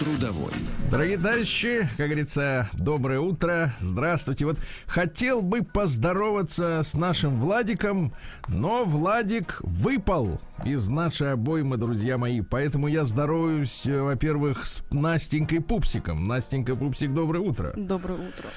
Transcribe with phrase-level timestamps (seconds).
[0.00, 0.50] Трудовой.
[0.90, 4.46] Дорогие товарищи, как говорится, доброе утро, здравствуйте.
[4.46, 4.56] Вот
[4.86, 8.14] хотел бы поздороваться с нашим Владиком,
[8.48, 12.40] но Владик выпал из нашей обоймы, друзья мои.
[12.40, 16.26] Поэтому я здороваюсь, э, во-первых, с Настенькой Пупсиком.
[16.26, 17.72] Настенька Пупсик, доброе утро.
[17.76, 18.48] Доброе утро.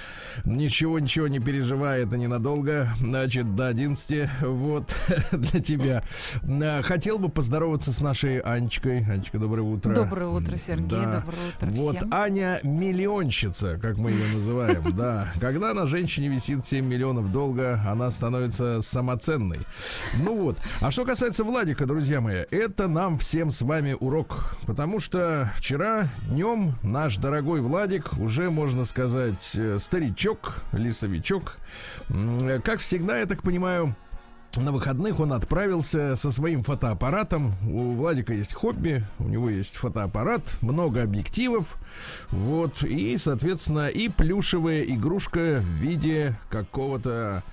[0.45, 2.89] Ничего, ничего, не переживай, это ненадолго.
[2.99, 4.95] Значит, до 11, вот,
[5.31, 6.03] для тебя.
[6.41, 9.05] Э, Хотел бы поздороваться с нашей Анечкой.
[9.05, 9.93] Анечка, доброе утро.
[9.93, 10.89] Доброе утро, Сергей.
[10.89, 11.21] Да.
[11.21, 12.13] Доброе утро Вот всем.
[12.13, 15.31] Аня миллионщица, как мы ее называем, да.
[15.39, 19.59] Когда на женщине висит 7 миллионов долга, она становится самоценной.
[20.15, 20.57] Ну вот.
[20.81, 24.55] А что касается Владика, друзья мои, это нам всем с вами урок.
[24.65, 31.57] Потому что вчера днем наш дорогой Владик, уже можно сказать, э, старичок, лесовичок,
[32.09, 33.95] м, как всегда, я так понимаю,
[34.57, 37.53] на выходных он отправился со своим фотоаппаратом.
[37.67, 41.77] У Владика есть хобби, у него есть фотоаппарат, много объективов.
[42.29, 47.43] Вот, и, соответственно, и плюшевая игрушка в виде какого-то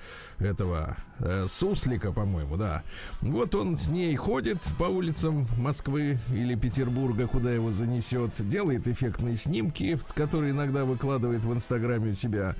[0.41, 2.83] этого э, суслика, по-моему, да.
[3.21, 9.37] Вот он с ней ходит по улицам Москвы или Петербурга, куда его занесет, делает эффектные
[9.37, 12.55] снимки, которые иногда выкладывает в Инстаграме у себя.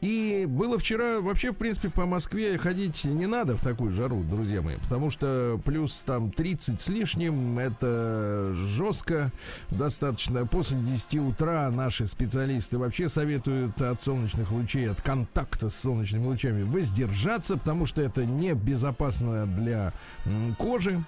[0.00, 4.62] И было вчера вообще, в принципе, по Москве ходить не надо в такую жару, друзья
[4.62, 9.30] мои, потому что плюс там 30 с лишним, это жестко
[9.70, 10.46] достаточно.
[10.46, 16.62] После 10 утра наши специалисты вообще советуют от солнечных лучей, от контакта с солнечными лучами
[16.62, 17.25] воздержаться,
[17.56, 19.92] потому что это небезопасно для
[20.24, 21.02] м, кожи.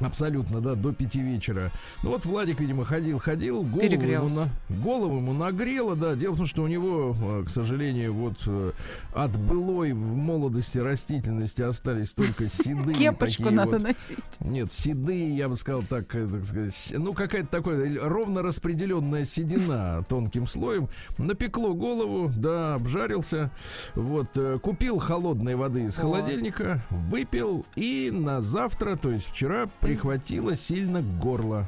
[0.00, 1.70] Абсолютно, да, до пяти вечера.
[2.02, 3.82] Ну вот Владик, видимо, ходил, ходил, голову
[4.28, 4.48] ему, на-
[4.82, 6.14] голову ему нагрело, да.
[6.14, 8.72] Дело в том, что у него, э, к сожалению, вот э,
[9.14, 14.18] от былой в молодости растительности остались только седые Кепочку надо вот носить.
[14.40, 20.04] нет, седые, я бы сказал так, э, так сказать, ну какая-то такая ровно распределенная седина
[20.08, 20.88] тонким слоем.
[21.18, 23.50] Напекло голову, да, обжарился.
[23.94, 31.02] Вот, купил холодной воды из холодильника, выпил и на завтра, то есть вчера, прихватило сильно
[31.02, 31.66] горло.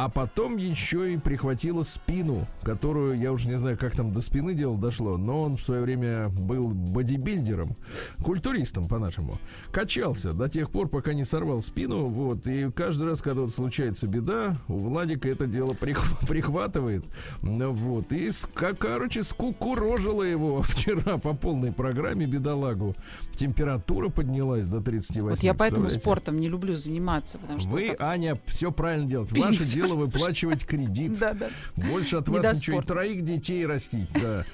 [0.00, 4.54] А потом еще и прихватило спину, которую я уже не знаю, как там до спины
[4.54, 7.76] дело дошло, но он в свое время был бодибилдером,
[8.24, 9.38] культуристом по-нашему.
[9.70, 12.06] Качался до тех пор, пока не сорвал спину.
[12.06, 12.46] Вот.
[12.46, 17.04] И каждый раз, когда вот случается беда, у Владика это дело прих- прихватывает.
[17.42, 18.10] Ну, Вот.
[18.12, 22.96] И, короче, скукурожило его вчера по полной программе бедолагу.
[23.34, 25.28] Температура поднялась до 38.
[25.28, 29.34] Вот я поэтому спортом не люблю заниматься, потому что Вы, так Аня, все правильно делаете.
[29.38, 29.89] Ваше всё.
[29.90, 31.10] Дело выплачивать кредит.
[31.20, 31.48] Да, да.
[31.76, 32.80] Больше от вас ничего.
[32.80, 34.08] И троих детей растить.
[34.14, 34.44] Да.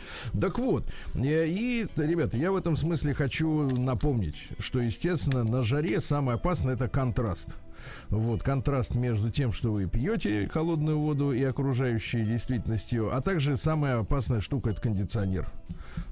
[0.41, 0.85] Так вот.
[1.15, 6.75] э, И, ребята, я в этом смысле хочу напомнить, что, естественно, на жаре самое опасное
[6.75, 7.55] это контраст.
[8.09, 13.99] Вот, контраст между тем, что вы пьете холодную воду и окружающей действительностью, а также самая
[13.99, 15.49] опасная штука это кондиционер.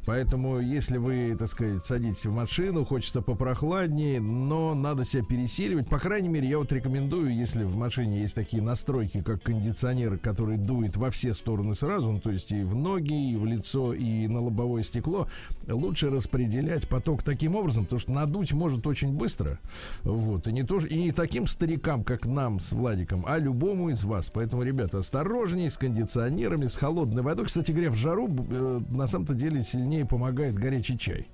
[0.07, 5.89] Поэтому, если вы, так сказать, садитесь в машину, хочется попрохладнее, но надо себя пересиливать.
[5.89, 10.59] По крайней мере, я вот рекомендую, если в машине есть такие настройки, как кондиционер, который
[10.59, 14.27] дует во все стороны сразу, ну, то есть и в ноги, и в лицо, и
[14.27, 15.27] на лобовое стекло,
[15.67, 19.59] лучше распределять поток таким образом, потому что надуть может очень быстро.
[20.03, 20.47] Вот.
[20.49, 24.29] И не, то, и таким старикам, как нам с Владиком, а любому из вас.
[24.29, 27.47] Поэтому, ребята, осторожней с кондиционерами, с холодной водой.
[27.47, 31.29] Кстати говоря, в жару э, на самом-то деле сильнее помогает горячий чай.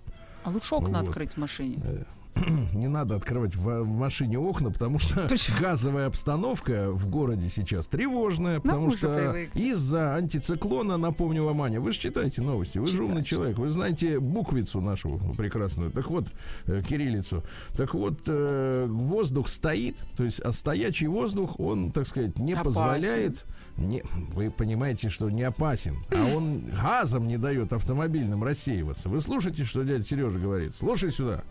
[0.45, 1.09] А лучше окна Вот.
[1.09, 1.83] открыть в машине.
[2.73, 5.59] Не надо открывать в, машине окна, потому что Почему?
[5.61, 11.81] газовая обстановка в городе сейчас тревожная, потому мы уже что из-за антициклона, напомню вам, Аня,
[11.81, 16.27] вы же читаете новости, вы же умный человек, вы знаете буквицу нашу прекрасную, так вот,
[16.67, 17.43] э, кириллицу.
[17.77, 22.65] Так вот, э, воздух стоит, то есть а стоячий воздух, он, так сказать, не Опасен.
[22.65, 23.45] позволяет
[23.77, 24.03] не,
[24.35, 29.09] вы понимаете, что не опасен, а он газом не дает автомобильным рассеиваться.
[29.09, 30.75] Вы слушаете, что дядя Сережа говорит?
[30.79, 31.43] Слушай сюда.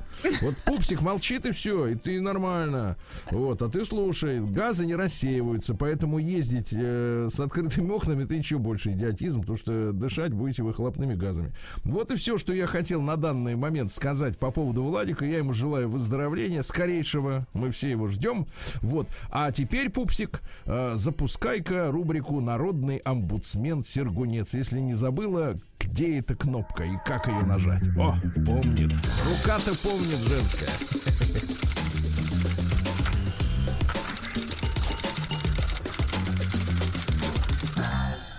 [0.42, 2.98] Вот пупсик молчит и все, и ты нормально.
[3.32, 8.58] Вот, а ты слушай, газы не рассеиваются, поэтому ездить э, с открытыми окнами это еще
[8.58, 11.54] больше идиотизм, потому что дышать будете выхлопными газами.
[11.84, 15.26] Вот и все, что я хотел на данный момент сказать по поводу Владика.
[15.26, 17.48] Я ему желаю выздоровления скорейшего.
[17.54, 18.46] Мы все его ждем.
[18.82, 19.08] Вот.
[19.32, 24.56] А теперь, пупсик, э, запускай-ка рубрику рубрику «Народный омбудсмен Сергунец».
[24.56, 27.84] Если не забыла, где эта кнопка и как ее нажать?
[27.90, 28.16] О,
[28.48, 28.92] помнит.
[29.30, 30.70] Рука-то помнит женская.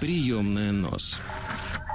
[0.01, 1.21] Приемная нос.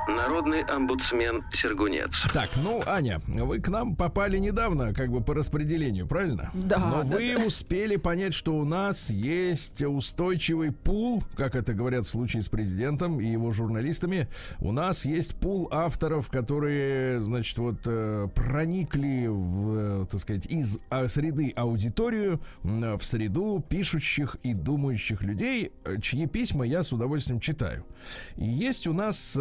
[0.07, 2.27] Народный омбудсмен Сергунец.
[2.31, 6.51] Так, ну, Аня, вы к нам попали недавно, как бы по распределению, правильно?
[6.53, 12.05] Да, Но да, вы успели понять, что у нас есть устойчивый пул, как это говорят
[12.05, 14.27] в случае с президентом и его журналистами.
[14.59, 20.79] У нас есть пул авторов, которые, значит, вот э, проникли в, э, так сказать, из
[20.89, 27.39] а, среды аудиторию в среду пишущих и думающих людей, э, чьи письма я с удовольствием
[27.39, 27.85] читаю.
[28.35, 29.35] И есть у нас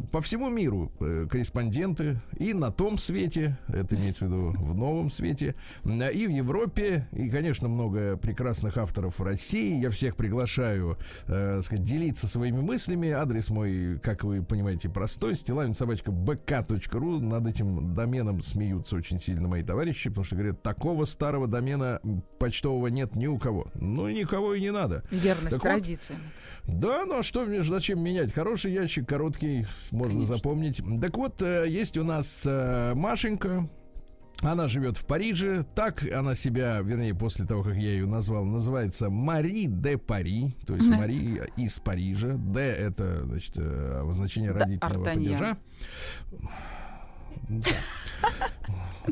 [0.00, 5.10] по всему миру э, корреспонденты и на том свете, это имеется в виду в новом
[5.10, 5.54] свете,
[5.84, 9.78] и в Европе, и, конечно, много прекрасных авторов в России.
[9.80, 10.96] Я всех приглашаю,
[11.26, 13.10] э, сказать, делиться своими мыслями.
[13.10, 15.36] Адрес мой, как вы понимаете, простой.
[15.36, 17.20] Стилавин собачка bk.ru.
[17.20, 22.00] Над этим доменом смеются очень сильно мои товарищи, потому что говорят, такого старого домена
[22.38, 23.68] почтового нет ни у кого.
[23.74, 25.02] Ну, никого и не надо.
[25.10, 26.20] Верность Так вот, традициям.
[26.64, 28.32] да, ну а что мне зачем менять?
[28.32, 30.36] Хороший ящик, короткий, можно Конечно.
[30.36, 30.82] запомнить.
[31.00, 33.68] Так вот, э, есть у нас э, Машенька.
[34.42, 35.64] Она живет в Париже.
[35.74, 40.54] Так она себя, вернее, после того, как я ее назвал, называется Мари де Пари.
[40.66, 40.88] То есть.
[40.88, 42.34] Мари из Парижа.
[42.34, 45.56] Д это, значит, э, обозначение родительного падежа.
[47.48, 47.70] Да.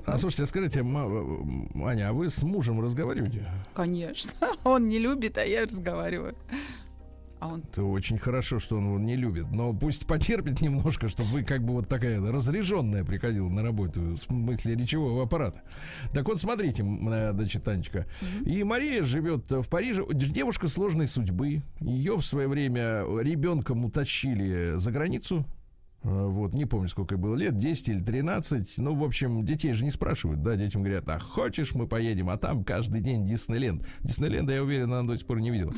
[0.07, 3.49] А слушайте, а скажите, Аня, а вы с мужем разговариваете?
[3.75, 4.33] Конечно.
[4.65, 6.35] Он не любит, а я разговариваю.
[7.45, 9.51] А он Это очень хорошо, что он его не любит.
[9.51, 14.17] Но пусть потерпит немножко, чтобы вы как бы вот такая разряженная приходила на работу в
[14.17, 15.61] смысле речевого аппарата.
[16.15, 18.07] Так вот, смотрите, э, значит, Танечка.
[18.47, 20.07] И Мария живет в Париже.
[20.11, 21.63] Девушка сложной судьбы.
[21.81, 25.45] Ее в свое время ребенком утащили за границу.
[26.05, 28.79] Э, Вот, не помню, сколько было лет, 10 или 13.
[28.79, 32.37] Ну, в общем, детей же не спрашивают, да, детям говорят, а хочешь, мы поедем, а
[32.37, 33.87] там каждый день Диснейленд.
[34.03, 35.73] Диснейленда, я уверен, она до сих пор не видела.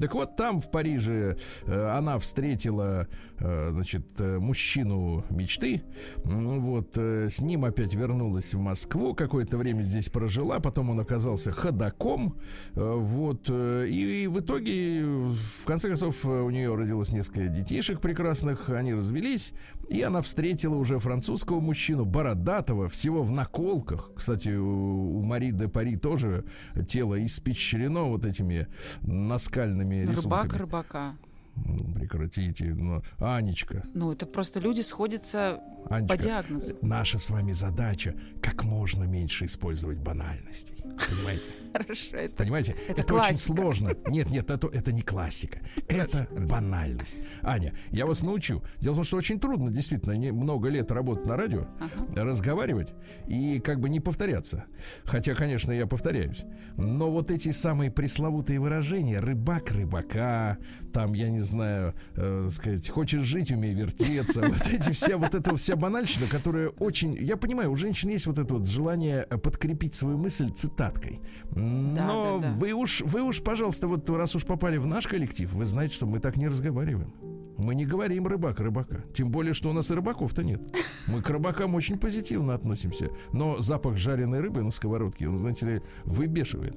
[0.00, 3.08] Так вот, там, в Париже, э, она встретила,
[3.38, 5.82] э, значит, мужчину мечты.
[6.24, 12.38] Вот, с ним опять вернулась в Москву, какое-то время здесь прожила, потом он оказался ходаком.
[12.74, 19.52] Вот, и в итоге, в конце концов, у нее родилось несколько детишек прекрасных, они развелись,
[19.88, 24.10] и она встретила уже французского мужчину, бородатого, всего в наколках.
[24.16, 26.44] Кстати, у, Мари де Пари тоже
[26.88, 28.66] тело испещрено вот этими
[29.02, 30.58] наскальными рыбак рисунками.
[30.58, 31.16] рыбака.
[31.54, 36.76] Ну, Прекратите, ну, Анечка, Ну, это просто люди сходятся по Анечка, диагнозу.
[36.80, 40.76] наша с вами задача как можно меньше использовать банальностей.
[40.82, 41.50] Понимаете?
[41.72, 42.76] Хорошо, это Понимаете?
[42.88, 43.90] Это Это, очень сложно.
[44.08, 45.60] Нет, нет, это, это не классика.
[45.88, 47.16] Это банальность.
[47.42, 48.62] Аня, я вас научу.
[48.80, 52.24] Дело в том, что очень трудно, действительно, не- много лет работать на радио, Ага.
[52.24, 52.92] разговаривать
[53.26, 54.64] и как бы не повторяться.
[55.04, 56.44] Хотя, конечно, я повторяюсь.
[56.76, 60.58] Но вот эти самые пресловутые выражения рыбак рыбака,
[60.92, 64.40] там, я не знаю, э, сказать, хочешь жить, умей вертеться.
[64.52, 67.14] Вот эти вся, вот эта вся банальщина, которая очень.
[67.14, 71.20] Я понимаю, у женщин есть вот это вот желание э, подкрепить свою мысль цитаткой.
[71.62, 72.54] Но да, да.
[72.54, 76.06] вы уж, вы уж, пожалуйста, вот раз уж попали в наш коллектив, вы знаете, что
[76.06, 77.12] мы так не разговариваем.
[77.56, 79.04] Мы не говорим рыбак рыбака.
[79.12, 80.60] Тем более, что у нас и рыбаков-то нет.
[81.06, 83.10] Мы к рыбакам очень позитивно относимся.
[83.32, 86.76] Но запах жареной рыбы на сковородке, он, знаете ли, выбешивает.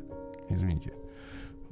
[0.49, 0.93] Извините.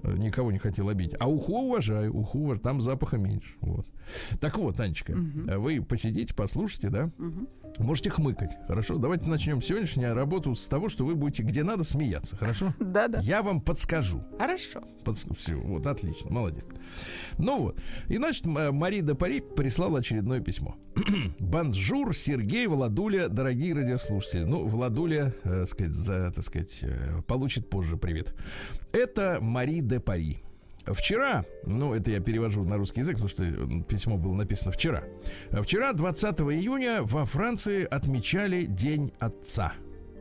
[0.01, 1.15] Э, Никого не хотел обидеть.
[1.19, 2.61] А уху уважаю, уху уважаю.
[2.61, 3.55] Там запаха меньше.
[3.61, 3.85] Вот.
[4.39, 7.11] Так вот, Анечка, э, вы посидите, послушайте, да?
[7.79, 8.97] Можете хмыкать, хорошо?
[8.97, 12.73] Давайте начнем сегодняшнюю работу с того, что вы будете где надо смеяться, хорошо?
[12.79, 13.19] Да-да.
[13.19, 14.23] Я вам подскажу.
[14.37, 14.83] Хорошо.
[15.37, 16.63] Все, вот, отлично, молодец.
[17.37, 17.79] Ну вот.
[18.09, 20.75] И, значит, Мари де Пари прислала очередное письмо.
[21.39, 24.43] Bonjour, Сергей, Владуля, дорогие радиослушатели.
[24.43, 28.35] Ну, Владуля, э, сказать, за, так сказать, э, получит позже привет.
[28.91, 30.43] Это Мари де Пари.
[30.85, 33.43] Вчера, ну это я перевожу на русский язык, потому что
[33.83, 35.03] письмо было написано вчера.
[35.51, 39.73] Вчера, 20 июня, во Франции отмечали День Отца.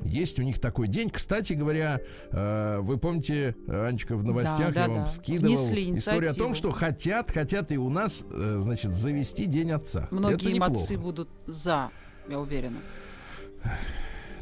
[0.05, 1.11] Есть у них такой день.
[1.11, 2.01] Кстати говоря,
[2.31, 5.07] э, вы помните, Анечка, в новостях Да, я да, вам да.
[5.07, 9.71] скидывал Внесли историю о том, что хотят, хотят и у нас, э, значит, завести День
[9.73, 10.09] Отца.
[10.11, 10.73] Многие неплохо.
[10.73, 11.91] молодцы будут за,
[12.29, 12.79] я уверена.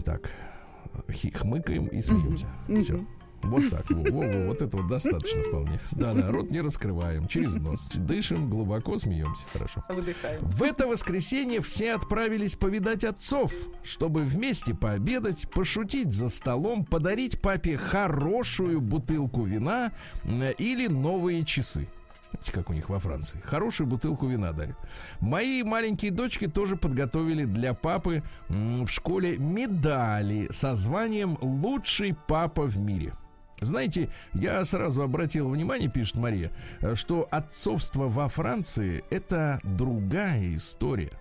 [0.04, 0.30] Так,
[1.34, 2.46] хмыкаем и смеемся.
[2.80, 3.04] Все.
[3.42, 3.88] Вот так.
[3.90, 5.80] Во, во, во, вот это вот достаточно вполне.
[5.92, 7.26] Да-да, рот не раскрываем.
[7.28, 7.88] Через нос.
[7.94, 9.46] Дышим, глубоко смеемся.
[9.52, 9.84] Хорошо.
[9.88, 10.40] Выдыхаем.
[10.42, 17.76] В это воскресенье все отправились повидать отцов, чтобы вместе пообедать, пошутить за столом, подарить папе
[17.76, 19.92] хорошую бутылку вина
[20.24, 21.88] э, или новые часы.
[22.32, 23.40] Знаете, как у них во Франции.
[23.40, 24.76] Хорошую бутылку вина дарит.
[25.20, 32.78] Мои маленькие дочки тоже подготовили для папы в школе медали со званием «Лучший папа в
[32.78, 33.14] мире».
[33.60, 36.50] Знаете, я сразу обратил внимание, пишет Мария,
[36.80, 41.12] э, что отцовство во Франции это другая история.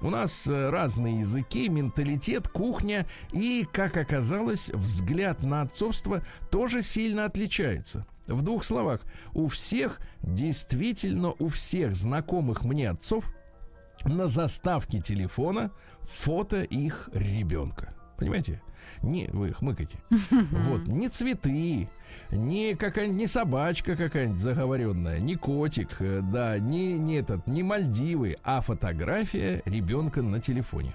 [0.00, 7.24] У нас э, разные языки, менталитет, кухня и, как оказалось, взгляд на отцовство тоже сильно
[7.24, 8.06] отличается.
[8.28, 9.00] В двух словах,
[9.32, 13.24] у всех, действительно у всех знакомых мне отцов
[14.04, 17.97] на заставке телефона фото их ребенка.
[18.18, 18.60] Понимаете?
[19.02, 19.98] Не, вы хмыкайте.
[20.30, 21.88] Вот, не цветы,
[22.30, 28.36] не какая-нибудь, не собачка какая-нибудь заговоренная, не котик, э, да, не, не этот, не Мальдивы,
[28.42, 30.94] а фотография ребенка на телефоне.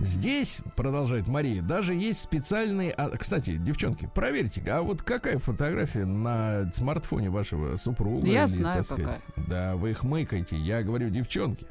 [0.00, 2.90] Здесь, продолжает Мария, даже есть специальные...
[2.92, 8.26] А, кстати, девчонки, проверьте, а вот какая фотография на смартфоне вашего супруга?
[8.26, 9.48] Я или, знаю, так сказать, какая.
[9.48, 10.56] Да, вы их мыкаете.
[10.56, 11.66] Я говорю, девчонки.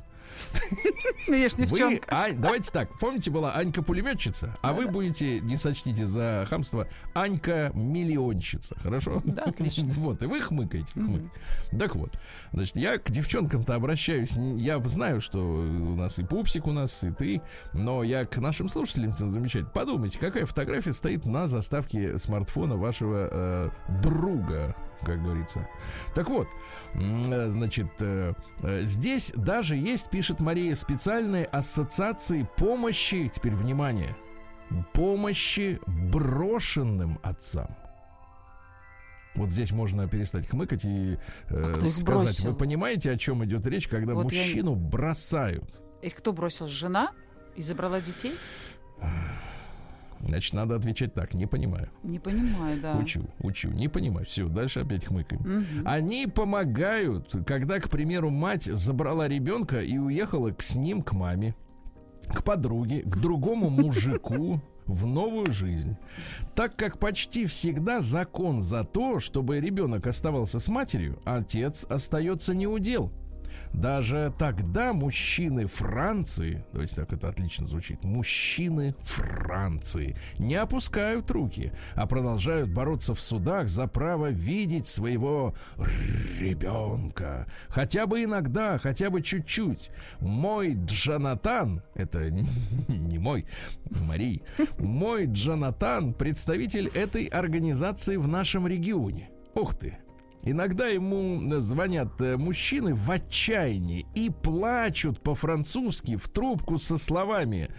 [1.27, 2.01] Ну, я ж Вы.
[2.09, 7.71] Ань, давайте так, помните, была Анька пулеметчица, а вы будете, не сочтите за хамство, Анька
[7.73, 9.21] миллионщица, хорошо?
[9.25, 9.91] Да, отлично.
[10.01, 10.91] Вот, и вы хмыкаете.
[10.93, 11.23] хмык.
[11.77, 12.11] Так вот,
[12.53, 17.11] значит, я к девчонкам-то обращаюсь, я знаю, что у нас и пупсик у нас, и
[17.11, 17.41] ты,
[17.73, 19.71] но я к нашим слушателям замечать.
[19.71, 23.69] Подумайте, какая фотография стоит на заставке смартфона вашего э,
[24.01, 25.67] друга, как говорится.
[26.13, 26.47] Так вот,
[26.93, 34.15] э, значит, э, э, здесь даже есть, пишет Мария, специальные ассоциации помощи, теперь внимание,
[34.93, 37.75] помощи брошенным отцам.
[39.35, 41.17] Вот здесь можно перестать хмыкать и
[41.49, 42.51] э, А сказать, бросил?
[42.51, 45.81] вы понимаете, о чем идет речь, когда Вот я мужчину бросают?
[46.01, 46.67] Их кто бросил?
[46.67, 47.11] Жена?
[47.55, 48.33] И забрала детей?
[50.23, 51.89] Значит, надо отвечать так, не понимаю.
[52.03, 52.97] Не понимаю, да.
[52.97, 54.25] Учу, учу, не понимаю.
[54.25, 55.41] Все, дальше опять хмыкаем.
[55.41, 55.87] Мгм.
[55.87, 61.55] Они помогают, когда, к примеру, мать забрала ребенка и уехала к, с ним к маме,
[62.27, 65.97] к подруге, к другому мужику в новую жизнь.
[66.55, 73.11] Так как почти всегда закон за то, чтобы ребенок оставался с матерью, отец остается неудел.
[73.73, 82.05] Даже тогда мужчины Франции, давайте так это отлично звучит, мужчины Франции не опускают руки, а
[82.05, 85.55] продолжают бороться в судах за право видеть своего
[86.39, 87.47] ребенка.
[87.69, 89.89] Хотя бы иногда, хотя бы чуть-чуть.
[90.19, 92.29] Мой Джонатан, это
[92.87, 93.45] не мой,
[93.89, 94.43] Марий,
[94.79, 99.29] мой Джонатан, представитель этой организации в нашем регионе.
[99.53, 99.97] Ух ты,
[100.43, 107.69] Иногда ему звонят э, мужчины в отчаянии и плачут по-французски в трубку со словами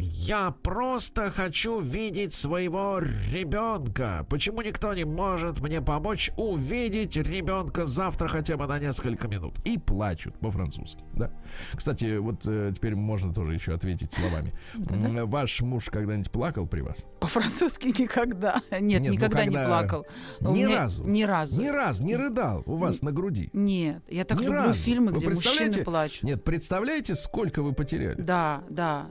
[0.00, 4.24] «Я просто хочу видеть своего ребенка.
[4.30, 9.76] Почему никто не может мне помочь увидеть ребенка завтра хотя бы на несколько минут?» И
[9.76, 11.32] плачут по-французски, да?
[11.74, 14.52] Кстати, вот э, теперь можно тоже еще ответить словами.
[14.76, 17.04] Ваш муж когда-нибудь плакал при вас?
[17.20, 18.62] По-французски никогда.
[18.70, 20.06] Нет, Нет, ну никогда не когда- плакал.
[20.40, 21.04] Ни меня- разу.
[21.04, 21.60] Ни разу.
[21.60, 23.50] Ни разу не рыдал у вас на груди.
[23.52, 24.78] Нет, я так Ни люблю разу.
[24.78, 26.22] фильмы, где мужчины плачут.
[26.22, 28.20] Нет, представляете, сколько вы потеряли?
[28.20, 29.08] Да, да.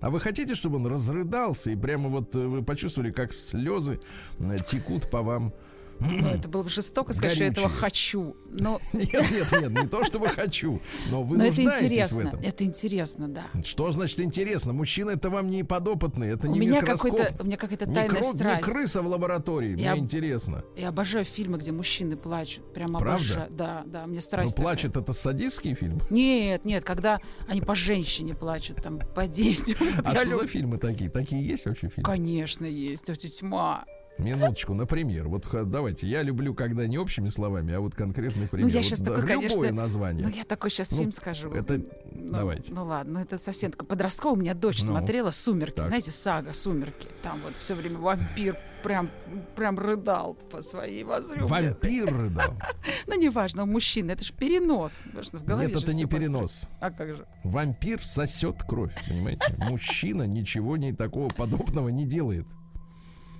[0.00, 4.00] А вы хотите, чтобы он разрыдался и прямо вот э, вы почувствовали, как слезы
[4.38, 5.52] э, текут по вам?
[6.00, 7.80] Ну, это было бы жестоко сказать, что я этого Горючие.
[7.80, 8.36] хочу.
[8.50, 12.20] Но, Нет, нет, нет, не то чтобы хочу, но вы но это нуждаетесь в интересно.
[12.28, 12.40] этом.
[12.40, 13.46] Это интересно, да.
[13.64, 14.72] Что значит интересно?
[14.72, 18.20] Мужчина это вам не подопытный, это У не меня микроскоп, у меня какая-то не, тайная
[18.22, 18.62] не страсть.
[18.64, 19.78] крыса в лаборатории.
[19.78, 20.64] Я- Мне интересно.
[20.76, 22.72] Я обожаю фильмы, где мужчины плачут.
[22.72, 23.12] Прям Правда?
[23.14, 23.50] обожаю.
[23.50, 24.50] Да, да, мне Ну, страсть.
[24.54, 24.64] такая.
[24.64, 26.00] плачет это садистский фильм?
[26.10, 29.76] Нет, нет, когда они по женщине плачут, там, по детям.
[30.04, 31.10] А что люблю- за фильмы такие?
[31.10, 32.04] Такие есть вообще фильмы?
[32.04, 33.04] Конечно, есть.
[33.38, 33.84] Тьма.
[34.18, 35.28] Минуточку, например.
[35.28, 38.66] Вот давайте, я люблю, когда не общими словами, а вот конкретный пример.
[38.68, 40.26] Ну, я Вот щас да, такой, любое конечно, название.
[40.26, 41.50] Ну, я такой сейчас Ну, фильм скажу.
[41.52, 41.82] это-
[42.14, 42.72] Ну, давайте.
[42.72, 44.38] Ну, ладно, это совсем такой подростковый.
[44.38, 44.86] У меня дочь Ну.
[44.86, 45.76] смотрела «Сумерки».
[45.76, 45.86] Так.
[45.86, 47.08] Знаете, сага «Сумерки».
[47.22, 49.10] Там вот все время вампир прям,
[49.54, 51.48] прям рыдал по своей возлюбленной.
[51.70, 52.54] Вампир рыдал.
[53.06, 54.12] Ну, неважно, у мужчины.
[54.12, 55.04] Это же перенос.
[55.22, 56.62] Что в голове Нет, это не перенос.
[56.80, 57.26] А как же?
[57.44, 59.54] Вампир сосет кровь, понимаете?
[59.58, 62.46] Мужчина ничего не такого подобного не делает.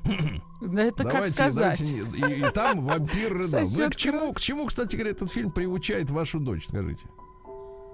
[0.61, 1.79] Да это как давайте, сказать?
[1.81, 3.61] давайте, и, и там вампир рыдал.
[3.77, 7.07] Ну, к чему, к чему, кстати говоря, этот фильм приучает вашу дочь, скажите?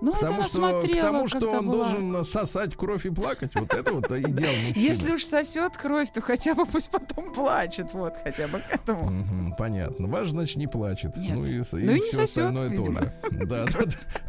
[0.03, 1.89] Ну, это что, к смотрела, тому, что он была.
[1.91, 3.53] должен сосать кровь и плакать.
[3.55, 4.75] Вот это вот идеал мужчины.
[4.85, 7.87] Если уж сосет кровь, то хотя бы пусть потом плачет.
[7.95, 9.55] Вот, хотя бы к этому.
[9.57, 10.09] Понятно.
[10.09, 11.17] Ваш, значит, не плачет.
[11.17, 11.35] Нет.
[11.37, 13.01] Ну и, Ну и все сосет, остальное видимо.
[13.01, 13.13] тоже.
[13.47, 13.67] Да.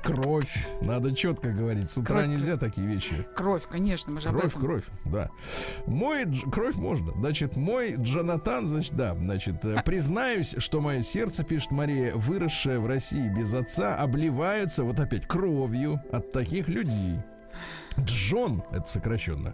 [0.03, 0.67] Кровь.
[0.81, 1.89] Надо четко говорить.
[1.89, 2.27] С утра Кровь.
[2.27, 3.25] нельзя такие вещи.
[3.35, 5.29] Кровь, конечно, мы же Кровь, кровь, да.
[5.87, 7.11] Мой дж- кровь можно.
[7.13, 12.85] Значит, мой Джонатан, значит, да, значит, э, признаюсь, что мое сердце, пишет Мария, выросшее в
[12.85, 15.25] России без отца, обливаются вот опять
[15.63, 17.19] кровью от таких людей.
[17.99, 19.53] Джон, это сокращенно,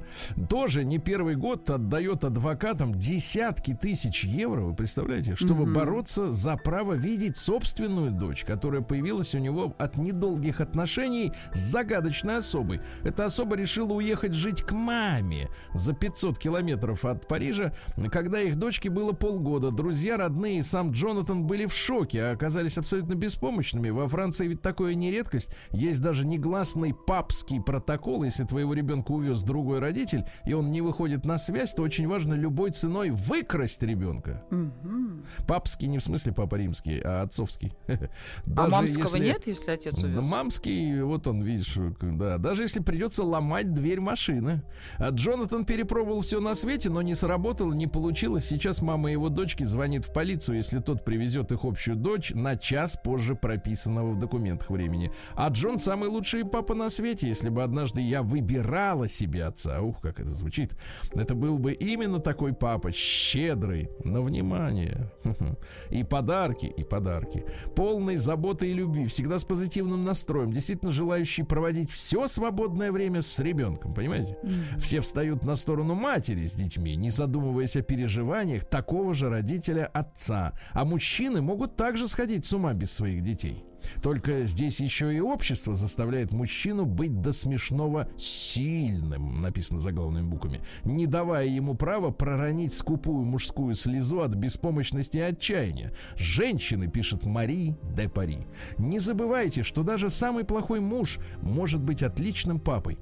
[0.49, 5.73] тоже не первый год отдает адвокатам десятки тысяч евро, вы представляете, чтобы mm-hmm.
[5.73, 12.37] бороться за право видеть собственную дочь, которая появилась у него от недолгих отношений с загадочной
[12.37, 12.81] особой.
[13.03, 17.73] Эта особа решила уехать жить к маме за 500 километров от Парижа,
[18.11, 19.71] когда их дочке было полгода.
[19.71, 23.89] Друзья, родные и сам Джонатан были в шоке, а оказались абсолютно беспомощными.
[23.89, 25.51] Во Франции ведь такое не редкость.
[25.71, 31.25] Есть даже негласный папский протокол, если твоего ребенка увез другой родитель, и он не выходит
[31.25, 34.43] на связь, то очень важно любой ценой выкрасть ребенка.
[34.51, 35.45] Угу.
[35.47, 37.73] Папский не в смысле папа римский, а отцовский.
[37.87, 39.19] а мамского если...
[39.19, 40.25] нет, если отец увез?
[40.25, 42.37] Мамский, вот он, видишь, да.
[42.37, 44.61] Даже если придется ломать дверь машины.
[44.97, 48.45] А Джонатан перепробовал все на свете, но не сработало, не получилось.
[48.45, 52.97] Сейчас мама его дочки звонит в полицию, если тот привезет их общую дочь на час
[53.03, 55.11] позже прописанного в документах времени.
[55.35, 57.27] А Джон самый лучший папа на свете.
[57.27, 60.75] Если бы однажды я выбирала себе отца, ух, как это звучит,
[61.13, 65.11] это был бы именно такой папа, щедрый на внимание.
[65.89, 67.45] И подарки, и подарки.
[67.75, 73.39] Полный заботы и любви, всегда с позитивным настроем, действительно желающий проводить все свободное время с
[73.39, 74.37] ребенком, понимаете?
[74.77, 80.53] Все встают на сторону матери с детьми, не задумываясь о переживаниях такого же родителя отца.
[80.71, 83.63] А мужчины могут также сходить с ума без своих детей.
[84.01, 91.05] Только здесь еще и общество заставляет мужчину быть до смешного сильным, написано заглавными буквами, не
[91.05, 95.93] давая ему права проронить скупую мужскую слезу от беспомощности и отчаяния.
[96.15, 102.59] Женщины, пишет Мари де Пари, не забывайте, что даже самый плохой муж может быть отличным
[102.59, 102.97] папой.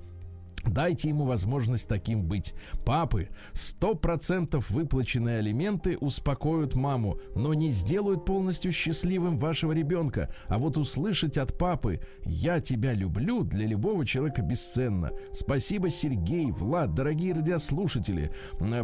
[0.66, 2.54] Дайте ему возможность таким быть.
[2.86, 10.34] Папы, сто процентов выплаченные алименты успокоят маму, но не сделают полностью счастливым вашего ребенка.
[10.48, 15.12] А вот услышать от папы «Я тебя люблю» для любого человека бесценно.
[15.32, 18.34] Спасибо, Сергей, Влад, дорогие радиослушатели.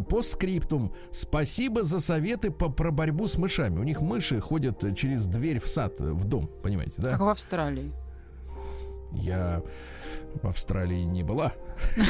[0.08, 0.94] По скриптум.
[1.10, 3.78] Спасибо за советы по, про борьбу с мышами.
[3.78, 7.10] У них мыши ходят через дверь в сад, в дом, понимаете, да?
[7.10, 7.92] Как в Австралии.
[9.14, 9.62] Я
[10.42, 11.52] в Австралии не была.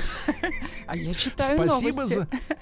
[0.87, 2.14] А я читаю спасибо новости.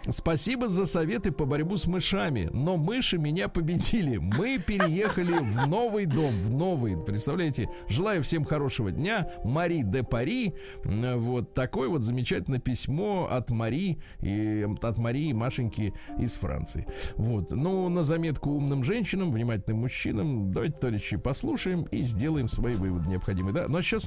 [0.07, 2.49] За, спасибо за советы по борьбу с мышами.
[2.53, 4.19] Но мыши меня победили.
[4.19, 6.31] Мы переехали в новый дом.
[6.31, 6.97] В новый.
[6.97, 7.69] Представляете?
[7.89, 9.29] Желаю всем хорошего дня.
[9.43, 10.55] Мари де Пари.
[10.85, 16.87] Вот такое вот замечательное письмо от Мари и от Марии и Машеньки из Франции.
[17.17, 17.51] Вот.
[17.51, 20.53] Ну, на заметку умным женщинам, внимательным мужчинам.
[20.53, 23.53] Давайте, товарищи, послушаем и сделаем свои выводы необходимые.
[23.53, 23.67] Да?
[23.67, 24.07] Ну а сейчас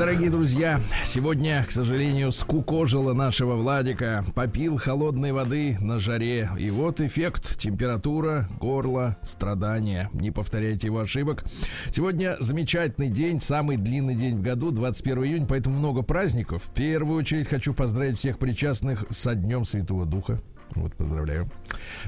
[0.00, 4.24] дорогие друзья, сегодня, к сожалению, скукожило нашего Владика.
[4.34, 6.48] Попил холодной воды на жаре.
[6.58, 7.58] И вот эффект.
[7.58, 10.08] Температура, горло, страдания.
[10.14, 11.44] Не повторяйте его ошибок.
[11.90, 16.62] Сегодня замечательный день, самый длинный день в году, 21 июня, поэтому много праздников.
[16.62, 20.40] В первую очередь хочу поздравить всех причастных со Днем Святого Духа.
[20.74, 21.50] Вот, поздравляю.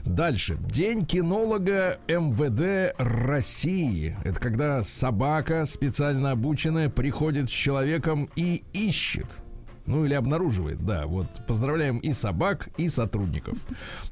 [0.04, 0.56] Дальше.
[0.68, 4.16] День кинолога МВД России.
[4.24, 9.42] Это когда собака, специально обученная, приходит с человеком и ищет.
[9.86, 11.06] Ну или обнаруживает, да.
[11.06, 13.58] Вот поздравляем и собак, и сотрудников.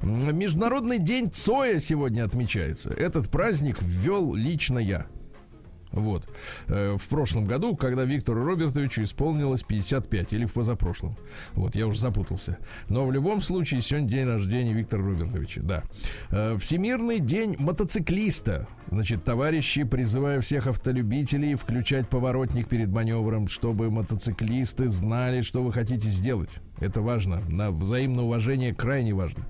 [0.01, 2.91] Международный день Цоя сегодня отмечается.
[2.91, 5.07] Этот праздник ввел лично я.
[5.91, 6.27] Вот.
[6.67, 11.17] Э, в прошлом году, когда Виктору Робертовичу исполнилось 55, или в позапрошлом.
[11.53, 12.57] Вот, я уже запутался.
[12.89, 15.83] Но в любом случае, сегодня день рождения Виктора Робертовича, да.
[16.29, 18.67] Э, Всемирный день мотоциклиста.
[18.89, 26.07] Значит, товарищи, призываю всех автолюбителей включать поворотник перед маневром, чтобы мотоциклисты знали, что вы хотите
[26.09, 26.49] сделать.
[26.81, 27.41] Это важно.
[27.47, 29.45] На взаимное уважение крайне важно.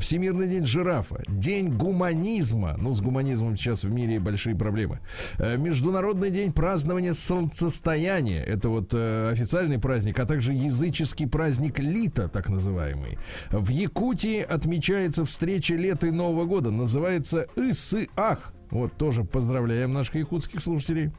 [0.00, 1.22] Всемирный день жирафа.
[1.28, 2.76] День гуманизма.
[2.78, 5.00] Ну, с гуманизмом сейчас в мире большие проблемы.
[5.38, 8.42] Э, Международный день празднования солнцестояния.
[8.42, 13.18] Это вот э, официальный праздник, а также языческий праздник Лита, так называемый.
[13.50, 16.70] В Якутии отмечается встреча лета и Нового года.
[16.70, 18.54] Называется Исыах.
[18.70, 21.10] Вот тоже поздравляем наших якутских слушателей.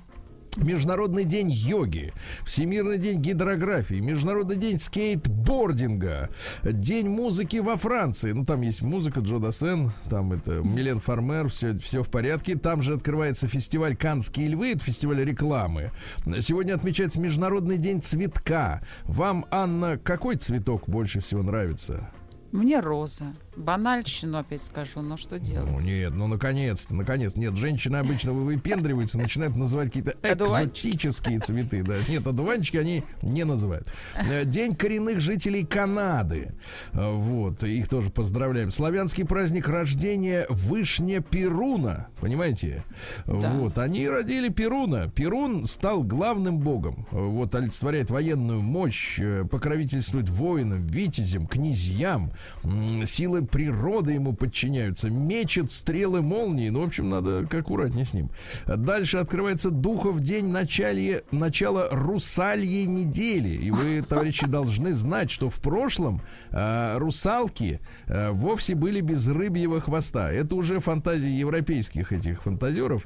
[0.58, 2.14] Международный день йоги,
[2.46, 6.30] Всемирный день гидрографии, Международный день скейтбординга,
[6.64, 8.32] День музыки во Франции.
[8.32, 12.56] Ну, там есть музыка Джо Дассен, там это Милен Фармер, все, все в порядке.
[12.56, 15.92] Там же открывается фестиваль «Канские львы», это фестиваль рекламы.
[16.40, 18.82] Сегодня отмечается Международный день цветка.
[19.04, 22.10] Вам, Анна, какой цветок больше всего нравится?
[22.52, 23.34] Мне роза.
[23.56, 25.70] Банальщину опять скажу, но что делать?
[25.70, 27.36] Ну нет, ну наконец-то, наконец.
[27.36, 31.84] Нет, женщины обычно выпендриваются, начинают называть какие-то экзотические цветы.
[31.84, 31.96] Да.
[32.08, 33.92] Нет, одуванчики они не называют.
[34.16, 36.54] Э, День коренных жителей Канады.
[36.94, 38.72] Э, Вот, их тоже поздравляем.
[38.72, 42.08] Славянский праздник рождения Вышня Перуна.
[42.20, 42.84] Понимаете?
[43.26, 43.34] Да.
[43.52, 45.10] Вот, они родили Перуна.
[45.10, 47.08] Перун стал главным богом.
[47.12, 52.32] Э, Вот, олицетворяет военную мощь, покровительствует воинам, витязям, князьям.
[52.64, 53.06] М,
[53.44, 55.10] Силы природы ему подчиняются.
[55.10, 56.70] Мечет стрелы молнии.
[56.70, 58.30] Ну, в общем, надо как аккуратнее с ним.
[58.66, 63.50] Дальше открывается Духов день начале, начала русальей недели.
[63.50, 69.82] И вы, товарищи, должны знать, что в прошлом э, русалки э, вовсе были без рыбьего
[69.82, 70.32] хвоста.
[70.32, 73.06] Это уже фантазии европейских этих фантазеров.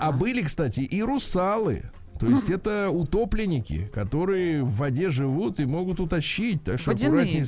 [0.00, 1.82] А были, кстати, и русалы.
[2.18, 6.64] То есть это утопленники, которые в воде живут и могут утащить.
[6.64, 7.20] Так что Водяные.
[7.20, 7.46] аккуратнее.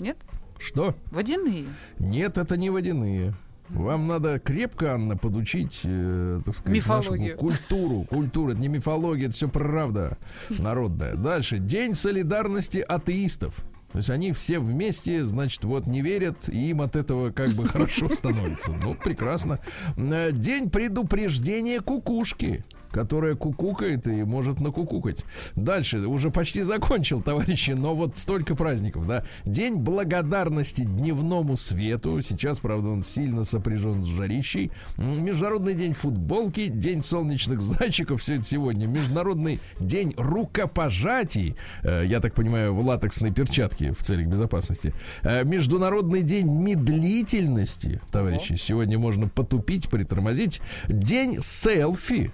[0.00, 0.16] Нет?
[0.58, 0.94] Что?
[1.10, 1.66] Водяные.
[1.98, 3.34] Нет, это не водяные.
[3.68, 7.34] Вам надо крепко, Анна, подучить, э, так сказать, Мифологию.
[7.34, 8.06] нашу культуру.
[8.08, 10.16] Культура, это не мифология, это все правда
[10.58, 11.16] народная.
[11.16, 11.58] Дальше.
[11.58, 13.56] День солидарности атеистов.
[13.92, 17.66] То есть они все вместе, значит, вот не верят, и им от этого как бы
[17.68, 18.72] хорошо становится.
[18.72, 19.60] Ну, прекрасно.
[19.96, 25.24] Э, День предупреждения кукушки которая кукукает и может накукукать.
[25.56, 29.24] Дальше, уже почти закончил, товарищи, но вот столько праздников, да.
[29.44, 32.20] День благодарности дневному свету.
[32.22, 34.70] Сейчас, правда, он сильно сопряжен с жарищей.
[34.96, 38.86] Международный день футболки, день солнечных зайчиков, все это сегодня.
[38.86, 41.56] Международный день рукопожатий.
[41.82, 44.94] Э, Я так понимаю, в латексной перчатке в целях безопасности.
[45.22, 48.54] Э, Международный день медлительности, товарищи.
[48.56, 50.60] Сегодня можно потупить, притормозить.
[50.88, 52.32] День селфи.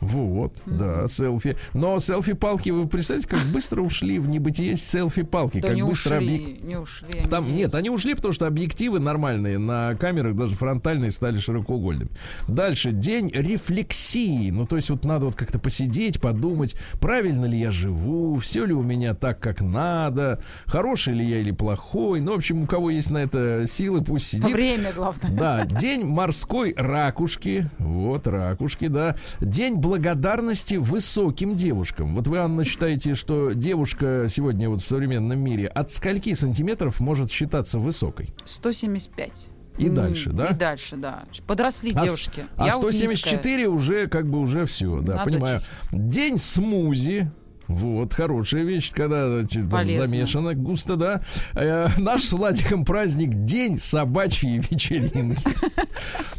[0.00, 1.56] Вот, да, селфи.
[1.74, 6.42] Но селфи-палки, вы представляете, как быстро ушли в небытие селфи-палки, Да как не быстро объек-
[6.42, 7.08] ушли, не ушли.
[7.18, 12.10] они там, нет, они ушли, потому что объективы нормальные на камерах, даже фронтальные, стали широкоугольными.
[12.46, 14.50] Дальше, день рефлексии.
[14.50, 18.72] Ну, то есть вот надо вот как-то посидеть, подумать, правильно ли я живу, все ли
[18.72, 22.20] у меня так, как надо, хороший ли я или плохой.
[22.20, 24.52] Ну, в общем, у кого есть на это силы, пусть сидит.
[24.52, 25.30] Время, главное.
[25.30, 27.68] Да, день морской ракушки.
[27.78, 29.16] Вот, ракушки, да.
[29.40, 32.14] День благодарности высоким девушкам.
[32.14, 37.30] Вот вы, Анна, считаете, что девушка сегодня вот в современном мире от скольки сантиметров может
[37.30, 38.28] считаться высокой?
[38.44, 39.46] 175.
[39.78, 40.48] И дальше, да?
[40.48, 41.24] И дальше, да.
[41.46, 42.44] Подросли А девушки.
[42.56, 45.62] А, Я вот 174 уже как бы уже все, да, Надо понимаю.
[45.90, 47.30] День смузи.
[47.68, 51.22] Вот, хорошая вещь, когда значит, там замешано густо, да.
[51.54, 55.42] Э, наш с Владиком праздник День собачьей вечеринки.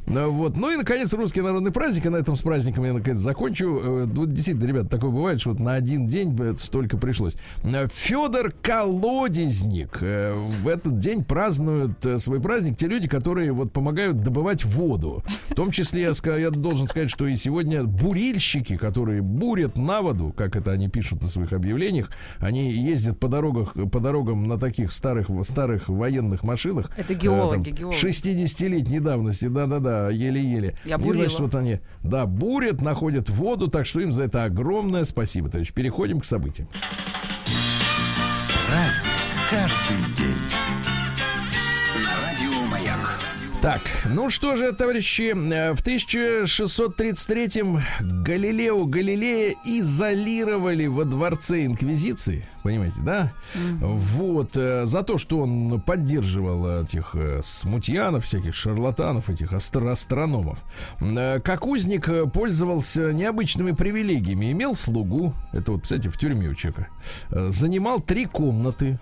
[0.10, 0.58] Ну, вот.
[0.58, 2.08] ну и, наконец, русский народный праздник.
[2.08, 3.80] И на этом с праздником я, наконец, закончу.
[3.80, 7.36] Э, ну, действительно, ребят, такое бывает, что вот на один день столько пришлось.
[7.94, 10.00] Федор Колодезник.
[10.02, 15.24] э, В этот день празднуют э, свой праздник те люди, которые вот помогают добывать воду.
[15.50, 20.34] В том числе, я, я должен сказать, что и сегодня бурильщики, которые бурят на воду,
[20.36, 24.92] как это они пишут на своих объявлениях, они ездят по дорогах, по дорогам на таких
[24.92, 26.92] старых, старых военных машинах.
[26.98, 27.96] Это Э, геологи, там, геологи.
[28.06, 30.76] 60-летней давности, да-да-да, еле-еле.
[30.86, 31.24] Я И, бурила.
[31.26, 35.74] значит, вот они, да, бурят, находят воду, так что им за это огромное спасибо, товарищ.
[35.74, 36.68] Переходим к событиям.
[38.68, 39.12] Праздник
[39.50, 40.39] каждый день.
[43.62, 47.82] Так, ну что же, товарищи, э, в 1633-м
[48.24, 53.34] Галилео Галилея изолировали во дворце Инквизиции, понимаете, да?
[53.82, 60.64] Вот, э, за то, что он поддерживал этих э, смутьянов, всяких шарлатанов, этих астро- астрономов.
[61.44, 66.88] Как узник пользовался необычными привилегиями, имел слугу, это вот, кстати, в тюрьме у человека,
[67.30, 69.00] занимал три комнаты,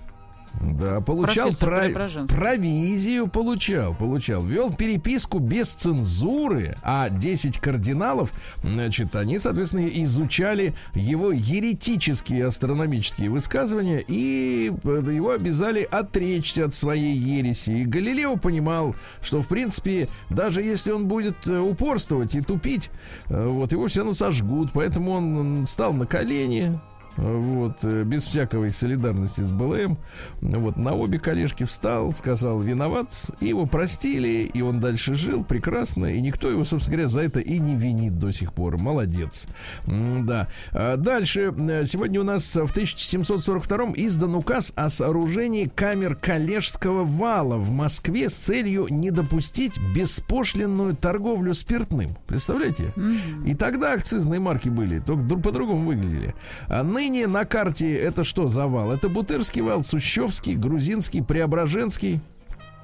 [0.62, 1.90] да, получал про-
[2.28, 4.44] провизию, получал, получал.
[4.44, 8.32] Вел переписку без цензуры, а 10 кардиналов,
[8.64, 17.16] значит, они, соответственно, изучали его еретические астрономические высказывания и э, его обязали отречься от своей
[17.16, 17.70] ереси.
[17.72, 22.90] И Галилео понимал, что, в принципе, даже если он будет э, упорствовать и тупить,
[23.28, 24.72] э, вот, его все равно сожгут.
[24.74, 26.80] Поэтому он м, встал на колени,
[27.18, 29.98] вот, э, без всякой солидарности с БЛМ.
[30.42, 36.06] Вот, на обе колешки встал, сказал виноват, и его простили, и он дальше жил прекрасно,
[36.06, 38.78] и никто его, собственно говоря, за это и не винит до сих пор.
[38.78, 39.48] Молодец.
[39.86, 40.48] Да.
[40.72, 41.54] А Дальше.
[41.58, 48.30] э, Сегодня у нас в 1742 издан указ о сооружении камер Калежского вала в Москве
[48.30, 52.16] с целью не допустить беспошлинную торговлю спиртным.
[52.28, 52.94] Представляете?
[53.46, 56.36] И тогда акцизные марки были, только друг- по-другому выглядели.
[56.68, 58.92] А ныне на карте это что за вал?
[58.92, 62.22] Это Бутырский вал, Сущевский, Грузинский, Преображенский.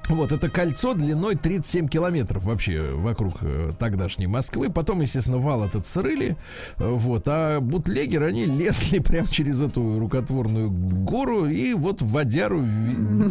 [0.09, 4.69] Вот, это кольцо длиной 37 километров вообще вокруг э, тогдашней Москвы.
[4.69, 6.35] Потом, естественно, вал этот срыли.
[6.77, 12.65] Э, Вот, а бутлегеры, они лезли прямо через эту рукотворную гору и вот водяру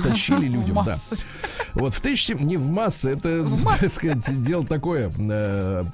[0.02, 0.82] тащили людям.
[0.84, 0.96] Да.
[1.74, 2.34] Вот в 1000...
[2.42, 3.46] Не в массы, это,
[3.80, 5.84] так сказать, дело такое, э,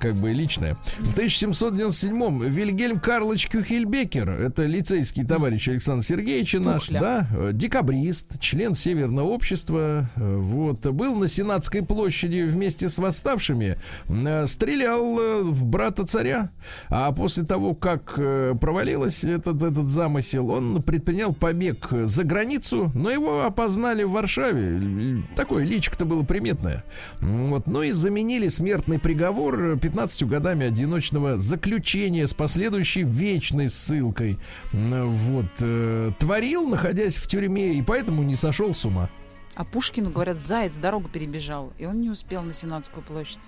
[0.00, 0.78] как бы личное.
[0.98, 9.26] В 1797-м Вильгельм Карлович Кюхельбекер, это лицейский товарищ Александра Сергеевича наш, да, декабрист, член Северного
[9.28, 16.50] общества, вот, был на Сенатской площади вместе с восставшими, э, стрелял э, в брата царя,
[16.88, 23.10] а после того, как э, провалилось этот, этот замысел, он предпринял побег за границу, но
[23.10, 25.22] его опознали в Варшаве.
[25.34, 26.84] Такое личико-то было приметное.
[27.20, 34.38] Вот, ну и заменили смертный приговор 15 годами одиночного заключения с последующей вечной ссылкой.
[34.72, 35.46] Вот,
[36.18, 39.08] творил, находясь в тюрьме, и поэтому не сошел с ума.
[39.56, 43.40] А Пушкину, говорят, заяц дорогу перебежал, и он не успел на Сенатскую площадь.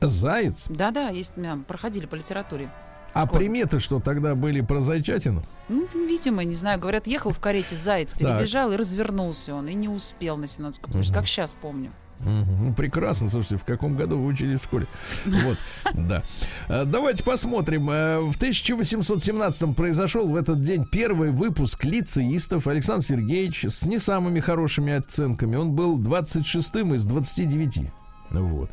[0.00, 0.66] Заяц.
[0.68, 1.32] Да-да, есть,
[1.66, 2.70] проходили по литературе.
[3.14, 3.38] А Скоро.
[3.38, 5.42] приметы, что тогда были про зайчатину?
[5.68, 9.88] Ну, видимо, не знаю, говорят, ехал в карете заяц, перебежал и развернулся он, и не
[9.88, 11.92] успел на Сенатскую площадь, как сейчас помню.
[12.20, 14.86] Ну, прекрасно, слушайте, в каком году вы учились в школе?
[15.26, 15.58] Вот,
[15.94, 16.22] да.
[16.68, 17.88] А, Давайте посмотрим.
[17.90, 22.66] А, В 1817 произошел в этот день первый выпуск лицеистов.
[22.66, 25.56] Александр Сергеевич с не самыми хорошими оценками.
[25.56, 27.90] Он был 26-м из 29.
[28.30, 28.70] Вот,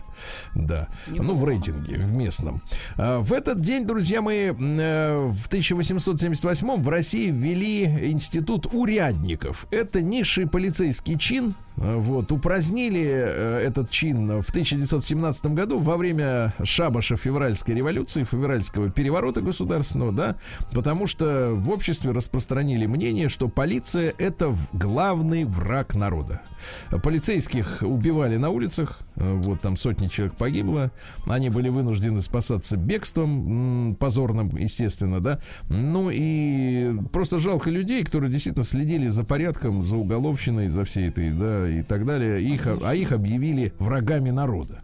[0.55, 0.87] да.
[1.07, 2.61] Ну, в рейтинге, в местном.
[2.97, 9.67] А, В этот день, друзья мои, э, в 1878 в России ввели институт урядников.
[9.71, 11.55] Это низший полицейский чин.
[11.77, 18.89] А, Вот, упразднили э, этот чин в 1917 году во время шабаша февральской революции, февральского
[18.89, 20.35] переворота государственного, да,
[20.71, 26.41] потому что в обществе распространили мнение, что полиция это главный враг народа.
[27.01, 30.91] Полицейских убивали на улицах, э, вот там сотни человек погибло,
[31.27, 35.39] они были вынуждены спасаться бегством, позорным, естественно, да.
[35.69, 41.31] Ну и просто жалко людей, которые действительно следили за порядком, за уголовщиной, за всей этой,
[41.31, 42.41] да, и так далее.
[42.41, 44.81] Их, а их объявили врагами народа.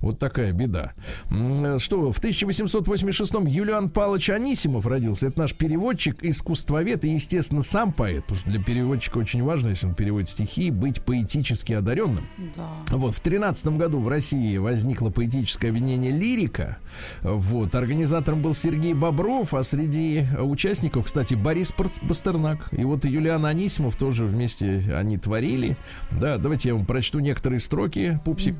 [0.00, 0.92] Вот такая беда.
[1.30, 5.26] М, Что, в 1886-м Юлиан Павлович Анисимов родился.
[5.26, 8.22] Это наш переводчик, искусствовед и, естественно, сам поэт.
[8.22, 12.26] Потому что для переводчика очень важно, если он переводит стихи, быть поэтически одаренным.
[12.56, 12.68] Да.
[12.96, 16.78] Вот, в тринадцатом году в России возникло поэтическое объединение «Лирика».
[17.22, 21.72] Вот, организатором был Сергей Бобров, а среди участников, кстати, Борис
[22.08, 22.68] Пастернак.
[22.72, 25.76] И вот Юлиан Анисимов тоже вместе они творили.
[26.10, 28.56] Да, давайте я вам прочту некоторые строки, пупсик.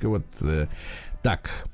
[0.00, 0.66] Давайте-ка вот э,
[1.22, 1.66] так.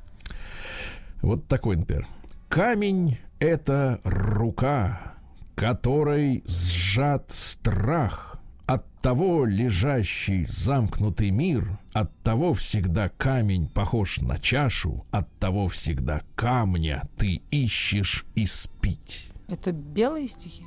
[1.23, 2.07] Вот такой, например.
[2.49, 5.15] Камень— это рука,
[5.55, 8.39] которой сжат страх.
[8.67, 16.23] От того лежащий замкнутый мир, от того всегда камень похож на чашу, от того всегда
[16.35, 19.31] камня ты ищешь испить.
[19.47, 20.65] Это белые стихи?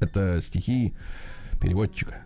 [0.00, 0.94] Это стихи
[1.60, 2.22] переводчика.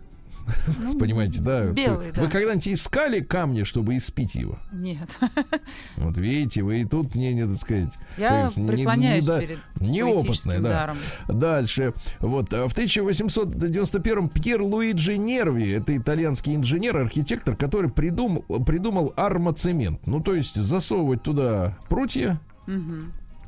[0.99, 1.65] Понимаете, да?
[1.65, 2.27] белый, Вы да.
[2.29, 4.57] когда-нибудь искали камни, чтобы испить его?
[4.71, 5.17] Нет.
[5.97, 7.93] Вот видите, вы и тут мне, не так сказать...
[8.17, 10.69] Я не- преклоняюсь не да- перед неопытная, да.
[10.69, 10.97] даром.
[11.27, 11.93] Дальше.
[12.19, 12.53] Вот.
[12.53, 20.05] а В 1891-м Пьер Луиджи Нерви, это итальянский инженер, архитектор, который придумал, придумал армоцемент.
[20.07, 22.39] Ну, то есть засовывать туда прутья,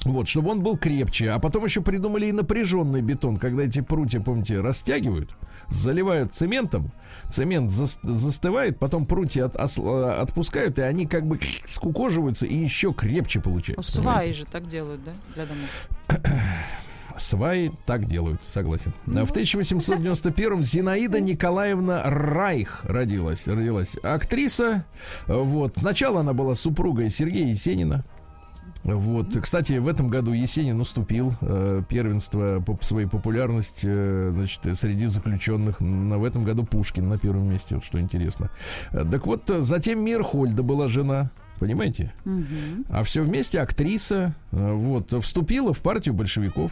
[0.06, 1.30] вот, чтобы он был крепче.
[1.32, 5.30] А потом еще придумали и напряженный бетон, когда эти прутья, помните, растягивают,
[5.70, 6.92] заливают цементом,
[7.30, 12.94] цемент зас- застывает, потом прутья от- осл- отпускают, и они как бы скукоживаются и еще
[12.94, 13.92] крепче Ну, получаются.
[13.92, 15.88] Сваи же так делают, да, для домов?
[17.18, 18.94] Сваи так делают, согласен.
[19.08, 23.46] А В 1891-м Зинаида Николаевна Райх родилась.
[23.48, 23.98] родилась.
[24.04, 24.86] Актриса.
[25.28, 25.74] Вот.
[25.78, 28.06] Сначала она была супругой Сергея Есенина.
[28.84, 29.36] Вот.
[29.42, 35.82] Кстати, в этом году Есенин уступил э, первенство по своей популярности э, значит, среди заключенных.
[35.82, 38.50] На, в этом году Пушкин на первом месте, вот что интересно.
[38.92, 41.32] Э, Так вот, э, затем Мирхольда была жена.
[41.60, 42.14] Понимаете?
[42.24, 42.86] Мгм.
[42.90, 46.72] А все вместе актриса, э, вот, вступила в партию большевиков.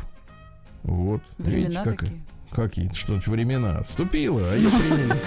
[0.84, 1.22] Вот.
[1.38, 2.22] Времена как, такие.
[2.52, 3.84] какие что времена.
[3.84, 4.70] Вступила, а я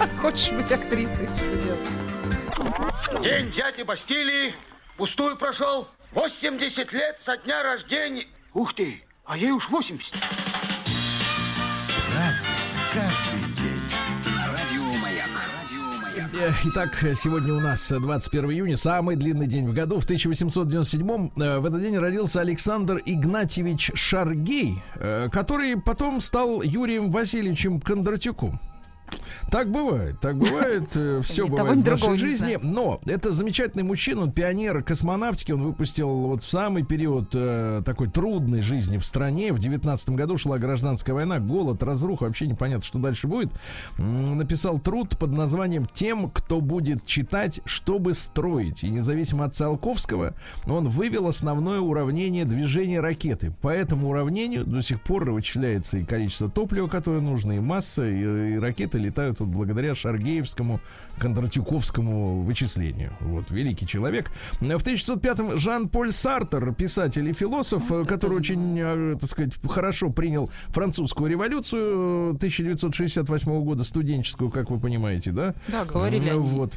[0.21, 1.27] Хочешь быть актрисой?
[1.37, 3.23] Что делать?
[3.23, 4.53] День дяди Бастилии
[4.97, 5.87] пустую прошел.
[6.13, 8.25] 80 лет со дня рождения.
[8.53, 10.13] Ух ты, а ей уж 80.
[12.11, 12.51] Праздник
[12.93, 14.35] каждый день.
[14.35, 15.29] На радио Маяк.
[15.61, 16.29] Радио Маяк.
[16.35, 19.99] Э, Итак, сегодня у нас э, 21 июня, самый длинный день в году.
[20.01, 27.09] В 1897 э, в этот день родился Александр Игнатьевич Шаргей, э, который потом стал Юрием
[27.09, 28.59] Васильевичем Кондратюком.
[29.51, 30.89] Так бывает, так бывает,
[31.25, 32.57] все Ни того, бывает в нашей жизни.
[32.61, 38.09] Но это замечательный мужчина, он пионер космонавтики, он выпустил вот в самый период э, такой
[38.09, 39.51] трудной жизни в стране.
[39.51, 43.51] В 19 году шла гражданская война, голод, разруха, вообще непонятно, что дальше будет.
[43.97, 48.83] Написал труд под названием «Тем, кто будет читать, чтобы строить».
[48.83, 50.33] И независимо от Циолковского,
[50.65, 53.51] он вывел основное уравнение движения ракеты.
[53.61, 58.53] По этому уравнению до сих пор вычисляется и количество топлива, которое нужно, и масса, и,
[58.53, 60.79] и ракеты летают вот благодаря Шаргеевскому,
[61.17, 63.11] Кондратюковскому вычислению.
[63.19, 64.31] Вот, великий человек.
[64.59, 69.53] В 1905-м Жан-Поль Сартер, писатель и философ, Вот э, это который очень, э, так сказать,
[69.67, 75.53] хорошо принял французскую революцию э, 1968 года, студенческую, как вы понимаете, да?
[75.67, 76.73] Да, говорили М, они.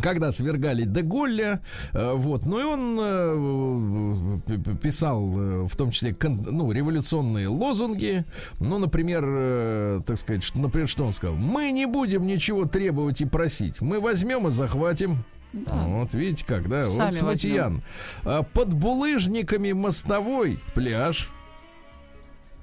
[0.00, 6.14] Когда свергали Деголля, э, вот, ну и он э, п- писал, э, в том числе,
[6.22, 8.24] ну, революционные лозунги,
[8.60, 11.34] ну, например, э, так сказать, что, например, что он сказал?
[11.36, 15.24] Мы не будем ничего требовать и просить, мы возьмем и захватим.
[15.52, 15.84] Да.
[15.88, 16.84] Вот видите как, да?
[16.84, 17.82] Сами вот Смутьян.
[18.24, 21.28] А, Под булыжниками мостовой пляж.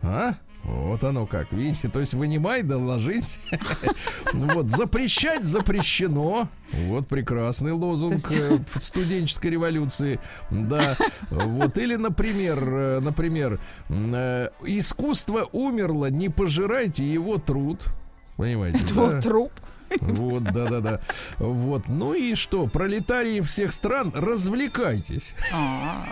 [0.02, 0.36] А?
[0.68, 3.40] Вот оно как, видите, то есть вынимай да ложись.
[4.34, 6.50] Вот, запрещать запрещено.
[6.74, 10.20] Вот прекрасный лозунг э, студенческой революции.
[10.50, 10.98] Да.
[11.30, 17.86] Вот, или, например, э, например, э, искусство умерло, не пожирайте его труд.
[18.36, 18.80] Понимаете?
[18.80, 19.22] Это да?
[19.22, 19.52] труп.
[20.02, 21.02] Вот, да-да-да.
[21.38, 21.88] Вот.
[21.88, 22.68] Ну и что?
[22.68, 25.36] Пролетарии всех стран, развлекайтесь.
[25.54, 26.06] А,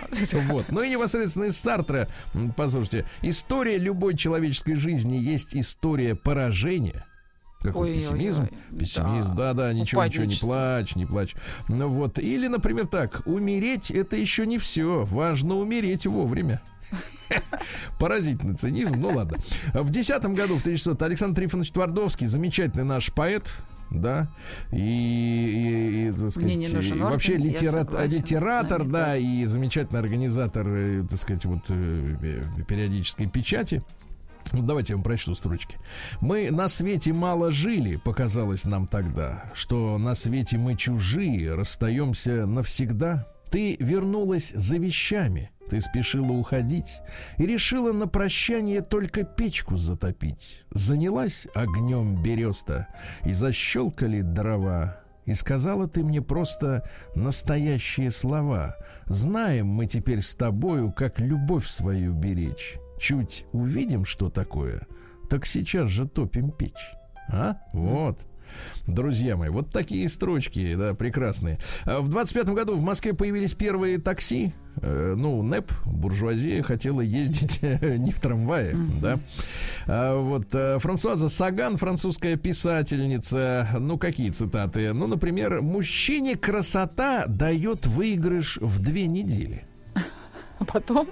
[0.48, 0.66] Вот.
[0.70, 2.08] Ну и непосредственно из Сартра,
[2.56, 7.06] послушайте, история любой человеческой жизни есть история поражения.
[7.60, 8.48] Какой пессимизм?
[8.78, 9.52] Пессимизм, да.
[9.52, 11.34] да-да, ничего, ничего, не плачь, не плачь.
[11.68, 12.18] Ну вот.
[12.18, 15.04] Или, например, так, умереть это еще не все.
[15.04, 16.62] Важно умереть вовремя.
[17.98, 19.38] Поразительный цинизм, ну ладно.
[19.72, 23.52] В десятом году, в 1900 Александр Трифонович Твардовский, замечательный наш поэт,
[23.90, 24.28] да,
[24.72, 28.90] и, и- и, так сказать, Мне не нужен вообще орден, я литера- согласен литератор, да,
[29.06, 29.16] да.
[29.16, 32.16] и замечательный организатор, э, так сказать, вот э,
[32.58, 33.82] э, периодической печати.
[34.52, 35.76] Ну, Давайте я вам прочту строчки.
[36.20, 43.26] Мы на свете мало жили, показалось нам тогда, что на свете мы чужие, расстаемся навсегда.
[43.50, 47.00] Ты вернулась за вещами, ты спешила уходить
[47.38, 50.64] и решила на прощание только печку затопить.
[50.70, 52.88] Занялась огнем береста
[53.24, 55.00] и защелкали дрова.
[55.24, 58.76] И сказала ты мне просто настоящие слова.
[59.06, 62.76] Знаем мы теперь с тобою, как любовь свою беречь.
[62.98, 64.86] Чуть увидим, что такое,
[65.28, 66.92] так сейчас же топим печь.
[67.28, 67.56] А?
[67.72, 68.24] Вот.
[68.86, 71.58] Друзья мои, вот такие строчки, да, прекрасные.
[71.84, 74.52] А В 25 году в Москве появились первые такси.
[74.82, 79.18] Э, Ну, НЭП, буржуазия, хотела ездить не в трамвае, да.
[79.86, 83.68] А Вот э, Франсуаза Саган, французская писательница.
[83.78, 84.92] Ну, какие цитаты?
[84.92, 89.64] Ну, например, мужчине красота дает выигрыш в две недели.
[90.58, 91.08] А потом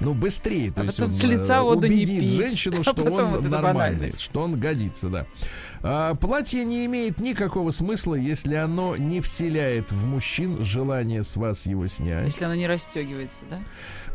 [0.00, 0.70] Ну, быстрее.
[0.70, 2.30] То А есть он с лица э, воду не убедит пить.
[2.30, 5.26] женщину, А что потом он нормальный, что он годится, да.
[5.82, 11.66] А, платье не имеет никакого смысла, если оно не вселяет в мужчин желание с вас
[11.66, 12.26] его снять.
[12.26, 13.58] если оно не расстегивается, да?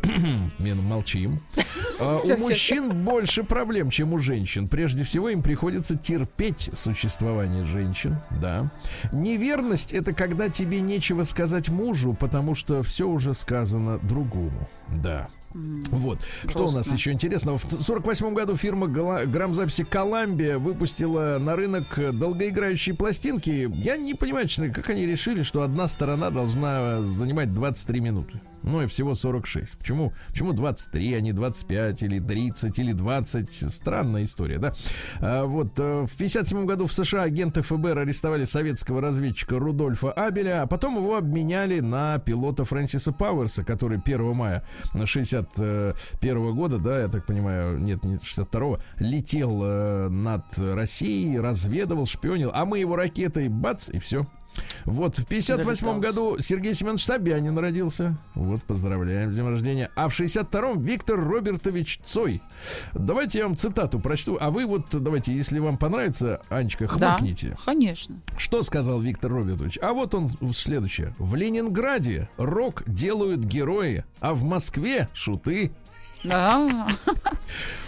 [0.60, 1.39] Мен, молчим.
[1.98, 4.68] А, у мужчин больше проблем, чем у женщин.
[4.68, 8.18] Прежде всего, им приходится терпеть существование женщин.
[8.41, 8.70] Да.
[9.13, 14.68] Неверность это когда тебе нечего сказать мужу, потому что все уже сказано другому.
[14.89, 15.30] Да.
[15.56, 16.20] Вот.
[16.50, 16.96] Что у нас грустно.
[16.96, 17.58] еще интересного?
[17.58, 23.72] В 48 году фирма грамзаписи Коламбия выпустила на рынок долгоиграющие пластинки.
[23.74, 28.41] Я не понимаю, как они решили, что одна сторона должна занимать 23 минуты.
[28.65, 29.78] Ну и всего 46.
[29.78, 33.71] Почему, почему 23, а не 25 или 30 или 20?
[33.71, 34.73] Странная история, да?
[35.19, 40.63] А, вот э, в 57 году в США агенты ФБР арестовали советского разведчика Рудольфа Абеля,
[40.63, 47.08] а потом его обменяли на пилота Фрэнсиса Пауэрса, который 1 мая 61 года, да, я
[47.08, 53.47] так понимаю, нет, не 62 летел э, над Россией, разведывал, шпионил, а мы его ракетой
[53.47, 54.25] бац, и все.
[54.86, 56.00] Вот, в 58 Долетался.
[56.00, 58.18] году Сергей Семенович Собянин родился.
[58.36, 59.89] Вот, поздравляем с днем рождения.
[59.96, 62.41] А в 62-м Виктор Робертович Цой.
[62.94, 64.38] Давайте я вам цитату прочту.
[64.39, 67.58] А вы вот, давайте, если вам понравится, Анечка, Да, хмыкните.
[67.66, 68.16] конечно.
[68.38, 69.80] Что сказал Виктор Робертович?
[69.82, 71.16] А вот он следующее.
[71.18, 75.72] В Ленинграде рок делают герои, а в Москве шуты.
[76.28, 76.88] Да.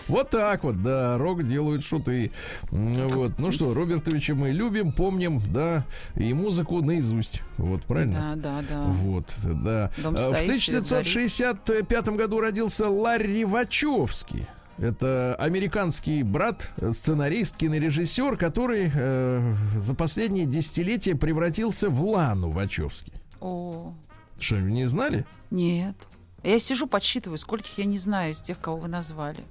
[0.08, 2.32] Вот так вот, да, рок делают шуты.
[2.72, 5.84] М, Вот, ну что, Робертовича мы любим, помним, да,
[6.16, 7.42] и музыку наизусть.
[7.58, 8.36] Вот, правильно?
[8.38, 8.84] Да, да, да.
[8.86, 9.92] Вот, да.
[10.02, 14.48] Дом А, В стоит, свет 1965 году родился Ларри Вачовский.
[14.78, 23.12] Это американский брат, сценарист, кинорежиссер, который э, за последние десятилетия превратился в Лану Вачовски.
[23.42, 23.94] О,
[24.40, 25.26] Что, не знали?
[25.52, 25.96] нет.
[26.44, 29.44] Я сижу, подсчитываю, скольких я не знаю из тех, кого вы назвали.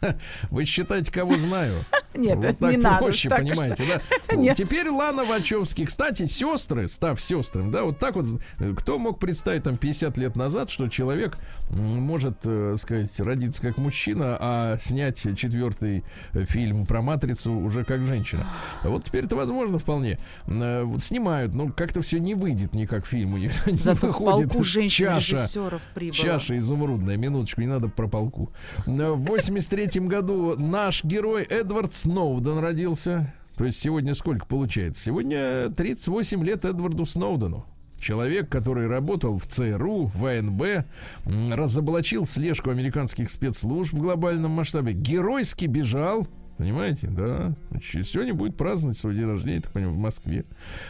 [0.50, 1.84] Вы считаете, кого знаю?
[2.14, 3.04] Нет, Вот так не надо.
[3.04, 4.00] проще, так понимаете, да?
[4.36, 4.56] Нет.
[4.56, 5.84] Теперь Лана Вачовски.
[5.84, 8.26] Кстати, сестры, став сестрами, да, вот так вот,
[8.60, 11.36] э, кто мог представить там 50 лет назад, что человек
[11.70, 18.06] может, э, сказать, родиться как мужчина, а снять четвертый э, фильм про матрицу уже как
[18.06, 18.46] женщина.
[18.82, 20.18] А Вот теперь это возможно вполне.
[20.46, 23.66] Э, Вот снимают, но как-то все не выйдет никак фильм у них.
[23.66, 24.62] Не Зато в полку чаша.
[24.64, 26.14] женщин-режиссеров прибыло.
[26.16, 28.50] Чаша изумрудная, минуточку, не надо про полку.
[28.86, 33.32] Э, В 83 году наш герой Эдвард Сноуден родился.
[33.56, 35.02] То есть сегодня сколько получается?
[35.02, 37.66] Сегодня 38 лет Эдварду Сноудену.
[38.00, 40.84] Человек, который работал в ЦРУ, ВНБ,
[41.24, 46.26] м, разоблачил слежку американских спецслужб в глобальном масштабе, геройски бежал,
[46.58, 47.54] Понимаете, да.
[47.80, 50.44] Сегодня будет праздновать свой день рождения, так понимаю, в Москве.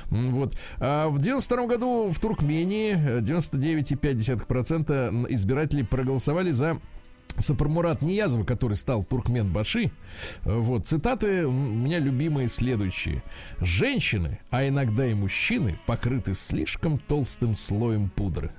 [0.09, 0.57] Вот.
[0.79, 6.81] А в 92 году в Туркмении э, 99,5% избирателей проголосовали за
[7.39, 9.91] Сапармурат Ниязова, который стал туркмен Баши.
[10.45, 13.22] Вот, цитаты у меня любимые следующие.
[13.61, 18.51] «Женщины, а иногда и мужчины, покрыты слишком толстым слоем пудры».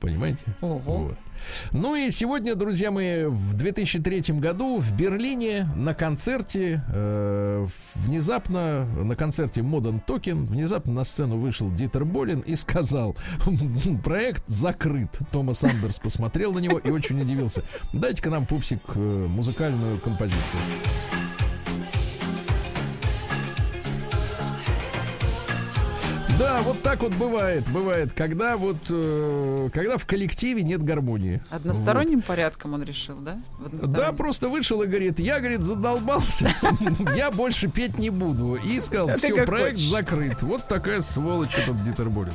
[0.00, 0.44] Понимаете?
[0.60, 0.78] Ого.
[0.78, 1.18] Вот.
[1.72, 9.16] Ну и сегодня, друзья мои, в 2003 году в Берлине на концерте, э, внезапно, на
[9.16, 13.16] концерте Modern Token, внезапно на сцену вышел Дитер Болин и сказал,
[14.04, 15.18] проект закрыт.
[15.32, 17.62] Томас Андерс посмотрел на него и очень удивился.
[17.92, 20.60] Дайте-ка нам, пупсик, э, музыкальную композицию.
[26.38, 31.40] Да, вот так вот бывает, бывает, когда вот, э, когда в коллективе нет гармонии.
[31.50, 33.38] Односторонним порядком он решил, да?
[33.58, 36.54] Да, просто вышел и говорит, я, говорит, задолбался,
[37.16, 38.56] я больше петь не буду.
[38.56, 40.42] И сказал, все, проект закрыт.
[40.42, 42.34] Вот такая сволочь этот Дитер Болин.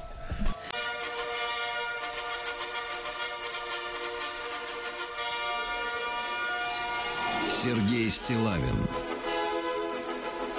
[7.64, 8.88] Сергей Стилавин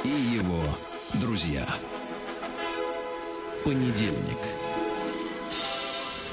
[0.05, 0.63] и его
[1.15, 1.67] друзья.
[3.65, 4.62] Понедельник.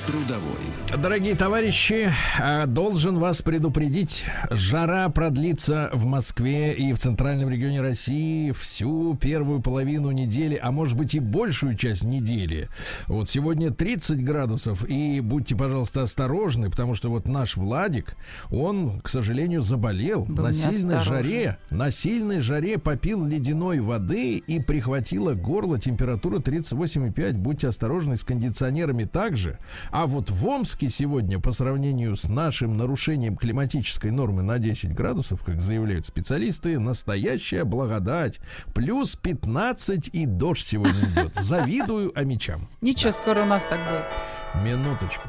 [0.09, 0.79] Трудовой.
[0.97, 8.51] Дорогие товарищи, э, должен вас предупредить, жара продлится в Москве и в центральном регионе России
[8.51, 12.69] всю первую половину недели, а может быть и большую часть недели.
[13.05, 18.15] Вот сегодня 30 градусов, и будьте, пожалуйста, осторожны, потому что вот наш Владик,
[18.49, 21.59] он, к сожалению, заболел Был на сильной жаре.
[21.69, 27.33] На сильной жаре попил ледяной воды и прихватило горло, температура 38,5.
[27.33, 29.59] Будьте осторожны с кондиционерами также.
[29.91, 35.43] А вот в Омске сегодня, по сравнению с нашим нарушением климатической нормы на 10 градусов,
[35.43, 38.39] как заявляют специалисты, настоящая благодать.
[38.73, 41.35] Плюс 15 и дождь сегодня идет.
[41.35, 42.67] Завидую амичам.
[42.81, 44.63] Ничего, скоро у нас так будет.
[44.63, 45.27] Минуточку.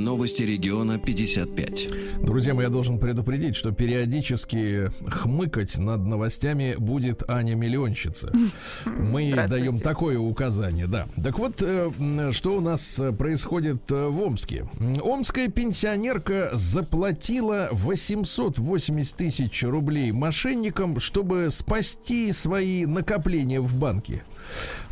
[0.00, 1.88] Новости региона 55.
[2.22, 8.32] Друзья мои, я должен предупредить, что периодически хмыкать над новостями будет Аня Миллионщица.
[8.86, 11.06] Мы даем такое указание, да.
[11.22, 11.90] Так вот, э,
[12.32, 14.66] что у нас э, происходит э, в Омске?
[15.02, 24.24] Омская пенсионерка заплатила 880 тысяч рублей мошенникам, чтобы спасти свои накопления в банке.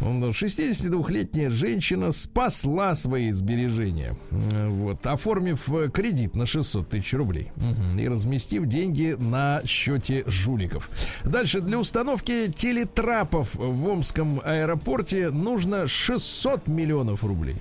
[0.01, 7.51] Он, 62-летняя женщина спасла свои сбережения, вот, оформив э, кредит на 600 тысяч рублей
[7.99, 10.91] и разместив деньги на счете жуликов.
[11.25, 17.57] Дальше для установки телетрапов в Омском аэропорте нужно 600 миллионов рублей.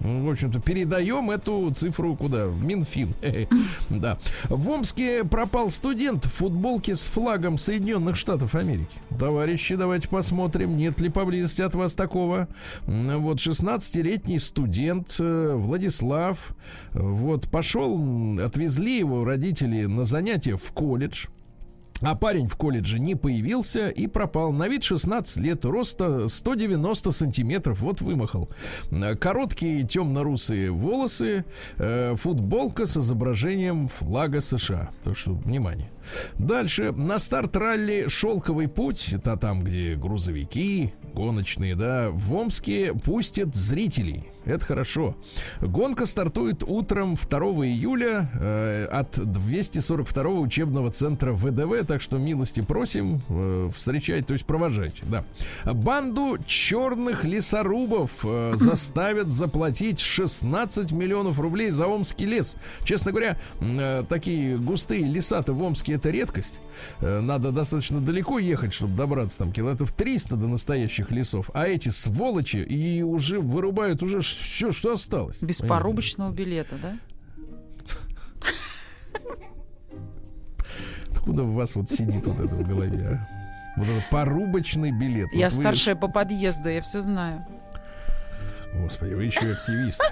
[0.00, 2.46] Ну, В общем-то, передаем эту цифру куда?
[2.46, 3.14] В Минфин.
[3.90, 4.18] Да.
[4.48, 8.98] В Омске пропал студент в футболке с флагом Соединенных Штатов Америки.
[9.18, 12.48] Товарищи, давайте посмотрим, нет ли поблизости от вас такого.
[12.86, 16.54] Вот 16-летний студент э, Владислав.
[16.94, 21.26] э, Вот пошел, отвезли его родители на занятия в колледж.
[22.02, 24.52] А парень в колледже не появился и пропал.
[24.52, 27.80] На вид 16 лет, роста 190 сантиметров.
[27.80, 28.48] Вот вымахал.
[29.20, 31.44] Короткие темно-русые волосы,
[31.76, 34.90] э, футболка с изображением флага США.
[35.04, 35.90] Так что, внимание.
[36.38, 36.92] Дальше.
[36.92, 44.30] На старт ралли «Шелковый путь», это там, где грузовики гоночные, да, в Омске пустят зрителей.
[44.44, 45.16] Это хорошо.
[45.60, 53.20] Гонка стартует утром 2 июля э, от 242 учебного центра ВДВ, так что милости просим
[53.28, 55.04] э, встречать, то есть провожайте.
[55.06, 55.24] Да.
[55.70, 62.56] Банду черных лесорубов э, заставят заплатить 16 миллионов рублей за Омский лес.
[62.84, 66.60] Честно говоря, э, такие густые леса-то в Омске это редкость.
[67.00, 71.50] Э, надо достаточно далеко ехать, чтобы добраться там километров 300 до настоящих лесов.
[71.54, 75.38] А эти сволочи и уже вырубают уже все, что осталось.
[75.42, 76.98] Без порубочного билета, да?
[81.10, 83.28] Откуда у вас вот сидит вот это в голове, а?
[83.76, 85.28] Вот этот порубочный билет.
[85.32, 87.46] Я вот вы- старшая по подъезду, я все знаю.
[88.74, 90.02] Господи, вы еще и активист.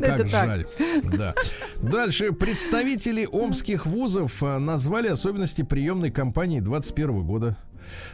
[0.00, 0.66] Как жаль.
[1.04, 1.34] Да.
[1.82, 2.32] Дальше.
[2.32, 7.56] Представители омских вузов а, назвали особенности приемной кампании 21 года.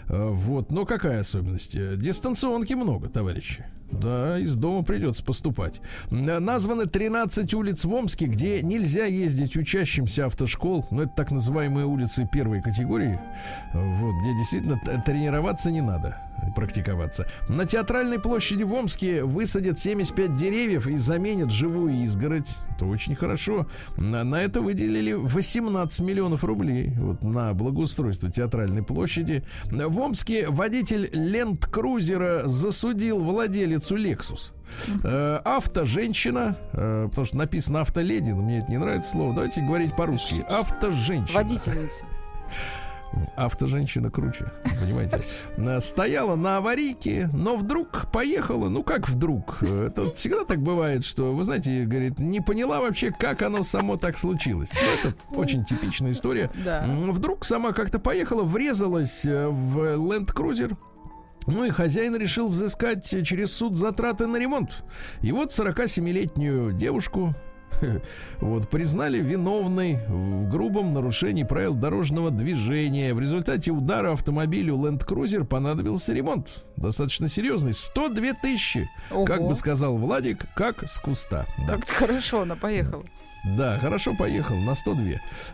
[0.09, 0.71] А, Вот.
[0.71, 1.75] Но какая особенность?
[1.75, 3.65] Э, Дистанционки много, товарищи.
[3.93, 5.81] Да, из дома придется поступать.
[6.11, 10.87] Названы 13 улиц в Омске, где нельзя ездить учащимся автошкол.
[10.91, 13.21] Ну, это так называемые улицы первой категории.
[13.73, 16.19] Вот, где действительно тренироваться не надо,
[16.57, 17.27] практиковаться.
[17.49, 22.49] На театральной площади в Омске высадят 75 деревьев и заменят живую изгородь.
[22.75, 23.67] Это очень хорошо.
[23.97, 29.45] На, на это выделили 18 миллионов рублей вот, на благоустройство театральной площади.
[29.67, 33.21] В Омске водитель ленд-крузера засудил
[33.91, 34.53] владелицу Lexus.
[35.05, 39.35] Э, Автоженщина, э, потому что написано автоледи, но мне это не нравится слово.
[39.35, 40.45] Давайте говорить по-русски.
[40.49, 41.39] Автоженщина.
[41.39, 42.05] Водительница.
[43.37, 45.23] Автоженщина круче, понимаете.
[45.59, 48.71] Э, Стояла на аварийке, но вдруг поехала.
[48.71, 49.59] Ну как вдруг?
[49.61, 53.99] Э, Это всегда так бывает, что, вы знаете, говорит, не поняла вообще, как оно само
[53.99, 54.71] так случилось.
[54.73, 56.51] Ну, Это очень типичная история.
[56.65, 56.87] Да.
[56.89, 59.79] Вдруг сама как-то поехала, врезалась э, в
[60.33, 60.75] Cruiser.
[61.47, 64.85] Ну и хозяин решил взыскать через суд затраты на ремонт.
[65.23, 67.35] И вот 47-летнюю девушку
[68.41, 73.15] вот, признали виновной в грубом нарушении правил дорожного движения.
[73.15, 76.49] В результате удара автомобилю Land Cruiser понадобился ремонт.
[76.77, 77.73] Достаточно серьезный.
[77.73, 78.89] 102 тысячи.
[79.27, 79.49] Как Ого.
[79.49, 81.47] бы сказал Владик, как с куста.
[81.67, 81.75] Да.
[81.75, 83.05] Как-то хорошо она поехала.
[83.45, 85.05] Да, хорошо поехал на 102.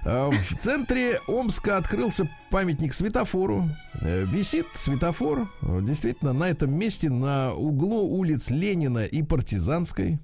[0.05, 3.69] А, В центре Омска открылся памятник светофору.
[4.01, 5.49] Э, Висит светофор.
[5.63, 10.19] э, Действительно, на этом месте на углу улиц Ленина и Партизанской.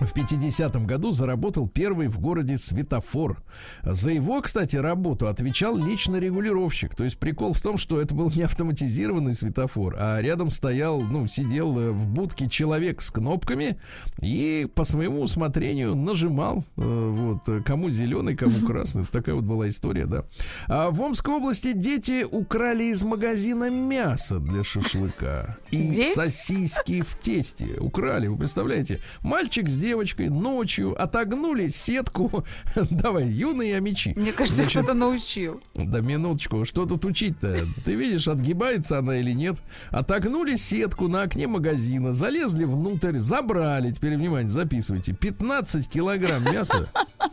[0.00, 3.42] В 50-м году заработал первый в городе светофор.
[3.82, 6.94] За его, кстати, работу отвечал лично регулировщик.
[6.94, 11.26] То есть прикол в том, что это был не автоматизированный светофор, а рядом стоял, ну,
[11.26, 13.78] сидел э, в будке человек с кнопками
[14.20, 19.06] и по своему усмотрению нажимал, э, вот, э, кому зеленый, кому красный.
[19.06, 20.24] Такая вот была история, да.
[20.66, 25.56] А в Омской области дети украли из магазина мясо для шашлыка.
[25.70, 27.78] И сосиски в тесте.
[27.80, 29.00] Украли, вы представляете?
[29.22, 32.44] Мальчик с девочкой ночью отогнули сетку.
[32.90, 34.14] Давай, юные амичи.
[34.16, 35.60] Мне кажется, Значит, кто-то научил.
[35.74, 37.58] да минуточку, что тут учить-то?
[37.84, 39.58] Ты видишь, отгибается она или нет?
[39.90, 46.88] Отогнули сетку на окне магазина, залезли внутрь, забрали, теперь, внимание, записывайте, 15 килограмм мяса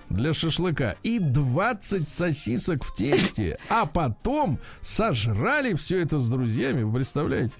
[0.09, 6.93] для шашлыка и 20 сосисок в тесте, а потом сожрали все это с друзьями, вы
[6.95, 7.53] представляете?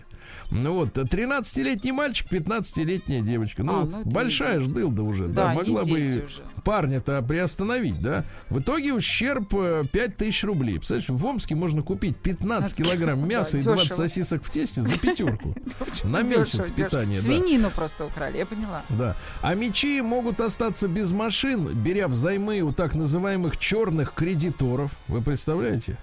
[0.54, 3.64] Ну вот, 13-летний мальчик, 15-летняя девочка.
[3.64, 6.28] Ну, А, ну большая не ж дылда уже, Да, да, могла бы
[6.64, 8.24] парня-то приостановить, да?
[8.50, 10.76] В итоге ущерб э, 5000 рублей.
[10.76, 13.98] Представляешь, в Омске можно купить 15 килограмм мяса и Да, 20 дешево.
[13.98, 15.56] сосисок в тесте за пятерку.
[16.04, 17.16] На месяц питания.
[17.16, 18.84] Свинину просто украли, я поняла.
[18.90, 19.16] Да.
[19.42, 24.92] А мечи могут остаться без машин, беря взаймы у так называемых черных кредиторов.
[25.08, 25.98] Вы представляете?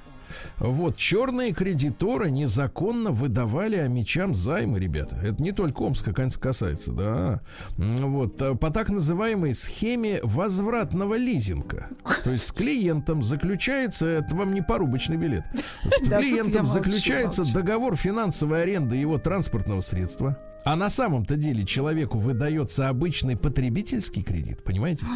[0.58, 5.16] Вот, черные кредиторы незаконно выдавали амичам займы, ребята.
[5.22, 7.40] Это не только Омска касается, да.
[7.76, 11.88] Вот, а, по так называемой схеме возвратного лизинга.
[12.24, 15.44] То есть с клиентом заключается, это вам не порубочный билет,
[15.84, 20.38] с клиентом заключается договор финансовой аренды его транспортного средства.
[20.64, 25.06] А на самом-то деле человеку выдается обычный потребительский кредит, понимаете?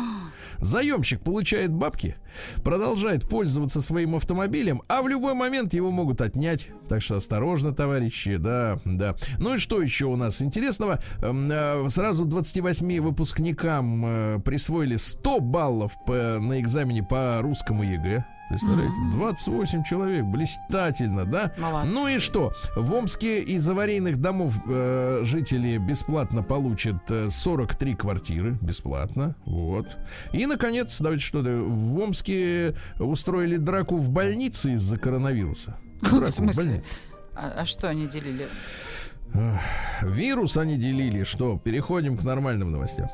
[0.61, 2.17] Заемщик получает бабки,
[2.63, 6.69] продолжает пользоваться своим автомобилем, а в любой момент его могут отнять.
[6.89, 9.15] Так что осторожно, товарищи, да, да.
[9.39, 11.01] Ну и что еще у нас интересного?
[11.23, 18.25] Эм, э, Сразу 28 выпускникам э, присвоили 100 баллов по- на экзамене по русскому ЕГЭ.
[18.49, 18.95] Представляете?
[19.13, 21.53] 28 человек, блистательно, да?
[21.59, 21.91] Молодцы.
[21.93, 22.53] Ну и что?
[22.77, 28.59] В Омске из аварийных домов э, жители бесплатно получат э, 43 квартиры.
[28.61, 29.35] Бесплатно.
[29.47, 29.97] Вот.
[30.33, 31.51] И, наконец, давайте что-то.
[31.57, 35.77] В Омске устроили драку в больнице из-за коронавируса.
[36.03, 36.65] Драку В смысле?
[36.65, 36.89] больнице.
[37.35, 38.47] А, а что они делили?
[40.03, 41.25] Вирус они делили.
[41.25, 43.09] Что, переходим к нормальным новостям.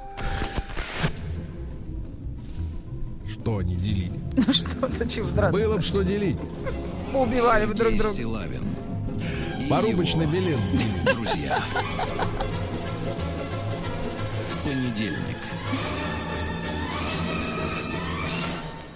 [3.50, 4.12] Что они делили?
[4.46, 5.52] Ну что, зачем драться?
[5.52, 6.36] Было бы что делить.
[7.12, 8.14] Убивали бы друг друга.
[8.14, 8.62] Стилавин
[9.68, 10.60] Порубочный билет.
[11.04, 11.58] Друзья.
[14.64, 15.36] Понедельник.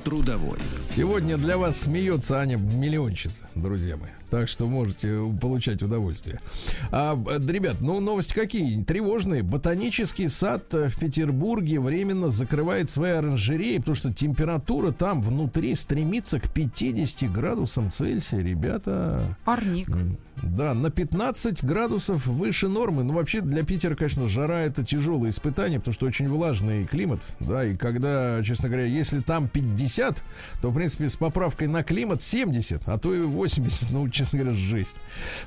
[0.04, 0.58] Трудовой.
[0.94, 4.10] Сегодня для вас смеется Аня Миллионщица, друзья мои.
[4.30, 6.40] Так что можете получать удовольствие.
[6.90, 8.82] А, э, ребят, ну новости какие?
[8.82, 9.42] Тревожные.
[9.42, 16.38] Ботанический сад э, в Петербурге временно закрывает свои оранжереи, потому что температура там внутри стремится
[16.38, 18.40] к 50 градусам Цельсия.
[18.40, 19.88] Ребята, Парник.
[20.42, 23.04] Да, на 15 градусов выше нормы.
[23.04, 27.22] Ну, вообще, для Питера, конечно, жара это тяжелое испытание, потому что очень влажный климат.
[27.40, 30.22] Да, и когда, честно говоря, если там 50,
[30.60, 34.54] то, в принципе, с поправкой на климат 70, а то и 80, ну, честно говоря,
[34.54, 34.96] жесть.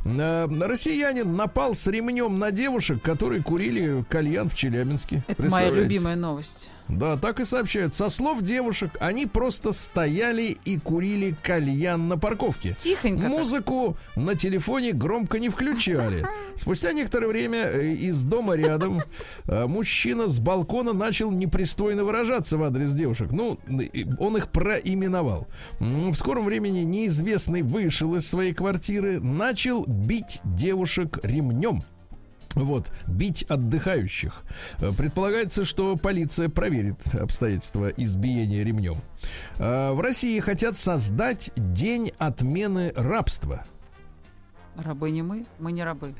[0.05, 5.23] А, Россиянин напал с ремнем на девушек, которые курили кальян в Челябинске.
[5.27, 6.71] Это моя любимая новость.
[6.89, 7.95] Да, так и сообщают.
[7.95, 12.75] Со слов девушек, они просто стояли и курили кальян на парковке.
[12.79, 13.29] Тихонько так.
[13.29, 16.25] Музыку на телефоне громко не включали.
[16.55, 18.99] Спустя некоторое время э, из дома рядом
[19.45, 23.31] э, мужчина с балкона начал непристойно выражаться в адрес девушек.
[23.31, 23.59] Ну,
[24.19, 25.47] он их проименовал.
[25.79, 31.83] В скором времени неизвестный вышел из своей квартиры, начал бить девушек ремнем.
[32.63, 34.43] Вот, бить отдыхающих.
[34.79, 38.97] Э, Предполагается, что полиция проверит обстоятельства избиения ремнем.
[39.57, 43.65] Э, В России хотят создать день отмены рабства.
[44.75, 46.13] Рабы не мы, мы не рабы.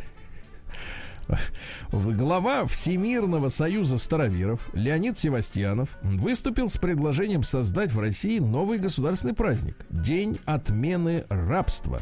[1.92, 9.76] Глава Всемирного союза староверов Леонид Севастьянов выступил с предложением создать в России новый государственный праздник–
[9.90, 12.02] День отмены рабства.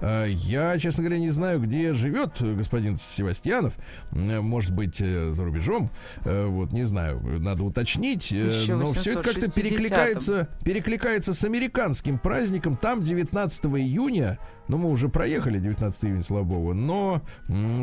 [0.00, 3.74] Э, Я, честно говоря, не знаю, где живет господин Севастьянов.
[4.12, 5.90] Э, Может быть, э, за рубежом.
[6.24, 8.32] Вот, не знаю, надо уточнить.
[8.32, 9.52] Но все это как-то 860-м.
[9.52, 12.76] перекликается, перекликается с американским праздником.
[12.76, 14.38] Там 19 июня
[14.68, 17.22] ну, мы уже проехали 19 июня, слава богу, но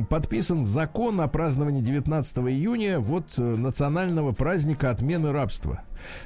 [0.09, 5.83] подписан закон о праздновании 19 июня вот э, национального праздника отмены рабства.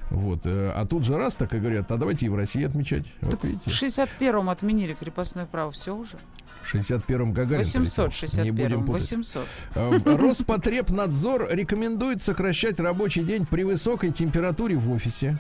[0.10, 0.42] Вот.
[0.46, 3.06] э, А тут же раз так и говорят, а давайте и в России отмечать.
[3.22, 5.72] Вот Так в видите, 61-м отменили крепостное право.
[5.72, 6.18] Все уже.
[6.64, 8.10] в 61-м Гагарин полетел.
[8.44, 8.86] Не будем 861-м.
[8.86, 9.12] путать.
[9.12, 9.48] 800.
[9.76, 15.38] Э, Роспотребнадзор рекомендует сокращать рабочий день при высокой температуре в офисе.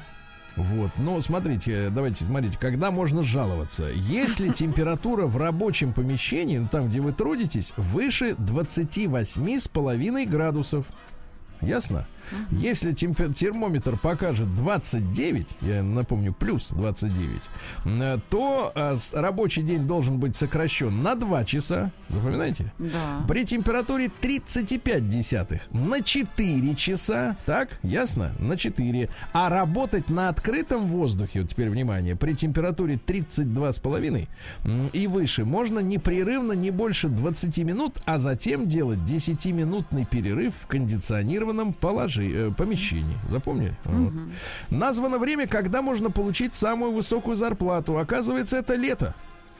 [0.55, 3.87] Вот, но смотрите, давайте смотрите, когда можно жаловаться.
[3.93, 10.85] Если температура в рабочем помещении, ну, там, где вы трудитесь, выше 28,5 градусов.
[11.61, 12.07] Ясно?
[12.51, 17.41] Если темпе- термометр покажет 29, я напомню, плюс 29,
[17.85, 21.91] э, то э, рабочий день должен быть сокращен на 2 часа.
[22.09, 22.71] Запоминаете?
[22.79, 23.25] Да.
[23.27, 28.31] При температуре 35 десятых на 4 часа, так, ясно?
[28.39, 29.09] На 4.
[29.33, 34.27] А работать на открытом воздухе, вот теперь внимание, при температуре 32,5
[34.63, 40.67] м, и выше можно непрерывно не больше 20 минут, а затем делать 10-минутный перерыв в
[40.67, 43.17] кондиционированном положении, э, помещении.
[43.29, 43.75] Запомнили?
[43.85, 44.13] Вот.
[44.69, 47.97] Названо время, когда можно получить самую высокую зарплату.
[47.97, 49.15] Оказывается, это лето.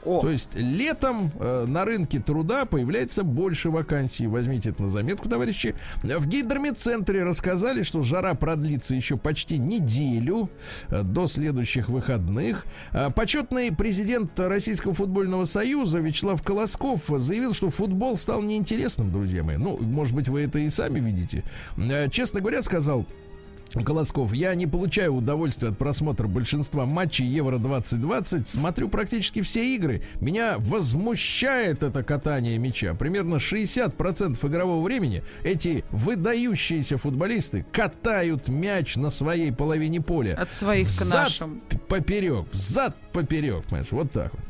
[0.06, 4.28] О, То есть летом э, на рынке труда появляется больше вакансий.
[4.28, 5.76] Возьмите это на заметку, товарищи.
[6.04, 10.50] В гидромедцентре рассказали, что жара продлится еще почти неделю
[10.90, 12.66] э, до следующих выходных.
[12.92, 19.58] Э, почетный президент Российского футбольного союза Вячеслав Колосков заявил, что футбол стал неинтересным, друзья мои.
[19.58, 21.44] Ну, может быть, вы это и сами видите.
[21.78, 23.06] Э, честно говоря, сказал
[23.84, 28.48] Колосков, я не получаю удовольствия от просмотра большинства матчей Евро 2020.
[28.48, 30.02] Смотрю практически все игры.
[30.22, 32.94] Меня возмущает это катание мяча.
[32.94, 40.36] Примерно 60% игрового времени эти выдающиеся футболисты катают мяч на своей половине поля.
[40.36, 41.62] от своих к Взад нашим.
[41.70, 44.42] п- поперек, взад поперек, понимаешь, вот так вот.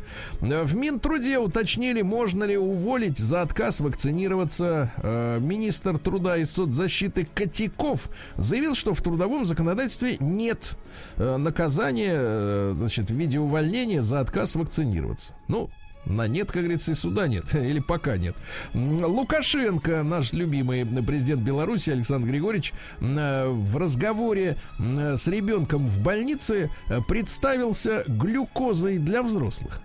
[0.66, 4.92] В Минтруде уточнили, можно ли уволить за отказ вакцинироваться.
[4.98, 10.78] Э, Министр труда и соцзащиты Котяков заявил, что в трудовом законодательстве нет
[11.16, 15.34] э, наказания, э, значит, в виде увольнения за отказ вакцинироваться.
[15.48, 15.70] Ну,
[16.06, 17.56] на нет, как говорится, и суда нет.
[17.56, 18.36] Или пока нет.
[18.74, 26.70] Лукашенко, наш любимый президент Беларуси Александр Григорьевич, э, в разговоре с ребенком в больнице
[27.08, 29.82] представился глюкозой для взрослых.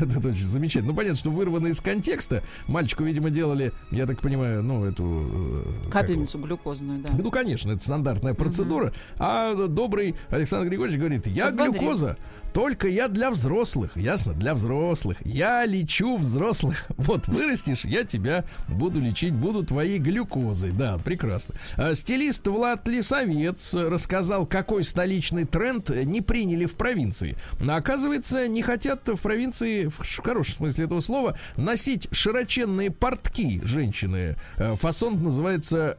[0.00, 0.92] Это очень замечательно.
[0.92, 2.42] Ну, понятно, что вырвано из контекста.
[2.66, 5.64] Мальчику, видимо, делали, я так понимаю, ну, эту...
[5.86, 7.14] э, Капельницу глюкозную, да.
[7.16, 8.92] Ну, конечно, это стандартная процедура.
[9.18, 12.16] А добрый Александр Григорьевич говорит, я глюкоза,
[12.58, 13.96] только я для взрослых.
[13.96, 14.32] Ясно?
[14.32, 15.18] Для взрослых.
[15.24, 16.86] Я лечу взрослых.
[16.96, 20.72] Вот вырастешь, я тебя буду лечить, буду твоей глюкозой.
[20.72, 21.54] Да, прекрасно.
[21.76, 27.36] А, Стилист Влад Лисовец рассказал, какой столичный тренд не приняли в провинции.
[27.60, 34.34] Оказывается, не хотят в провинции, в хорошем смысле этого слова, носить широченные портки женщины.
[34.56, 35.96] Э, Фасон называется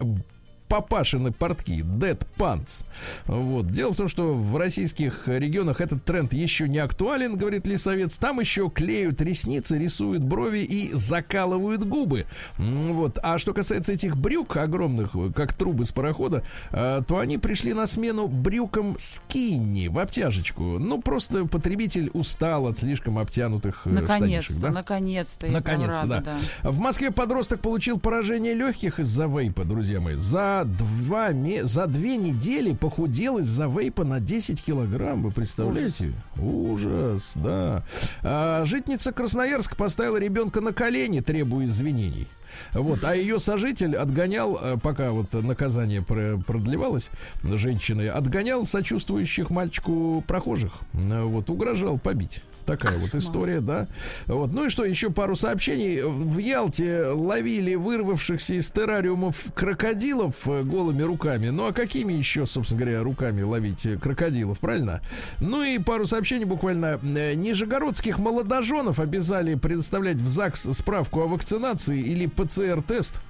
[0.70, 2.86] папашины портки, dead pants.
[3.26, 3.68] Вот.
[3.68, 8.18] Дело в том, что в российских регионах этот тренд еще не актуален, говорит Лисовец.
[8.18, 12.26] Там еще клеют ресницы, рисуют брови и закалывают губы.
[12.58, 13.20] Вот.
[13.22, 17.88] А что касается этих брюк огромных, как трубы с парохода, э, то они пришли на
[17.88, 20.78] смену брюкам скинни в обтяжечку.
[20.78, 24.70] Ну, просто потребитель устал от слишком обтянутых э, Наконец-то, да?
[24.70, 25.48] наконец-то.
[25.48, 26.24] Наконец-то, рада,
[26.62, 26.70] да.
[26.70, 30.16] В Москве подросток получил поражение легких из-за вейпа, друзья мои.
[30.16, 35.24] За два ме- за две недели похудел из-за вейпа на 10 килограмм.
[35.24, 36.14] Вы представляете?
[36.38, 37.84] Ужас, да.
[38.24, 42.28] А, житница Красноярска поставила ребенка на колени, требуя извинений.
[42.74, 47.12] Вот, а ее сожитель отгонял, э, пока вот наказание про- продлевалось,
[47.44, 50.74] женщины, отгонял сочувствующих мальчику прохожих.
[50.94, 52.42] Э, Вот, угрожал побить.
[52.66, 53.88] Такая вот история, да.
[54.28, 54.54] Вот.
[54.54, 56.02] Ну и что, еще пару сообщений.
[56.02, 61.50] В Ялте ловили вырвавшихся из террариумов крокодилов э, голыми руками.
[61.50, 65.02] Ну а какими еще, собственно говоря, руками ловить э, крокодилов, правильно?
[65.40, 67.00] Ну и пару сообщений буквально.
[67.02, 73.22] Э, Нижегородских молодоженов обязали предоставлять в ЗАГС справку о вакцинации или ПЦР-тест.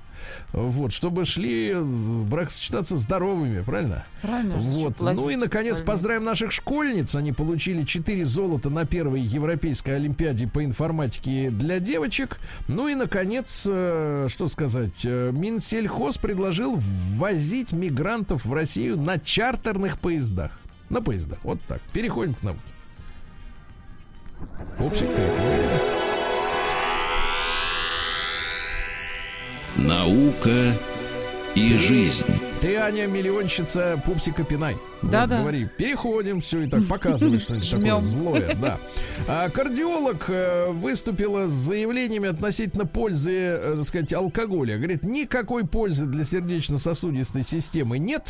[0.51, 4.05] Вот, чтобы шли э, бракосочетаться здоровыми, правильно?
[4.21, 4.55] Правильно.
[4.57, 4.99] Вот.
[4.99, 5.85] Ну и, наконец, Правильно.
[5.85, 7.15] поздравим наших школьниц.
[7.15, 12.39] Они получили 4 золота на первой Европейской Олимпиаде по информатике для девочек.
[12.67, 19.99] Ну и, наконец, э, что сказать, э, Минсельхоз предложил ввозить мигрантов в Россию на чартерных
[19.99, 20.59] поездах.
[20.89, 21.39] На поездах.
[21.43, 21.81] Вот так.
[21.93, 22.59] Переходим к науке.
[24.77, 26.08] Переходим.
[29.75, 30.73] Наука
[31.55, 32.25] и жизнь.
[32.61, 34.75] Ты, Аня, миллионщица Пупсика Пинай.
[35.01, 35.39] Вот, Да-да.
[35.39, 38.77] говори, переходим, все и так показывай что-нибудь такое злое, да.
[39.29, 44.75] А кардиолог э, выступила с заявлениями относительно пользы, э, так сказать, алкоголя.
[44.75, 48.23] Говорит, никакой пользы для сердечно-сосудистой системы нет.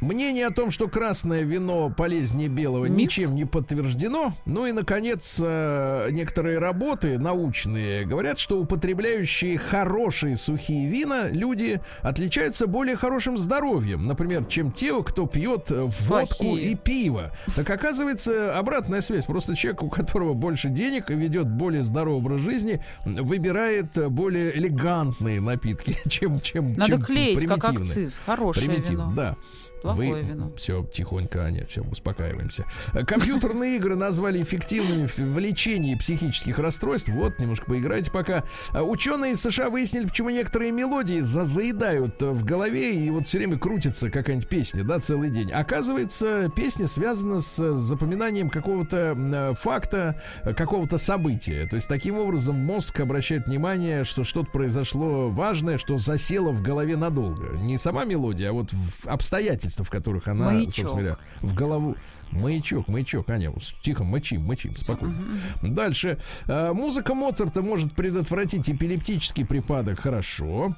[0.00, 2.96] Мнение о том, что красное вино полезнее белого, Миф.
[2.96, 4.32] ничем не подтверждено.
[4.46, 12.66] Ну и, наконец, э, некоторые работы научные говорят, что употребляющие хорошие сухие вина люди отличаются
[12.66, 16.72] более хорошим здоровьем, например, чем те, кто пьет э, водку Плохие.
[16.72, 17.32] и пиво.
[17.54, 19.24] Так оказывается, обратная связь.
[19.24, 24.56] Просто человек, у которого больше денег и ведет более здоровый образ жизни, выбирает э, более
[24.56, 28.22] элегантные напитки, чем чем Надо чем клеить, как акциз.
[28.24, 29.12] Хорошее Примитив, вино.
[29.14, 29.36] да.
[29.82, 30.52] Плохое вино.
[30.56, 32.64] Все, тихонько, Аня, все, успокаиваемся.
[33.06, 37.08] Компьютерные игры назвали эффективными в лечении психических расстройств.
[37.10, 38.44] Вот, немножко поиграйте пока.
[38.72, 43.28] А Ученые из США выяснили, почему некоторые мелодии за- заедают э, в голове и вот
[43.28, 45.52] все время крутится какая-нибудь песня, да, целый день.
[45.52, 50.20] Оказывается, песня связана с э, запоминанием какого-то э, факта,
[50.56, 51.66] какого-то события.
[51.68, 56.96] То есть таким образом мозг обращает внимание, что что-то произошло важное, что засело в голове
[56.96, 57.56] надолго.
[57.58, 59.06] Не сама мелодия, а вот в
[59.66, 60.74] обстоятельства, в которых она, Маячок.
[60.74, 61.96] собственно говоря, в голову.
[62.32, 63.52] Маячок, маячок, Аня,
[63.82, 65.14] тихо, мочим, мочим, спокойно.
[65.62, 66.18] Дальше.
[66.46, 70.00] Э, Музыка Моцарта может предотвратить эпилептический припадок.
[70.00, 70.74] Хорошо.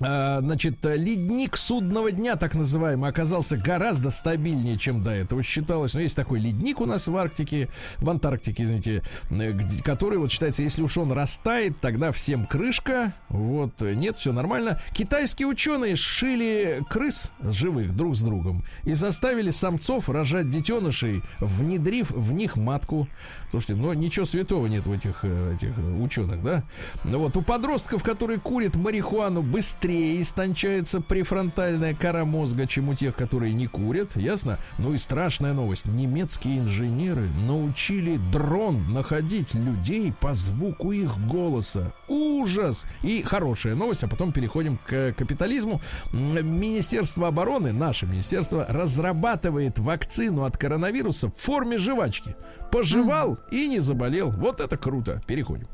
[0.00, 5.94] А, Значит, э, ледник судного дня, так называемый, оказался гораздо стабильнее, чем до этого считалось.
[5.94, 7.68] Но есть такой ледник у нас в Арктике,
[7.98, 9.52] в Антарктике, извините, э,
[9.84, 13.12] который вот считается, если уж он растает, тогда всем крышка.
[13.28, 14.80] Вот, э, нет, все нормально.
[14.94, 22.32] Китайские ученые сшили крыс живых друг с другом и заставили самцов рожать детенышей, внедрив в
[22.32, 23.08] них матку.
[23.50, 26.62] Слушайте, ну ничего святого нет в этих, э, этих э, ученых, да?
[27.04, 33.14] Ну вот у подростков, которые курят марихуану, быстрее истончается префронтальная кора мозга, чем у тех,
[33.14, 34.58] которые не курят, ясно?
[34.78, 35.86] Ну и страшная новость.
[35.86, 41.92] Немецкие инженеры научили дрон находить людей по звуку их голоса.
[42.08, 42.86] Ужас!
[43.02, 45.80] И хорошая новость, а потом переходим к капитализму.
[46.12, 52.36] Министерство обороны, наше министерство, разрабатывает вакцину от коронавируса в форме жвачки.
[52.70, 54.30] Пожевал и не заболел.
[54.30, 55.20] Вот это круто.
[55.26, 55.66] Переходим.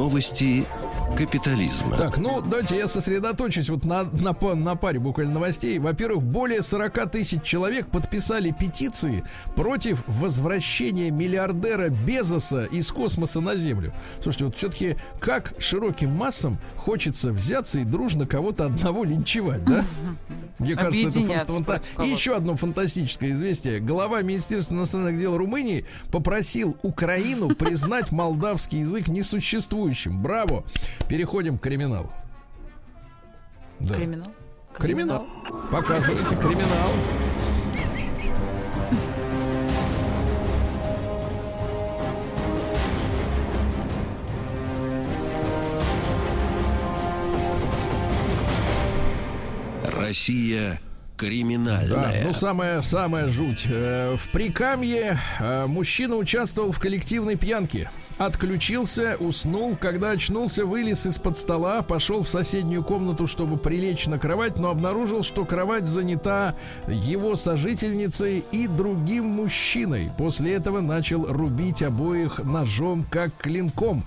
[0.00, 0.64] Новости
[1.20, 1.96] капитализма.
[1.98, 5.78] Так, ну давайте я сосредоточусь вот на, на, на паре буквально новостей.
[5.78, 9.22] Во-первых, более 40 тысяч человек подписали петиции
[9.54, 13.92] против возвращения миллиардера Безоса из космоса на Землю.
[14.22, 19.84] Слушайте, вот все-таки как широким массам хочется взяться и дружно кого-то одного линчевать, да?
[20.58, 21.72] Мне кажется, это фанта-
[22.04, 23.80] И еще одно фантастическое известие.
[23.80, 30.22] Глава Министерства иностранных дел Румынии попросил Украину признать молдавский язык несуществующим.
[30.22, 30.64] Браво!
[31.10, 32.08] Переходим к криминалу.
[33.80, 33.94] Да.
[33.94, 34.28] Криминал?
[34.72, 35.26] Криминал.
[35.72, 36.92] Показывайте криминал.
[49.84, 50.78] Россия Да,
[51.26, 52.22] криминальная.
[52.24, 53.66] ну самая самая жуть.
[53.68, 57.90] Э, В Прикамье э, мужчина участвовал в коллективной пьянке.
[58.20, 64.58] Отключился, уснул, когда очнулся, вылез из-под стола, пошел в соседнюю комнату, чтобы прилечь на кровать,
[64.58, 66.54] но обнаружил, что кровать занята
[66.86, 70.12] его сожительницей и другим мужчиной.
[70.18, 74.04] После этого начал рубить обоих ножом, как клинком.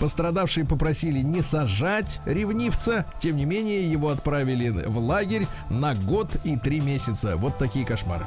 [0.00, 3.06] Пострадавшие попросили не сажать ревнивца.
[3.20, 7.36] Тем не менее, его отправили в лагерь на год и три месяца.
[7.36, 8.26] Вот такие кошмары.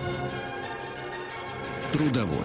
[1.91, 2.37] Трудовой.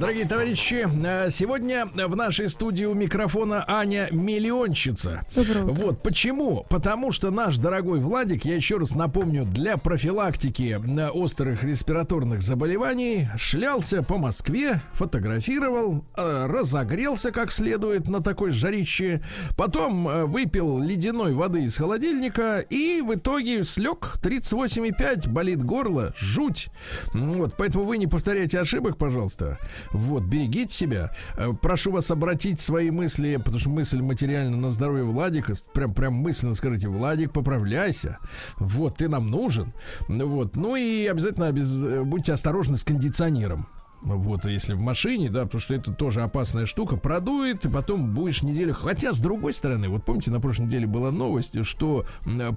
[0.00, 5.20] Дорогие товарищи, э, сегодня в нашей студии у микрофона Аня Миллионщица.
[5.34, 6.64] Вот почему?
[6.70, 13.28] Потому что наш дорогой Владик, я еще раз напомню, для профилактики э, острых респираторных заболеваний
[13.36, 19.20] шлялся по Москве, фотографировал, э, разогрелся как следует на такой жарище,
[19.54, 26.68] потом выпил ледяной воды из холодильника и в итоге слег 38,5, болит горло, жуть.
[27.12, 29.58] Вот, поэтому вы не повторяйте ошибок, пожалуйста.
[29.90, 31.10] Вот, берегите себя.
[31.36, 35.54] Э, Прошу вас обратить свои мысли, потому что мысль материально на здоровье Владика.
[35.74, 38.18] Прям, прям мысленно скажите, Владик, поправляйся.
[38.58, 39.72] Вот, ты нам нужен.
[40.08, 43.66] Ну Вот, ну и обязательно обез- э, будьте осторожны с кондиционером.
[44.02, 48.42] Вот, если в машине, да, потому что это тоже опасная штука, продует, и потом будешь
[48.42, 48.72] неделю.
[48.72, 52.06] Хотя, с другой стороны, вот помните, на прошлой неделе была новость, что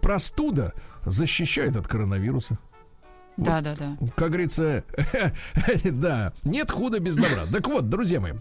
[0.01, 0.73] простуда
[1.05, 2.59] защищает от коронавируса.
[3.37, 3.97] Да, да, да.
[4.15, 4.83] Как говорится,
[5.83, 7.45] да, нет худа без добра.
[7.51, 8.33] Так вот, друзья мои,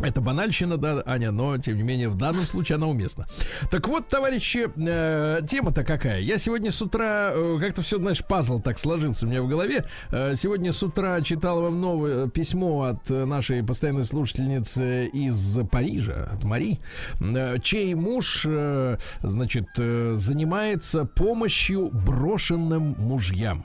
[0.00, 3.26] это банальщина, да, Аня, но тем не менее в данном случае она уместна.
[3.70, 6.20] Так вот, товарищи, э, тема-то какая?
[6.20, 9.84] Я сегодня с утра э, как-то все, знаешь, пазл так сложился у меня в голове.
[10.10, 16.28] Э, сегодня с утра читал вам новое письмо от э, нашей постоянной слушательницы из Парижа,
[16.32, 16.80] от Мари,
[17.20, 23.64] э, чей муж, э, значит, э, занимается помощью брошенным мужьям.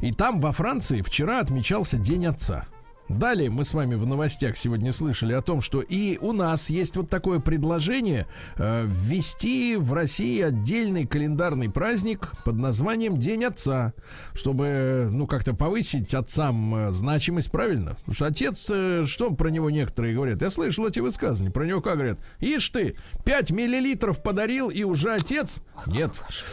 [0.00, 2.66] И там, во Франции, вчера отмечался День Отца.
[3.08, 6.96] Далее мы с вами в новостях сегодня слышали о том, что и у нас есть
[6.96, 8.26] вот такое предложение
[8.56, 13.92] э, ввести в России отдельный календарный праздник под названием День Отца,
[14.34, 17.96] чтобы, ну, как-то повысить отцам э, значимость, правильно?
[17.96, 20.40] Потому что отец, э, что про него некоторые говорят?
[20.40, 21.52] Я слышал эти высказывания.
[21.52, 22.18] Про него как говорят?
[22.40, 25.60] Ишь ты, 5 миллилитров подарил и уже отец?
[25.86, 26.12] Нет.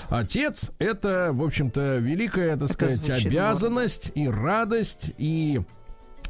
[0.10, 5.62] Отец это, в общем-то, великая, так сказать, обязанность и радость и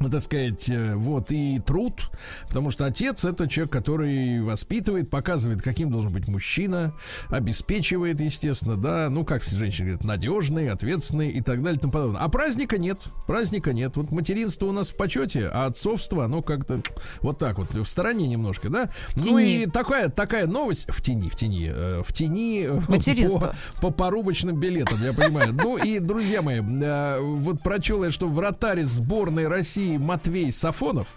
[0.07, 2.09] так сказать, э, вот, и труд,
[2.47, 6.93] потому что отец это человек, который воспитывает, показывает, каким должен быть мужчина,
[7.27, 11.91] обеспечивает, естественно, да, ну, как все женщины говорят, надежный, ответственный и так далее и тому
[11.91, 12.21] подобное.
[12.21, 13.97] А праздника нет, праздника нет.
[13.97, 16.81] Вот материнство у нас в почете, а отцовство, оно как-то
[17.21, 18.89] вот так вот, в стороне немножко, да?
[19.15, 19.63] Ну тени.
[19.63, 24.57] и такая, такая новость, в тени, в тени, э, в тени э, по, по порубочным
[24.57, 25.53] билетам, я понимаю.
[25.53, 31.07] Ну и, друзья мои, вот прочел я, что вратарь сборной России Матвей Сафонов,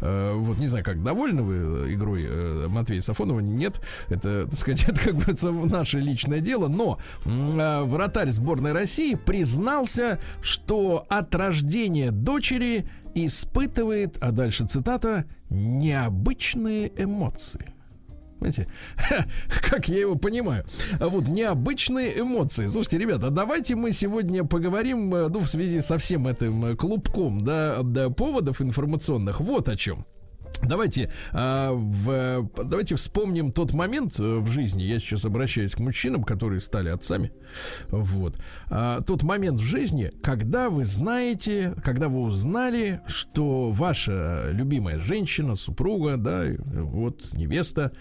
[0.00, 1.54] э, вот не знаю, как довольны вы
[1.88, 6.68] э, игрой э, Матвея Сафонова, нет, это, так сказать, это, как говорится, наше личное дело,
[6.68, 16.92] но э, вратарь сборной России признался, что от рождения дочери испытывает, а дальше цитата, необычные
[16.96, 17.77] эмоции.
[18.38, 18.68] Понимаете,
[19.48, 20.64] как я его понимаю.
[21.00, 22.66] А Вот необычные эмоции.
[22.68, 27.40] Слушайте, ребята, давайте мы сегодня поговорим, э, ну, в связи со всем этим э, клубком,
[27.40, 29.40] да, да, поводов информационных.
[29.40, 30.06] Вот о чем.
[30.62, 34.82] Давайте, а, в, давайте вспомним тот момент э, в жизни.
[34.82, 37.32] Я сейчас обращаюсь к мужчинам, которые стали отцами.
[37.88, 38.38] Вот.
[38.70, 45.54] А, тот момент в жизни, когда вы знаете, когда вы узнали, что ваша любимая женщина,
[45.54, 47.92] супруга, да, вот невеста,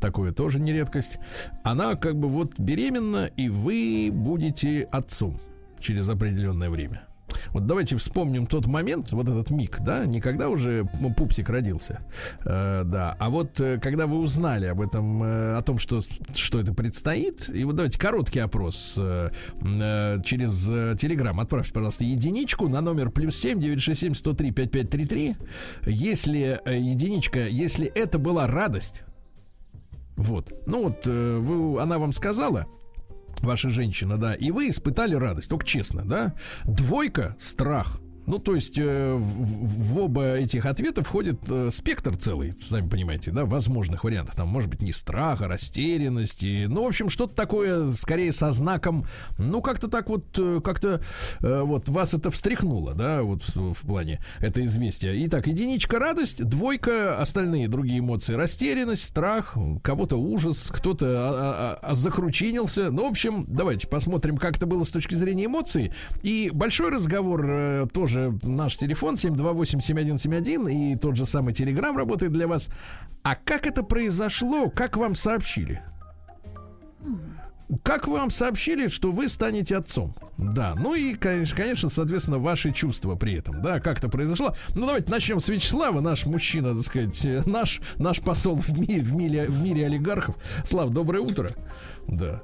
[0.00, 1.18] такое тоже не редкость,
[1.62, 5.38] она как бы вот беременна, и вы будете отцом
[5.80, 7.06] через определенное время.
[7.50, 10.84] Вот давайте вспомним тот момент, вот этот миг, да, не когда уже
[11.16, 12.00] пупсик родился,
[12.44, 16.00] э, да, а вот э, когда вы узнали об этом, э, о том, что,
[16.34, 19.30] что это предстоит, и вот давайте короткий опрос э,
[19.62, 21.38] э, через э, Телеграм.
[21.40, 25.06] Отправьте, пожалуйста, единичку на номер плюс семь девять шесть семь сто три пять пять три
[25.06, 25.36] три.
[25.86, 29.04] Если э, единичка, если это была радость,
[30.16, 32.66] вот, ну вот э, вы, она вам сказала,
[33.44, 36.34] ваша женщина, да, и вы испытали радость, только честно, да,
[36.64, 42.54] двойка, страх, ну, то есть э, в, в оба этих ответа входит э, спектр целый,
[42.58, 44.34] сами понимаете, да, возможных вариантов.
[44.34, 49.06] Там может быть не страха, растерянности, ну, в общем, что-то такое, скорее, со знаком,
[49.38, 51.02] ну, как-то так вот, э, как-то
[51.40, 55.14] э, вот вас это встряхнуло, да, вот в, в плане это известия.
[55.26, 61.94] Итак, единичка радость, двойка, остальные другие эмоции, растерянность, страх, кого-то ужас, кто-то а, а, а,
[61.94, 62.90] закручинился.
[62.90, 65.92] Ну, в общем, давайте посмотрим, как это было с точки зрения эмоций.
[66.22, 72.32] И большой разговор э, тоже же наш телефон 728-7171 и тот же самый Телеграм работает
[72.32, 72.70] для вас.
[73.22, 74.70] А как это произошло?
[74.70, 75.82] Как вам сообщили?
[77.82, 80.14] Как вам сообщили, что вы станете отцом?
[80.36, 84.54] Да, ну и, конечно, конечно, соответственно, ваши чувства при этом, да, как это произошло.
[84.74, 89.02] Ну, давайте начнем с Вячеслава, наш мужчина, так сказать, э, наш, наш посол в мире,
[89.02, 90.36] в мире, в мире олигархов.
[90.62, 91.50] Слав, доброе утро.
[92.06, 92.42] Да.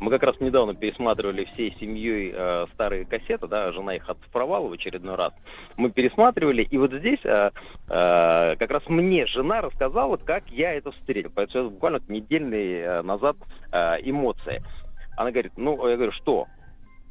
[0.00, 4.72] Мы как раз недавно пересматривали всей семьей э, старые кассеты, да, жена их отцифровала в
[4.72, 5.32] очередной раз.
[5.76, 7.50] Мы пересматривали, и вот здесь э,
[7.88, 11.32] э, как раз мне жена рассказала, как я это встретил.
[11.34, 13.36] Поэтому это буквально недельные э, назад
[13.72, 14.62] э, эмоции.
[15.16, 16.46] Она говорит, ну, я говорю, что?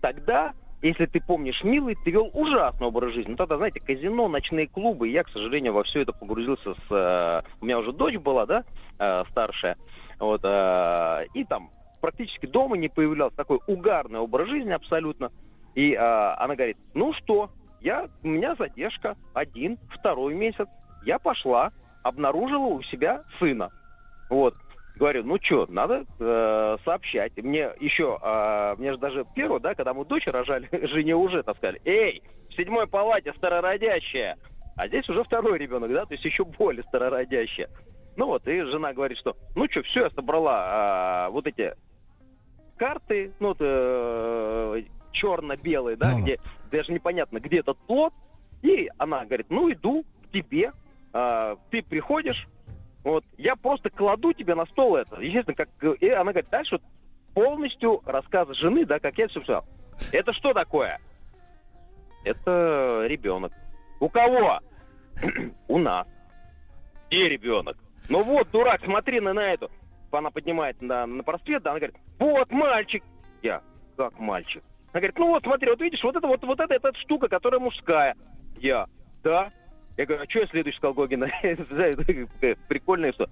[0.01, 3.31] Тогда если ты помнишь, милый, ты вел ужасный образ жизни.
[3.31, 5.07] Ну тогда, знаете, казино, ночные клубы.
[5.07, 6.91] Я, к сожалению, во все это погрузился с...
[6.91, 8.63] Э, у меня уже дочь была, да,
[8.99, 9.75] э, старшая.
[10.19, 11.71] Вот, э, и там
[12.07, 15.29] практически дома не появлялся, такой угарный образ жизни абсолютно.
[15.75, 17.49] И а, она говорит, ну что,
[17.81, 20.67] я, у меня задержка один, второй месяц.
[21.03, 21.71] Я пошла,
[22.03, 23.71] обнаружила у себя сына.
[24.29, 24.55] Вот.
[24.95, 27.35] Говорю, ну что, надо э, сообщать.
[27.35, 31.57] Мне еще, э, мне же даже первого, да, когда мы дочь рожали, жене уже так
[31.57, 34.37] сказали, эй, в седьмой палате старородящая.
[34.77, 37.69] А здесь уже второй ребенок, да, то есть еще более старородящая.
[38.15, 41.75] Ну вот, и жена говорит, что, ну что, все, я собрала э, вот эти
[42.77, 46.21] карты, ну, э, черно-белые, да, ну.
[46.21, 46.39] где
[46.71, 48.13] даже непонятно, где этот плод.
[48.61, 50.71] И она говорит, ну, иду к тебе,
[51.13, 52.47] э, ты приходишь,
[53.03, 55.19] вот, я просто кладу тебе на стол это.
[55.21, 55.69] Естественно, как...
[56.01, 56.79] И она говорит, дальше
[57.33, 59.65] полностью рассказ жены, да, как я все сказал.
[60.11, 60.99] Это что такое?
[62.23, 63.53] Это ребенок.
[63.99, 64.59] У кого?
[65.67, 66.07] У нас.
[67.09, 67.77] Где ребенок?
[68.09, 69.69] Ну вот, дурак, смотри на, на эту
[70.11, 73.03] она поднимает на, на просвет, да, она говорит, вот мальчик.
[73.41, 73.61] Я,
[73.95, 74.63] как мальчик?
[74.93, 77.59] Она говорит, ну вот смотри, вот видишь, вот это вот, вот это, эта штука, которая
[77.59, 78.15] мужская.
[78.57, 78.87] Я,
[79.23, 79.51] да.
[79.97, 81.27] Я говорю, а что я следующий сказал Гогина?
[82.67, 83.29] Прикольное что.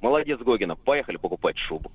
[0.00, 1.90] Молодец, Гогина, поехали покупать шубу.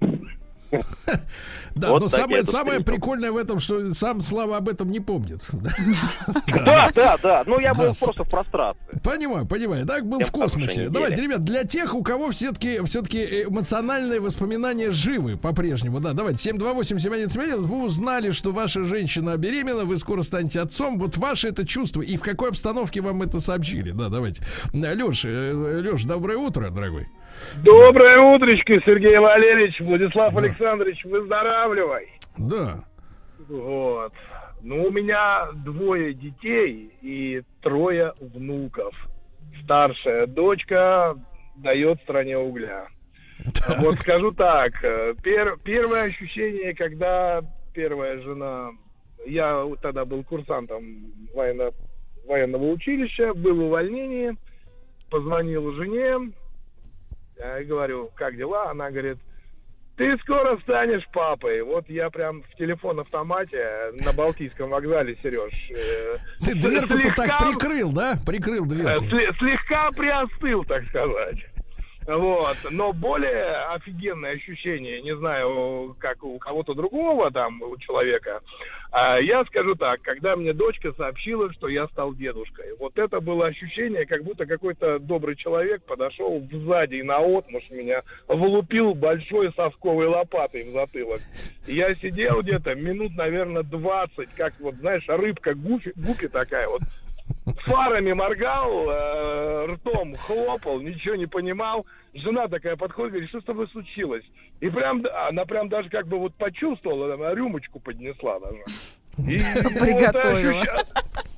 [1.75, 5.41] Да, вот но самое, самое прикольное в этом, что сам Слава об этом не помнит.
[6.47, 7.43] Да, да, да.
[7.45, 8.79] Ну, я был просто в прострации.
[9.03, 9.85] Понимаю, понимаю.
[9.85, 10.87] Так был в космосе.
[10.89, 17.57] Давайте, ребят, для тех, у кого все-таки все-таки эмоциональные воспоминания живы по-прежнему, да, давайте, 728-7171,
[17.57, 20.97] вы узнали, что ваша женщина беременна, вы скоро станете отцом.
[20.97, 23.91] Вот ваше это чувство и в какой обстановке вам это сообщили?
[23.91, 24.43] Да, давайте.
[24.73, 27.07] Леш, э, Леш, доброе утро, дорогой.
[27.63, 30.39] Доброе утречко, Сергей Валерьевич, Владислав да.
[30.39, 32.09] Александрович, выздоравливай.
[32.37, 32.83] Да.
[33.47, 34.13] Вот.
[34.61, 38.93] Ну, у меня двое детей и трое внуков.
[39.63, 41.15] Старшая дочка
[41.57, 42.87] дает стране угля.
[43.53, 43.79] Так.
[43.79, 47.41] Вот скажу так, э, пер, первое ощущение, когда
[47.73, 48.71] первая жена,
[49.27, 51.71] я тогда был курсантом военно,
[52.27, 54.35] военного училища, был в увольнении,
[55.09, 56.31] позвонил жене,
[57.37, 58.71] я говорю, как дела?
[58.71, 59.17] Она говорит,
[59.97, 61.61] ты скоро станешь папой.
[61.61, 65.71] Вот я прям в телефон-автомате на Балтийском вокзале, Сереж.
[65.71, 68.15] Э, ты дверку слегка, так прикрыл, да?
[68.25, 69.05] Прикрыл дверку.
[69.05, 71.45] Слегка приостыл, так сказать.
[72.07, 72.57] Вот.
[72.69, 78.41] Но более офигенное ощущение, не знаю, как у кого-то другого там, у человека,
[79.21, 84.05] я скажу так, когда мне дочка сообщила, что я стал дедушкой, вот это было ощущение,
[84.05, 90.73] как будто какой-то добрый человек подошел сзади и наотмашь меня влупил большой совковой лопатой в
[90.73, 91.19] затылок.
[91.67, 96.81] Я сидел где-то минут, наверное, 20, как вот, знаешь, рыбка гуфи, гупи такая вот,
[97.45, 101.85] фарами моргал, э, ртом хлопал, ничего не понимал.
[102.13, 104.23] Жена такая подходит, говорит, что с тобой случилось?
[104.61, 108.63] И прям, она прям даже как бы вот почувствовала, она рюмочку поднесла даже.
[109.29, 110.61] И, вот Приготовила.
[110.61, 110.85] ощуща-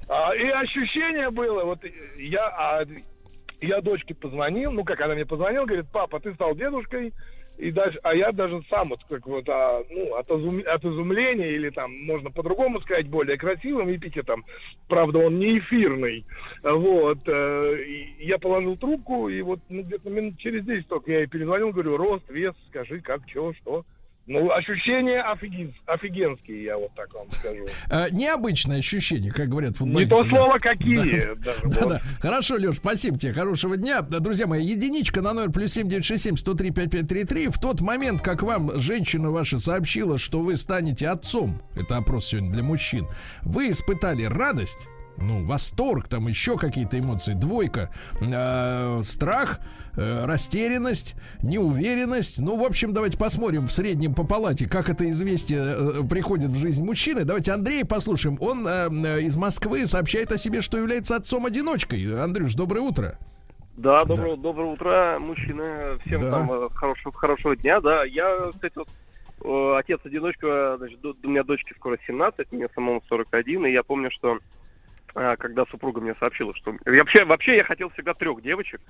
[0.09, 1.79] а, и ощущение было, вот
[2.17, 2.85] я, а,
[3.59, 7.13] я дочке позвонил, ну как она мне позвонила, говорит, папа, ты стал дедушкой,
[7.57, 11.51] и даже, а я даже сам вот как вот а, ну, от, изум- от изумления
[11.51, 14.45] или там можно по-другому сказать более красивым эпитетом,
[14.87, 16.25] правда он не эфирный,
[16.63, 17.19] вот.
[17.27, 17.83] э,
[18.19, 21.97] я положил трубку и вот ну, где-то минут через 10 только я ей перезвонил, говорю,
[21.97, 23.83] рост, вес, скажи, как, чего, что.
[24.27, 27.65] Ну, ощущения офиген- офигенские, я вот так вам скажу.
[27.89, 30.15] Э, необычное ощущение, как говорят Не футболисты.
[30.15, 30.29] то да.
[30.29, 31.33] слово какие.
[31.43, 31.73] даже вот.
[31.73, 32.01] Да-да.
[32.19, 33.31] Хорошо, Леш, спасибо тебе.
[33.31, 34.01] Хорошего дня.
[34.01, 37.07] Да, Друзья мои, единичка на номер плюс семь девять шесть семь сто три пять пять
[37.07, 37.47] три три.
[37.47, 42.51] В тот момент, как вам женщина ваша сообщила, что вы станете отцом, это опрос сегодня
[42.51, 43.07] для мужчин,
[43.43, 44.87] вы испытали радость,
[45.19, 49.61] ну, восторг, там еще какие-то эмоции, двойка, э, страх,
[49.97, 52.39] э, растерянность, неуверенность.
[52.39, 56.57] Ну, в общем, давайте посмотрим в среднем по палате, как это известие э, приходит в
[56.57, 57.25] жизнь мужчины.
[57.25, 58.37] Давайте Андрея послушаем.
[58.39, 62.21] Он э, э, из Москвы сообщает о себе, что является отцом-одиночкой.
[62.21, 63.17] Андрюш, доброе утро.
[63.75, 65.99] Да, доброго, доброго утра, мужчины.
[66.05, 66.31] Всем Да.
[66.31, 67.79] там хорошего, хорошего дня.
[67.79, 68.89] Да, я, кстати, вот
[69.77, 74.39] отец-одиночка, значит, у меня дочке скоро 17, мне самому 41, и я помню, что
[75.37, 76.75] когда супруга мне сообщила, что...
[76.85, 78.81] Вообще, вообще я хотел всегда трех девочек,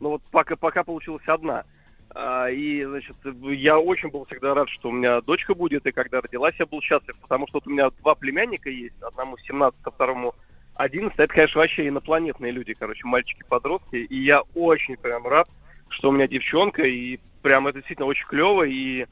[0.00, 1.64] но вот пока, пока получилась одна.
[2.10, 6.20] А, И, значит, я очень был всегда рад, что у меня дочка будет, и когда
[6.20, 9.90] родилась, я был счастлив, потому что вот у меня два племянника есть, одному 17, а
[9.90, 10.34] второму
[10.74, 11.16] 11.
[11.18, 15.48] Это, конечно, вообще инопланетные люди, короче, мальчики-подростки, и я очень прям рад,
[15.90, 19.06] что у меня девчонка, и прям это действительно очень клево, и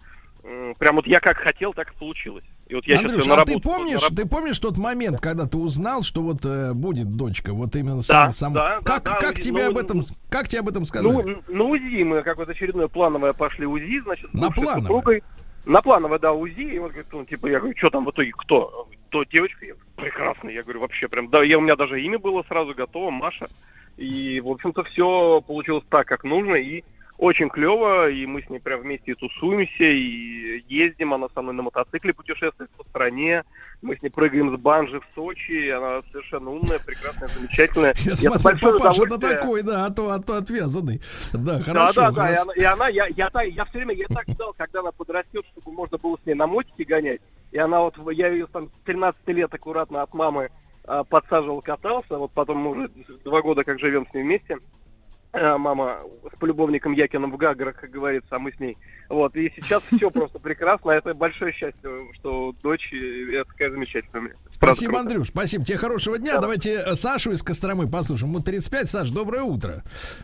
[0.78, 2.44] прям вот я как хотел, так и получилось.
[2.68, 5.20] И вот я Андрюш, сейчас на а ты помнишь, на раб- ты помнишь тот момент,
[5.20, 8.52] когда ты узнал, что вот э, будет дочка, вот именно Да, сам, сам.
[8.54, 11.12] да, да, как, да, как узи- тебе ну, об этом, как тебе об этом сказали?
[11.12, 14.80] Ну, на УЗИ мы как вот очередное плановое пошли УЗИ, значит, На плановое?
[14.80, 15.22] супругой.
[15.64, 16.74] На плановое, да, УЗИ.
[16.74, 18.88] И он говорит, ну, типа, я говорю, что там в итоге, кто?
[19.10, 20.48] То девочка, я говорю, прекрасно.
[20.48, 23.46] Я говорю, вообще прям, да, я, у меня даже имя было сразу готово, Маша.
[23.96, 26.82] И, в общем-то, все получилось так, как нужно, и
[27.18, 31.54] очень клево, и мы с ней прям вместе и тусуемся, и ездим, она со мной
[31.54, 33.44] на мотоцикле путешествует по стране,
[33.82, 37.94] мы с ней прыгаем с банжи в Сочи, она совершенно умная, прекрасная, замечательная.
[38.04, 39.38] Я это смотрю, папаша, удовольствие.
[39.38, 41.00] такой, да, а то, а то отвязанный.
[41.32, 41.92] Да, хорошо.
[41.94, 42.42] да, да, да, и хорошо.
[42.42, 45.44] она, и она я, я, та- я все время, я так ждал, когда она подрастет,
[45.52, 47.20] чтобы можно было с ней на мотике гонять.
[47.52, 50.50] И она вот, я ее там с 13 лет аккуратно от мамы
[50.84, 52.90] а, подсаживал, катался, вот потом мы уже
[53.24, 54.58] два года как живем с ней вместе.
[55.38, 55.98] А, Мама
[56.34, 58.76] с полюбовником Якином в Гаграх, как говорится, а мы с ней.
[59.08, 60.90] Вот, и сейчас все просто прекрасно.
[60.92, 62.90] Это большое счастье, что дочь
[63.48, 65.02] такая замечательная Спасибо, круто.
[65.02, 65.28] Андрюш.
[65.28, 65.64] Спасибо.
[65.64, 66.34] Тебе хорошего дня.
[66.34, 66.40] Да.
[66.40, 68.32] Давайте э, Сашу из Костромы послушаем.
[68.32, 68.90] Ему 35.
[68.90, 69.82] Саш, доброе утро.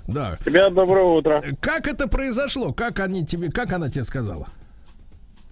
[0.08, 0.36] Да.
[0.44, 1.42] Тебя доброе утро.
[1.60, 2.72] Как это произошло?
[2.72, 4.46] Как они тебе, как она тебе сказала?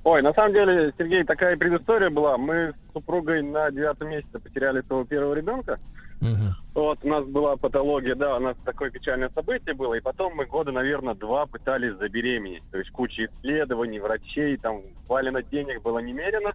[0.02, 2.38] Ой, на самом деле, Сергей, такая предыстория была.
[2.38, 5.76] Мы с супругой на девятом месяце потеряли своего первого ребенка.
[6.74, 10.46] Вот, у нас была патология, да, у нас такое печальное событие было, и потом мы
[10.46, 12.62] года, наверное, два пытались забеременеть.
[12.70, 16.52] То есть куча исследований, врачей, там, валено денег было немерено.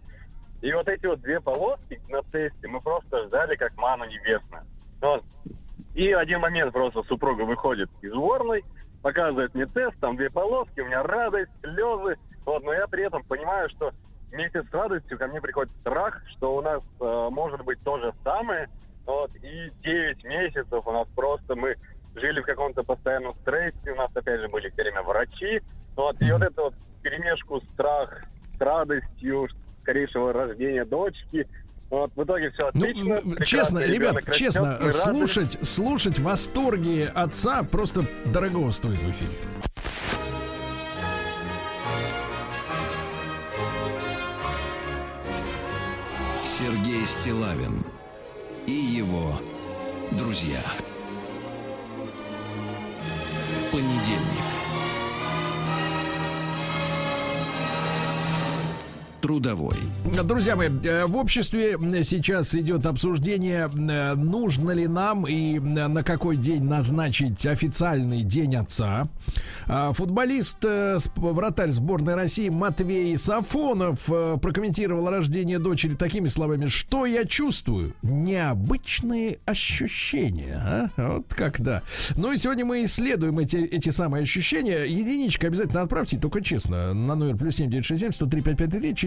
[0.62, 4.62] И вот эти вот две полоски на тесте мы просто ждали как ману небесную.
[5.00, 5.22] Вот.
[5.94, 8.64] И один момент просто супруга выходит из уборной,
[9.02, 12.16] показывает мне тест, там две полоски, у меня радость, слезы.
[12.44, 13.92] Вот, но я при этом понимаю, что
[14.30, 18.12] вместе с радостью ко мне приходит страх, что у нас э, может быть то же
[18.24, 18.68] самое.
[19.06, 21.76] Вот, и 9 месяцев у нас просто мы
[22.16, 25.62] жили в каком-то постоянном стрессе, у нас опять же были все время врачи.
[25.94, 28.22] Вот, и вот это вот перемешку страх
[28.56, 29.48] с радостью
[29.82, 31.46] скорейшего рождения дочки.
[31.88, 33.16] Вот, в итоге все Ну, отлично.
[33.16, 39.36] прекрасный честно, ребят, растет, честно, слушать, слушать восторги отца просто дорого стоит в эфире.
[46.42, 47.84] Сергей Стилавин
[48.66, 49.40] и его
[50.12, 50.62] друзья.
[53.72, 54.55] Понедельник.
[59.26, 59.74] Трудовой.
[60.24, 66.36] Друзья мои, э, в обществе сейчас идет обсуждение, э, нужно ли нам и на какой
[66.36, 69.08] день назначить официальный день отца.
[69.66, 77.24] А, футболист, э, вратарь сборной России Матвей Сафонов прокомментировал рождение дочери такими словами, что я
[77.24, 77.96] чувствую?
[78.02, 80.54] Необычные ощущения.
[80.56, 80.90] А?
[80.96, 81.82] Вот да.
[82.16, 84.84] Ну и сегодня мы исследуем эти, эти самые ощущения.
[84.84, 88.04] Единичка обязательно отправьте, только честно, на номер плюс семь девять шесть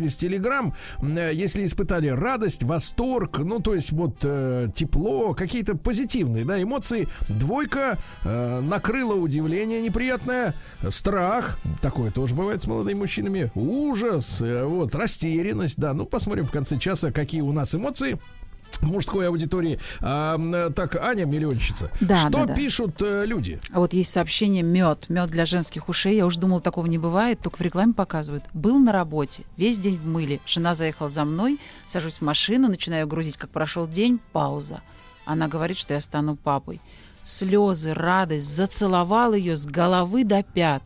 [0.10, 0.74] через Телеграм.
[1.02, 7.08] Э, если испытали радость, восторг, ну, то есть вот э, тепло, какие-то позитивные, да, эмоции,
[7.28, 10.54] двойка э, накрыла удивление неприятное,
[10.90, 16.52] страх, такое тоже бывает с молодыми мужчинами, ужас, э, вот, растерянность, да, ну, посмотрим в
[16.52, 18.20] конце часа, какие у нас эмоции
[18.82, 19.80] мужской аудитории.
[20.02, 21.92] А, так, Аня миллионщица.
[22.00, 22.56] Да, Что да, да.
[22.56, 23.60] пишут э, люди?
[23.72, 26.16] А вот есть сообщение мед, мед для женских ушей.
[26.16, 28.44] Я уже думала, такого не бывает, только в рекламе показывают.
[28.54, 30.40] Был на работе, весь день в мыле.
[30.46, 34.82] Жена заехала за мной, сажусь в машину, начинаю грузить, как прошел день, пауза.
[35.26, 36.82] Она говорит, что я стану папой.
[37.24, 40.84] Слезы, радость, зацеловал ее с головы до пят.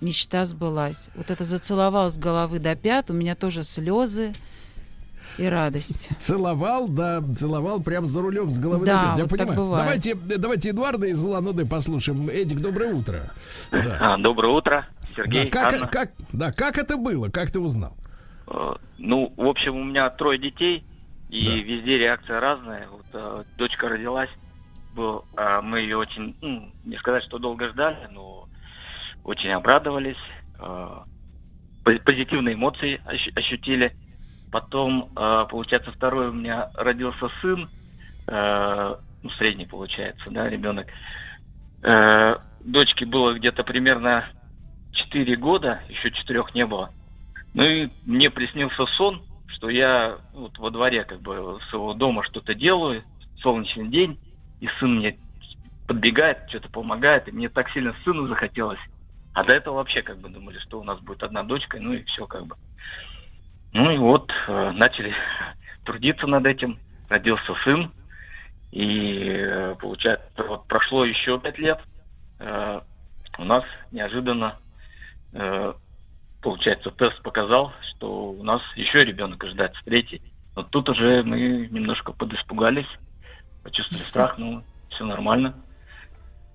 [0.00, 1.08] Мечта сбылась.
[1.14, 4.32] Вот это зацеловал с головы до пят, у меня тоже слезы
[5.38, 6.10] и радость.
[6.18, 9.18] Целовал, да, целовал прям за рулем с головы Да, до пят.
[9.18, 9.56] Я вот так понимаю.
[9.60, 9.84] бывает.
[9.84, 12.28] Давайте, давайте Эдуарда из Улан-Удэ послушаем.
[12.28, 13.30] Эдик, доброе утро.
[13.70, 13.98] Да.
[14.00, 15.48] А, доброе утро, Да, Сергей.
[15.48, 15.86] как, Анна.
[15.88, 17.28] как, да, как это было?
[17.28, 17.96] Как ты узнал?
[18.48, 20.84] Э, Ну, в общем, у меня трое детей,
[21.28, 21.54] и Да.
[21.54, 22.86] везде реакция разная.
[22.88, 24.30] Вот э, дочка родилась,
[24.94, 28.48] был, а мы ее очень, ну, не сказать, что долго ждали, но
[29.24, 30.16] очень обрадовались,
[30.58, 30.88] э,
[31.84, 33.94] пози- позитивные эмоции ощ- ощутили.
[34.50, 37.68] Потом, э, получается, второй у меня родился сын,
[38.26, 40.86] э, ну, средний получается, да, ребенок.
[41.82, 44.28] Э, Дочке было где-то примерно
[44.92, 46.90] 4 года, еще четырех не было.
[47.54, 52.54] Ну и мне приснился сон, что я вот во дворе как бы своего дома что-то
[52.54, 53.04] делаю,
[53.38, 54.18] солнечный день,
[54.60, 55.18] и сын мне
[55.86, 58.80] подбегает, что-то помогает, и мне так сильно сыну захотелось.
[59.32, 62.02] А до этого вообще как бы думали, что у нас будет одна дочка, ну и
[62.04, 62.56] все как бы.
[63.76, 65.14] Ну и вот э, начали
[65.84, 66.78] трудиться над этим,
[67.10, 67.92] родился сын,
[68.72, 71.78] и э, получается, вот прошло еще пять лет,
[72.38, 72.80] э,
[73.36, 74.56] у нас неожиданно
[75.34, 75.74] э,
[76.40, 80.22] получается, тест показал, что у нас еще ребенок ожидается, третий.
[80.54, 82.88] Но тут уже мы немножко подиспугались,
[83.62, 85.54] почувствовали страх, ну, все нормально.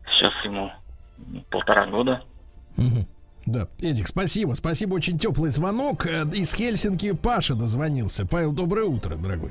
[0.10, 0.72] Сейчас ему
[1.52, 2.24] полтора года.
[2.78, 3.06] Мгм.
[3.46, 6.06] Да, Эдик, спасибо, спасибо, очень теплый звонок.
[6.06, 8.28] Э, Из Хельсинки Паша дозвонился.
[8.28, 9.50] Павел, доброе утро, дорогой.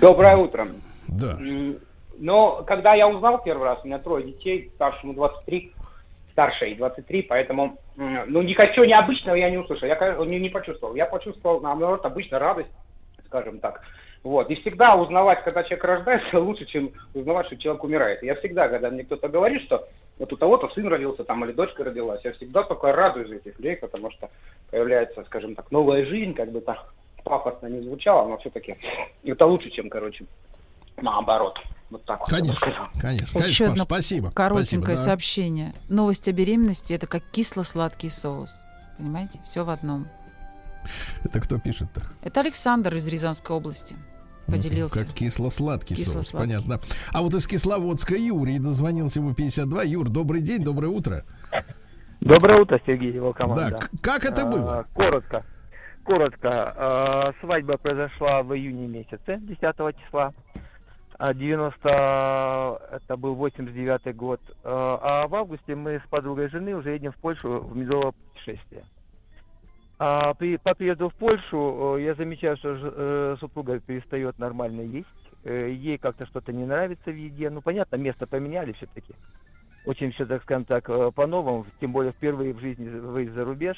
[0.00, 0.68] Доброе утро.
[1.06, 1.38] Да.
[2.18, 5.72] Но когда я узнал первый раз, у меня трое детей, старшему 23,
[6.32, 10.94] старшей 23, поэтому, ну, ничего необычного я не услышал, я не, не почувствовал.
[10.94, 12.70] Я почувствовал, наоборот, обычно радость,
[13.26, 13.82] скажем так.
[14.22, 14.50] Вот.
[14.50, 18.22] И всегда узнавать, когда человек рождается, лучше, чем узнавать, что человек умирает.
[18.22, 19.88] Я всегда, когда мне кто-то говорит, что
[20.20, 23.58] вот у того-то сын родился там или дочка родилась, я всегда только радуюсь за этих
[23.58, 24.30] людей, потому что
[24.70, 26.92] появляется, скажем так, новая жизнь, как бы так
[27.24, 28.76] пафосно не звучало, но все-таки
[29.24, 30.26] это лучше, чем, короче,
[31.00, 31.58] наоборот.
[31.88, 32.28] Вот так вот.
[32.28, 32.86] Конечно, сказал.
[33.00, 34.30] конечно, Еще конечно, Паш, одно спасибо.
[34.30, 34.96] Коротенькое спасибо, да.
[34.96, 35.74] сообщение.
[35.88, 38.64] Новость о беременности это как кисло-сладкий соус.
[38.98, 39.40] Понимаете?
[39.44, 40.06] Все в одном.
[41.24, 42.02] Это кто пишет-то?
[42.22, 43.96] Это Александр из Рязанской области
[44.50, 45.04] поделился.
[45.04, 46.38] Как кисло-сладкий соус, Кисло-сладкий.
[46.54, 46.80] понятно.
[47.12, 49.82] А вот из Кисловодска Юрий дозвонился ему 52.
[49.84, 51.24] Юр, добрый день, доброе утро.
[52.20, 53.70] Доброе утро, Сергей, его команда.
[53.78, 54.86] Да, как это А, было?
[54.94, 55.44] Коротко.
[56.04, 56.74] Коротко.
[56.76, 60.32] А, Свадьба произошла в июне месяце, 10 числа.
[61.18, 64.40] А 90, это был 89 год.
[64.64, 68.84] А а в августе мы с подругой жены уже едем в Польшу в медовое путешествие.
[70.02, 74.80] А при, по приезду в Польшу э, я замечаю, что ж- э, супруга перестает нормально
[74.80, 75.06] есть.
[75.44, 77.50] Э, Ей как-то что-то не нравится в еде.
[77.50, 79.12] Ну, понятно, место поменяли все-таки.
[79.84, 83.76] Очень все, так скажем так, э, по-новому, тем более впервые в жизни выезд за рубеж.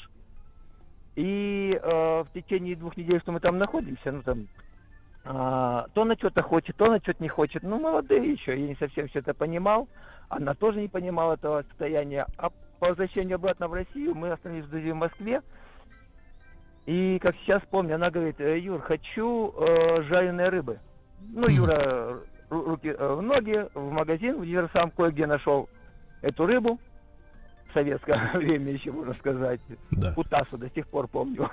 [1.17, 1.89] И э,
[2.23, 4.47] в течение двух недель, что мы там находимся, ну там,
[5.25, 7.63] а, то она что-то хочет, то она что-то не хочет.
[7.63, 9.89] Ну, молодые еще, я не совсем все это понимал.
[10.29, 12.25] Она тоже не понимала этого состояния.
[12.37, 15.41] А по возвращению обратно в Россию мы остановились в Москве.
[16.85, 20.79] И, как сейчас помню, она говорит, «Э, Юр, хочу э, жареной рыбы.
[21.21, 22.19] Ну, Юра э,
[22.49, 25.69] ру- руки э, в ноги, в магазин, в Диверсам кое-где нашел
[26.21, 26.79] эту рыбу.
[27.69, 29.61] В советское время еще, можно сказать.
[29.91, 30.13] Да.
[30.13, 31.49] Кутасу до сих пор помню.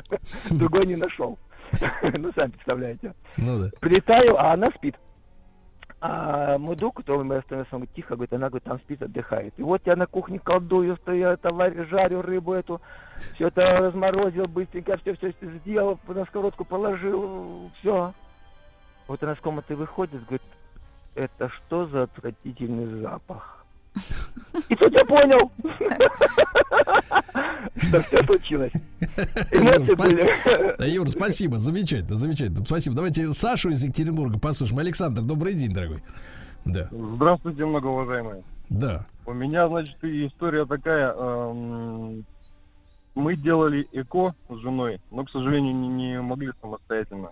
[0.50, 1.38] Другой не нашел.
[2.18, 3.14] Ну, сами представляете.
[3.38, 3.70] Ну да.
[3.80, 4.94] Прилетаю, а она спит.
[6.04, 9.54] А мой друг, который мы остановился, он говорит, тихо, говорит, она говорит, там спит, отдыхает.
[9.56, 11.50] И вот я на кухне колдую, стою, это,
[11.84, 12.80] жарю рыбу эту,
[13.34, 18.12] все это разморозил быстренько, все, все сделал, на сковородку положил, все.
[19.06, 20.42] Вот она с комнаты выходит, говорит,
[21.14, 23.61] это что за отвратительный запах?
[24.68, 25.50] И тут я понял,
[27.76, 28.72] что все случилось.
[29.50, 30.90] Эмоции были.
[30.90, 32.64] Юр, спасибо, замечательно, замечательно.
[32.64, 32.96] Спасибо.
[32.96, 34.78] Давайте Сашу из Екатеринбурга послушаем.
[34.78, 36.02] Александр, добрый день, дорогой.
[36.64, 36.88] Да.
[36.90, 38.42] Здравствуйте, многоуважаемые.
[38.68, 39.06] Да.
[39.26, 41.12] У меня, значит, история такая.
[41.12, 42.24] эм,
[43.14, 47.30] Мы делали ЭКО с женой, но, к сожалению, не, могли самостоятельно.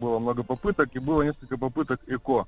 [0.00, 2.46] Было много попыток, и было несколько попыток ЭКО.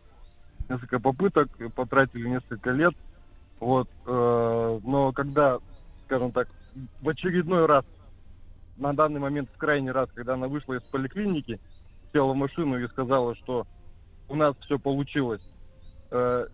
[0.68, 2.94] Несколько попыток, потратили несколько лет.
[3.60, 3.88] Вот.
[4.06, 5.58] э, Но когда,
[6.06, 6.48] скажем так,
[7.02, 7.84] в очередной раз,
[8.76, 11.60] на данный момент в крайний раз, когда она вышла из поликлиники,
[12.12, 13.66] села в машину и сказала, что
[14.28, 15.42] у нас все получилось.
[16.10, 16.46] Э,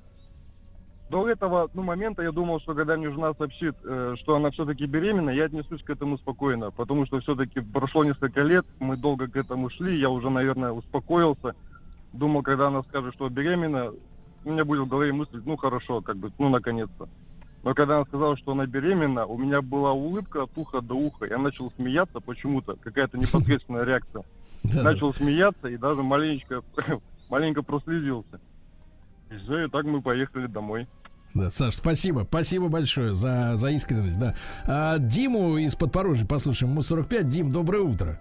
[1.08, 4.86] До этого ну, момента я думал, что когда мне жена сообщит, э, что она все-таки
[4.86, 9.36] беременна, я отнесусь к этому спокойно, потому что все-таки прошло несколько лет, мы долго к
[9.36, 11.54] этому шли, я уже, наверное, успокоился.
[12.12, 13.92] Думал, когда она скажет, что беременна,
[14.46, 17.08] у меня будет в голове мысль, ну хорошо, как бы, ну наконец-то.
[17.64, 21.26] Но когда она сказала, что она беременна, у меня была улыбка от уха до уха.
[21.26, 24.22] Я начал смеяться почему-то, какая-то непосредственная реакция.
[24.62, 26.62] Начал смеяться и даже маленечко,
[27.28, 28.40] маленько прослезился.
[29.30, 30.86] И все, и так мы поехали домой.
[31.34, 32.24] Да, Саш, спасибо.
[32.28, 34.34] Спасибо большое за, за искренность, да.
[34.66, 36.72] А, Диму из Подпорожья послушаем.
[36.72, 37.28] Ему 45.
[37.28, 38.20] Дим, доброе утро.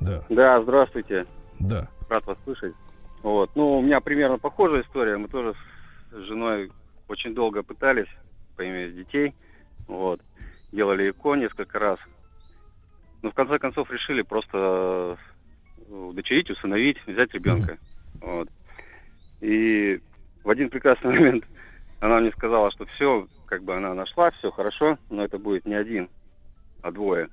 [0.00, 0.22] Да.
[0.30, 1.26] Да, здравствуйте.
[1.58, 1.86] Да.
[2.08, 2.74] Рад вас слышать.
[3.22, 3.50] Вот.
[3.54, 5.16] Ну, у меня примерно похожая история.
[5.16, 5.54] Мы тоже
[6.10, 6.72] с женой
[7.08, 8.08] очень долго пытались
[8.56, 9.34] поиметь детей.
[9.86, 10.20] Вот.
[10.72, 11.98] Делали ЭКО несколько раз.
[13.22, 15.18] Но в конце концов решили просто
[15.88, 17.78] э, удочерить, усыновить, взять ребенка.
[18.20, 18.48] Вот.
[19.40, 20.00] И
[20.42, 21.44] в один прекрасный момент
[22.00, 25.74] она мне сказала, что все, как бы она нашла, все хорошо, но это будет не
[25.74, 26.08] один,
[26.82, 27.28] а двое.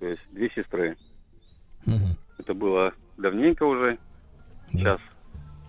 [0.00, 0.96] То есть две сестры.
[2.38, 3.98] Это было давненько уже.
[4.72, 5.00] Сейчас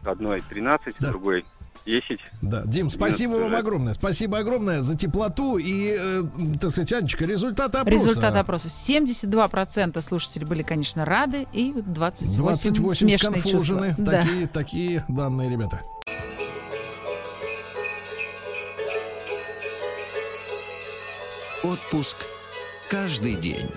[0.04, 1.46] одной 13, другой
[1.86, 2.20] 10.
[2.42, 3.94] Да, Дим, спасибо 11 вам огромное.
[3.94, 6.24] Спасибо огромное за теплоту и, э,
[6.60, 8.04] так сказать, Анечка, результаты опроса.
[8.04, 8.70] Результат опроса.
[8.70, 13.88] 72% слушателей были, конечно, рады, и 28, 28 смешанные сконфужены.
[13.88, 14.04] чувства.
[14.06, 14.22] Да.
[14.22, 15.82] Такие, такие данные, ребята.
[21.64, 22.18] Отпуск
[22.90, 23.70] каждый день.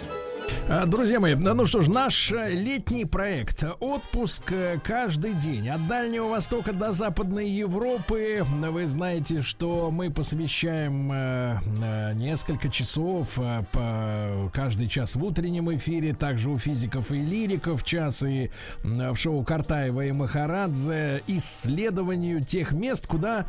[0.67, 5.87] А, Друзья мои, ну что ж, наш э, летний проект «Отпуск э, каждый день» от
[5.87, 8.43] Дальнего Востока до Западной Европы.
[8.49, 13.39] Вы знаете, что мы посвящаем э, несколько часов
[13.73, 18.51] по каждый час в утреннем эфире, также у физиков и лириков час и
[18.83, 23.47] в шоу Картаева и Махарадзе исследованию тех мест, куда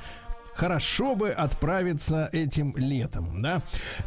[0.56, 3.62] хорошо бы отправиться этим летом, да.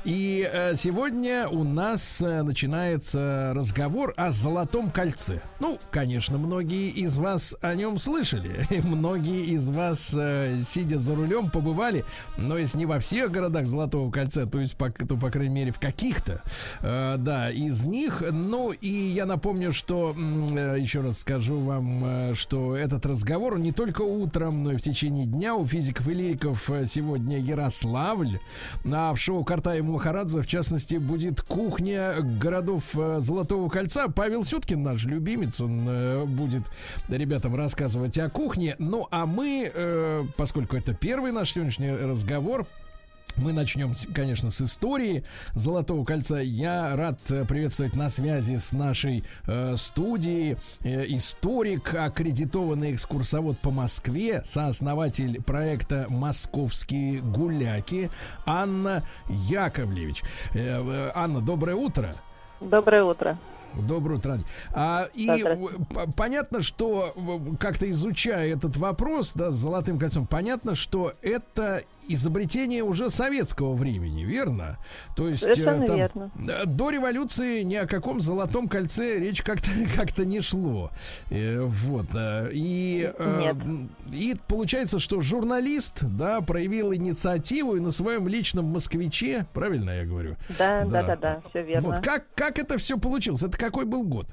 [0.05, 5.43] И э, сегодня у нас э, начинается разговор о Золотом кольце.
[5.61, 11.15] Ну, конечно, многие из вас о нем слышали, и многие из вас, э, сидя за
[11.15, 12.05] рулем, побывали,
[12.37, 15.73] но если не во всех городах Золотого кольца, то есть, по, то, по крайней мере,
[15.73, 16.43] в каких-то,
[16.81, 18.23] э, да, из них.
[18.31, 23.73] Ну, и я напомню, что, э, еще раз скажу вам, э, что этот разговор не
[23.73, 28.39] только утром, но и в течение дня у физиков и лириков э, сегодня Ярославль.
[28.85, 34.09] А в шоу Картаева Махарадзе, в частности, будет кухня городов э, Золотого кольца.
[34.09, 36.63] Павел Сюткин, наш любимец, он э, будет
[37.09, 38.77] ребятам рассказывать о кухне.
[38.79, 42.67] Ну, а мы, поскольку это первый наш сегодняшний разговор,
[43.39, 45.25] мы начнем, конечно, с истории
[45.55, 46.37] Золотого кольца.
[46.37, 53.71] Я рад э, приветствовать на связи с нашей э, студией э, историк, аккредитованный экскурсовод по
[53.71, 58.11] Москве, сооснователь проекта «Московские гуляки»
[58.47, 60.23] Анна Яковлевич.
[60.55, 62.17] Э, э, Анна, доброе утро.
[62.61, 63.39] Доброе утро.
[63.75, 64.41] Доброе утро.
[64.73, 65.59] А, и Да,
[66.17, 67.15] понятно, что
[67.61, 74.25] как-то изучая этот вопрос, да, с золотым кольцом, понятно, что это изобретение уже советского времени,
[74.25, 74.79] верно?
[75.17, 76.31] То есть э, Совершенно там, верно.
[76.49, 80.91] э, до революции ни о каком золотом кольце речь как-то как-то не шло.
[81.31, 82.07] Э, Вот.
[82.53, 83.57] И, Нет.
[84.13, 90.37] и получается, что журналист, да, проявил инициативу и на своем личном москвиче, правильно я говорю?
[90.59, 91.91] Да, да, да, да, все верно.
[91.91, 93.43] Вот как, как это все получилось?
[93.43, 94.27] Это какой был год?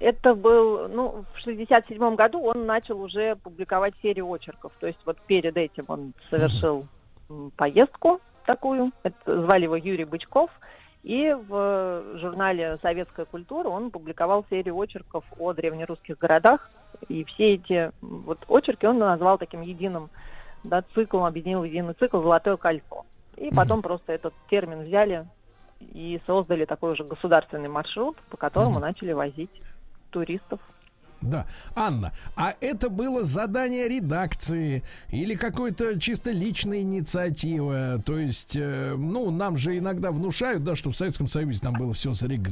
[0.00, 4.72] Это был, ну, в 67 году он начал уже публиковать серию очерков.
[4.80, 6.86] То есть вот перед этим он совершил
[7.28, 8.92] м, поездку такую.
[9.02, 10.50] Это, звали его Юрий Бычков.
[11.02, 16.70] И в журнале «Советская культура» он публиковал серию очерков о древнерусских городах.
[17.08, 20.10] И все эти вот очерки он назвал таким единым
[20.64, 23.04] да, циклом, объединил в единый цикл «Золотое кольцо».
[23.36, 23.82] И потом mm-hmm.
[23.82, 25.26] просто этот термин взяли
[25.80, 28.82] и создали такой уже государственный маршрут, по которому mm-hmm.
[28.82, 29.50] начали возить
[30.10, 30.60] туристов.
[31.20, 31.46] Да.
[31.74, 38.00] Анна, а это было задание редакции или какой-то чисто личная инициатива?
[38.06, 41.92] То есть, э, ну, нам же иногда внушают, да, что в Советском Союзе там было
[41.92, 42.48] все зарег-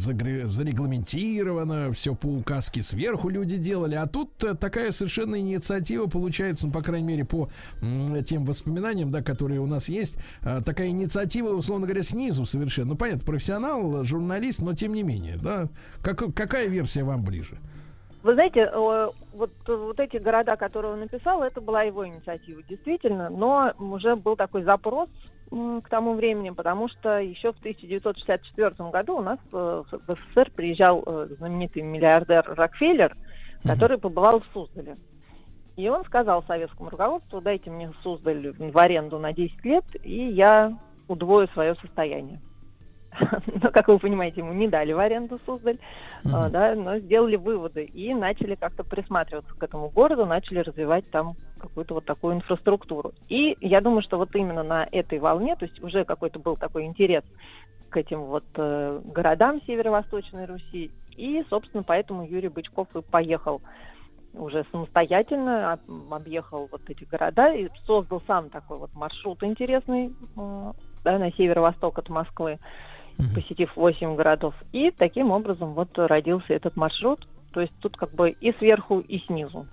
[0.46, 6.72] зарегламентировано, все по указке сверху люди делали, а тут э, такая совершенно инициатива получается, ну,
[6.72, 7.48] по крайней мере, по
[7.82, 12.90] м, тем воспоминаниям, да, которые у нас есть, э, такая инициатива, условно говоря, снизу совершенно.
[12.90, 15.68] Ну, понятно, профессионал, журналист, но тем не менее, да.
[16.02, 17.58] Как, какая версия вам ближе?
[18.26, 23.72] Вы знаете, вот, вот эти города, которые он написал, это была его инициатива, действительно, но
[23.78, 25.08] уже был такой запрос
[25.48, 31.04] к тому времени, потому что еще в 1964 году у нас э, в СССР приезжал
[31.06, 33.16] э, знаменитый миллиардер Рокфеллер,
[33.64, 34.96] который побывал в Суздале.
[35.76, 40.76] И он сказал советскому руководству, дайте мне Суздаль в аренду на 10 лет, и я
[41.06, 42.40] удвою свое состояние.
[43.62, 45.78] но, как вы понимаете, ему не дали в аренду Суздаль,
[46.24, 46.50] mm-hmm.
[46.50, 51.94] да, но сделали выводы и начали как-то присматриваться к этому городу, начали развивать там какую-то
[51.94, 53.12] вот такую инфраструктуру.
[53.28, 56.84] И я думаю, что вот именно на этой волне, то есть уже какой-то был такой
[56.84, 57.24] интерес
[57.88, 63.62] к этим вот э, городам северо-восточной Руси, и, собственно, поэтому Юрий Бычков и поехал
[64.34, 65.78] уже самостоятельно,
[66.10, 70.72] объехал вот эти города и создал сам такой вот маршрут интересный э,
[71.04, 72.58] да, на северо-восток от Москвы
[73.34, 74.54] посетив 8 городов.
[74.72, 77.26] И таким образом вот родился этот маршрут.
[77.52, 79.66] То есть тут как бы и сверху, и снизу.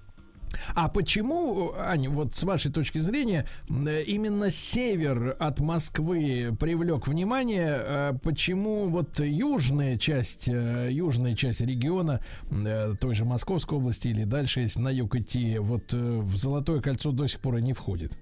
[0.76, 7.76] А почему, Аня, вот с вашей точки зрения, именно север от Москвы привлек внимание?
[7.76, 12.22] А почему вот южная часть, э, южная часть региона,
[12.52, 16.82] э, той же Московской области или дальше, если на юг идти, вот э, в Золотое
[16.82, 18.18] кольцо до сих пор и не входит?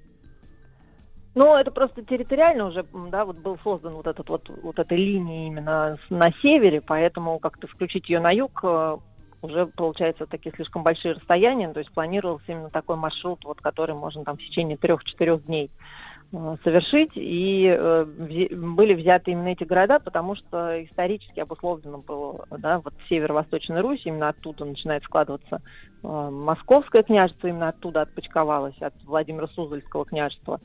[1.33, 5.47] Ну, это просто территориально уже, да, вот был создан вот этот вот, вот этой линии
[5.47, 8.97] именно на севере, поэтому как-то включить ее на юг э,
[9.41, 14.23] уже получается такие слишком большие расстояния, то есть планировался именно такой маршрут, вот, который можно
[14.23, 15.71] там в течение трех-четырех дней
[16.31, 22.79] э, совершить, и э, были взяты именно эти города, потому что исторически обусловлено было, да,
[22.79, 25.61] вот северо-восточная Русь, именно оттуда начинает складываться
[26.03, 30.59] э, Московское княжество, именно оттуда отпочковалось, от Владимира Суздальского княжества,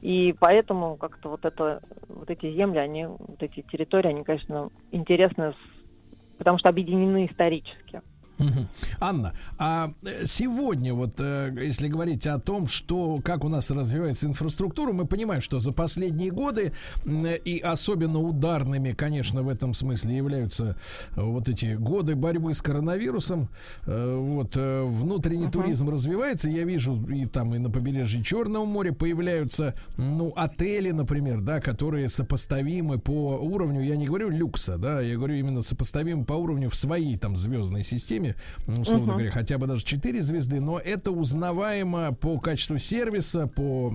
[0.00, 5.54] и поэтому как-то вот это, вот эти земли, они, вот эти территории, они, конечно, интересны,
[6.36, 8.02] потому что объединены исторически.
[9.00, 14.26] Анна, а э, сегодня вот, э, если говорить о том, что как у нас развивается
[14.26, 16.72] инфраструктура, мы понимаем, что за последние годы
[17.06, 20.76] и особенно ударными, конечно, в этом смысле являются
[21.16, 23.48] э, вот эти годы борьбы с коронавирусом.
[23.86, 25.50] Вот внутренний uh-huh.
[25.50, 31.40] туризм развивается, я вижу и там и на побережье Черного моря появляются, ну, отели, например,
[31.40, 36.34] да, которые сопоставимы по уровню, я не говорю люкса, да, я говорю именно сопоставимы по
[36.34, 38.25] уровню в своей там звездной системе
[38.66, 39.14] ну, условно uh-huh.
[39.14, 43.92] говоря, хотя бы даже 4 звезды, но это узнаваемо по качеству сервиса, по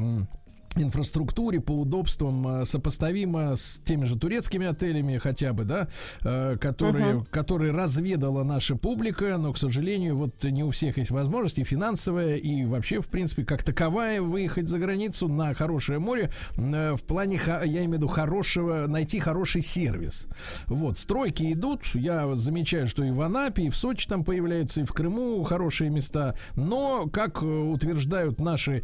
[0.76, 5.90] инфраструктуре, по удобствам э, сопоставимо с теми же турецкими отелями хотя бы, да,
[6.24, 7.26] э, которые, uh-huh.
[7.30, 12.38] которые разведала наша публика, но, к сожалению, вот не у всех есть возможность и финансовая,
[12.38, 17.40] и вообще, в принципе, как таковая выехать за границу на хорошее море э, в плане,
[17.46, 20.28] я имею в виду, хорошего, найти хороший сервис.
[20.68, 24.84] Вот, стройки идут, я замечаю, что и в Анапе, и в Сочи там появляются, и
[24.86, 28.84] в Крыму хорошие места, но, как утверждают наши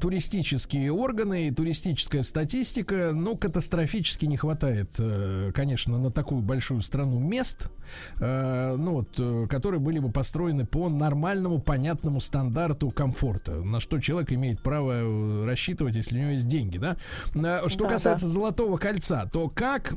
[0.00, 6.82] туристические органы, органы и туристическая статистика, ну, катастрофически не хватает, э, конечно, на такую большую
[6.82, 7.70] страну мест,
[8.20, 13.98] э, ну, вот, э, которые были бы построены по нормальному, понятному стандарту комфорта, на что
[13.98, 16.98] человек имеет право рассчитывать, если у него есть деньги, да.
[17.66, 18.32] Что да, касается да.
[18.32, 19.94] Золотого кольца, то как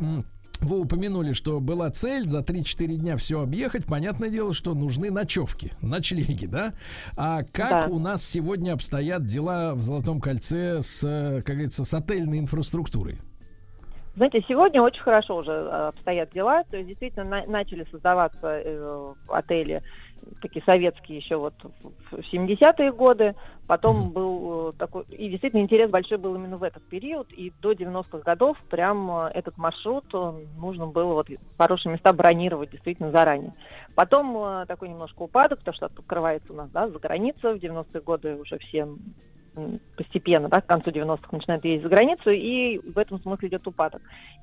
[0.61, 3.85] вы упомянули, что была цель за 3-4 дня все объехать.
[3.85, 6.73] Понятное дело, что нужны ночевки, ночлеги, да?
[7.15, 7.93] А как да.
[7.93, 11.01] у нас сегодня обстоят дела в Золотом кольце с,
[11.45, 13.19] как говорится, с отельной инфраструктурой?
[14.15, 16.63] Знаете, сегодня очень хорошо уже обстоят дела.
[16.69, 19.81] То есть действительно на- начали создаваться э, отели
[20.41, 21.53] такие советские еще вот
[22.11, 23.35] в 70-е годы.
[23.67, 24.11] Потом mm-hmm.
[24.11, 25.03] был э, такой...
[25.09, 27.31] И действительно интерес большой был именно в этот период.
[27.31, 31.27] И до 90-х годов прям э, этот маршрут э, нужно было вот
[31.57, 33.53] хорошие места бронировать действительно заранее.
[33.95, 37.53] Потом такой немножко упадок, потому что открывается у нас, да, за граница.
[37.53, 38.87] В 90-е годы уже все
[39.95, 44.01] постепенно, да, к концу 90-х начинают ездить за границу, и в этом смысле идет упадок.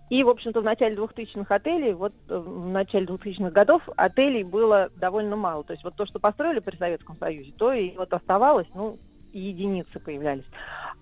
[0.08, 4.88] И, в общем-то, в начале 2000-х отелей, вот э, в начале 2000-х годов отелей было
[4.96, 5.64] довольно мало.
[5.64, 8.98] То есть вот то, что построили при Советском Союзе, то и вот оставалось, ну,
[9.32, 10.44] единицы появлялись.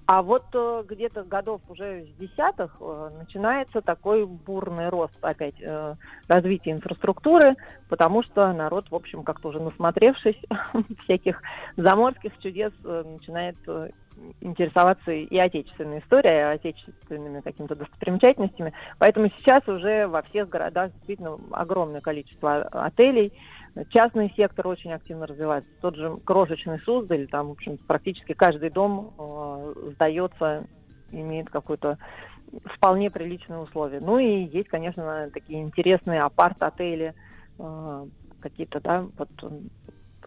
[0.06, 5.54] А вот э, где-то годов уже с десятых э, начинается такой бурный рост опять
[6.26, 7.56] развития инфраструктуры,
[7.90, 10.40] потому что народ, в общем, как-то уже насмотревшись
[11.04, 11.42] всяких
[11.76, 13.56] заморских чудес, начинает
[14.40, 18.72] интересоваться и отечественной историей, и отечественными какими-то достопримечательностями.
[18.98, 23.32] Поэтому сейчас уже во всех городах действительно огромное количество отелей,
[23.90, 25.68] Частный сектор очень активно развивается.
[25.80, 30.66] Тот же крошечный Суздаль, там, в общем практически каждый дом э, сдается,
[31.10, 31.98] имеет какой-то
[32.76, 33.98] вполне приличные условия.
[33.98, 37.14] Ну и есть, конечно, такие интересные апарт-отели,
[37.58, 38.06] э,
[38.40, 39.30] какие-то, да, вот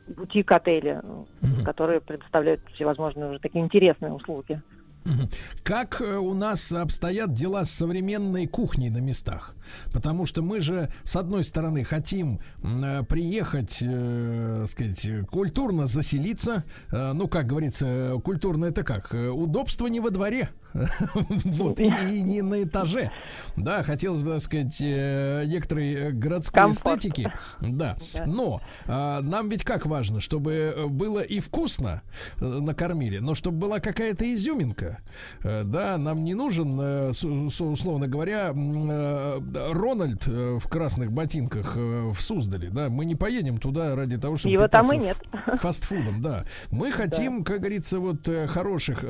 [0.07, 1.63] бутик-отели, mm-hmm.
[1.63, 4.61] которые предоставляют всевозможные уже такие интересные услуги.
[5.63, 9.55] Как э, у нас обстоят дела с современной кухней на местах?
[9.93, 16.63] Потому что мы же, с одной стороны, хотим э, приехать, э, сказать, культурно заселиться.
[16.91, 19.13] Э, ну, как говорится, культурно это как?
[19.13, 20.49] Э, удобство не во дворе.
[21.45, 23.11] Вот, и, и не на этаже.
[23.55, 26.99] Да, хотелось бы, так сказать, э, некоторой городской Комфорт.
[26.99, 27.31] эстетики.
[27.61, 27.97] Да.
[28.25, 32.01] Но а, нам ведь как важно, чтобы было и вкусно
[32.39, 34.99] накормили, но чтобы была какая-то изюминка.
[35.43, 36.79] Да, нам не нужен,
[37.09, 38.53] условно говоря,
[39.73, 44.37] Рональд э, в красных ботинках э, в Суздале, да, мы не поедем туда ради того,
[44.37, 45.17] чтобы Его там и нет.
[45.55, 46.45] фастфудом, да.
[46.71, 49.03] Мы хотим, как говорится, вот э, хороших,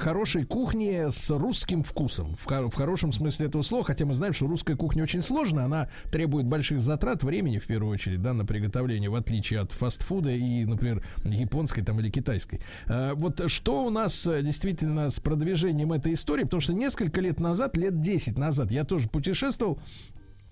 [0.00, 4.46] хорошей кухни с русским вкусом, в, в хорошем смысле этого слова, хотя мы знаем, что
[4.46, 9.10] русская кухня очень сложная, она требует больших затрат времени, в первую очередь, да, на приготовление,
[9.10, 12.60] в отличие от фастфуда и, например, японской там или китайской.
[12.86, 18.00] Вот что у нас действительно с продвижением этой истории, потому что несколько лет назад, лет
[18.00, 19.78] 10 назад, я тоже путешествовал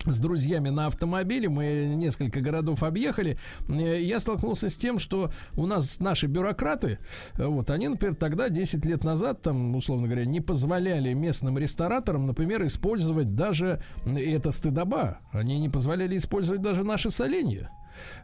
[0.06, 3.38] с друзьями на автомобиле, мы несколько городов объехали,
[3.68, 6.98] я столкнулся с тем, что у нас наши бюрократы,
[7.36, 12.66] вот, они, например, тогда, 10 лет назад, там, условно говоря, не позволяли местным рестораторам, например,
[12.66, 17.70] использовать даже, это стыдоба, они не позволяли использовать даже наши соленья.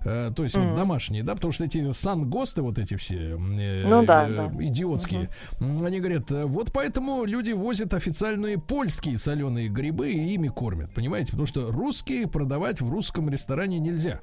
[0.04, 0.68] Э, то есть mm-hmm.
[0.68, 4.52] вот домашние, да, потому что эти сангосты вот эти все э, ну, да, э, да.
[4.64, 5.30] идиотские,
[5.60, 5.86] mm-hmm.
[5.86, 11.46] они говорят, вот поэтому люди возят официальные польские соленые грибы и ими кормят, понимаете, потому
[11.46, 14.20] что русские продавать в русском ресторане нельзя.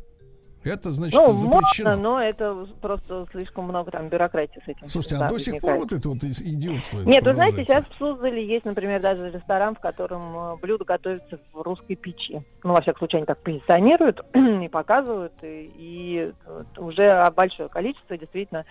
[0.65, 1.91] Это значит ну, запрещено.
[1.91, 4.89] Можно, но это просто слишком много там бюрократии с этим.
[4.89, 6.99] Слушайте, да, а до сих пор вот это вот идиотство?
[7.01, 11.39] Нет, вы знаете, сейчас в Суздале есть, например, даже ресторан, в котором э, блюдо готовится
[11.53, 12.41] в русской печи.
[12.63, 16.33] Ну, во всяком случае, они так позиционируют и показывают, и, и
[16.77, 18.65] уже большое количество действительно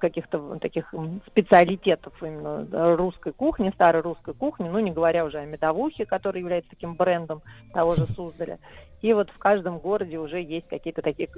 [0.00, 0.92] каких-то таких
[1.28, 6.70] специалитетов именно русской кухни, старой русской кухни, ну, не говоря уже о медовухе, который является
[6.70, 7.42] таким брендом
[7.72, 8.58] того же Суздаля.
[9.00, 11.28] И вот в каждом городе уже есть какие-то такие,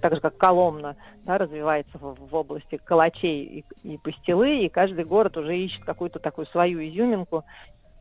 [0.00, 5.04] так же как Коломна, да, развивается в, в области калачей и, и пастилы, и каждый
[5.04, 7.44] город уже ищет какую-то такую свою изюминку,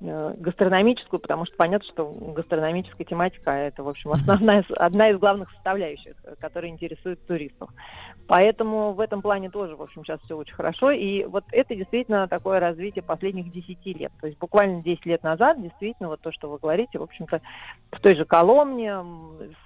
[0.01, 6.15] гастрономическую, потому что понятно, что гастрономическая тематика это, в общем, основная, одна из главных составляющих,
[6.39, 7.69] которая интересует туристов.
[8.27, 10.91] Поэтому в этом плане тоже, в общем, сейчас все очень хорошо.
[10.91, 14.11] И вот это действительно такое развитие последних 10 лет.
[14.19, 17.41] То есть буквально 10 лет назад, действительно, вот то, что вы говорите, в общем-то,
[17.91, 18.95] в той же Коломне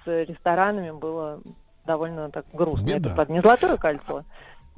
[0.04, 1.40] с ресторанами было
[1.86, 2.86] довольно так грустно.
[2.86, 2.98] Беда.
[2.98, 4.22] Это, правда, не Золотое кольцо,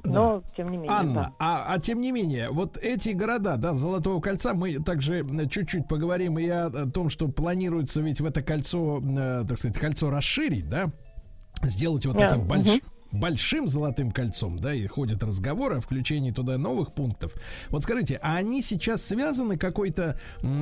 [0.03, 0.43] но да.
[0.55, 0.91] тем не менее.
[0.91, 1.33] Анна, да.
[1.39, 6.37] а, а тем не менее, вот эти города, да, Золотого кольца, мы также чуть-чуть поговорим
[6.39, 10.69] и о, о том, что планируется ведь в это кольцо, э, так сказать, кольцо расширить,
[10.69, 10.91] да,
[11.61, 12.75] сделать его таким большим.
[12.75, 17.35] Угу большим золотым кольцом, да, и ходят разговоры о включении туда новых пунктов.
[17.69, 20.19] Вот скажите, а они сейчас связаны какой-то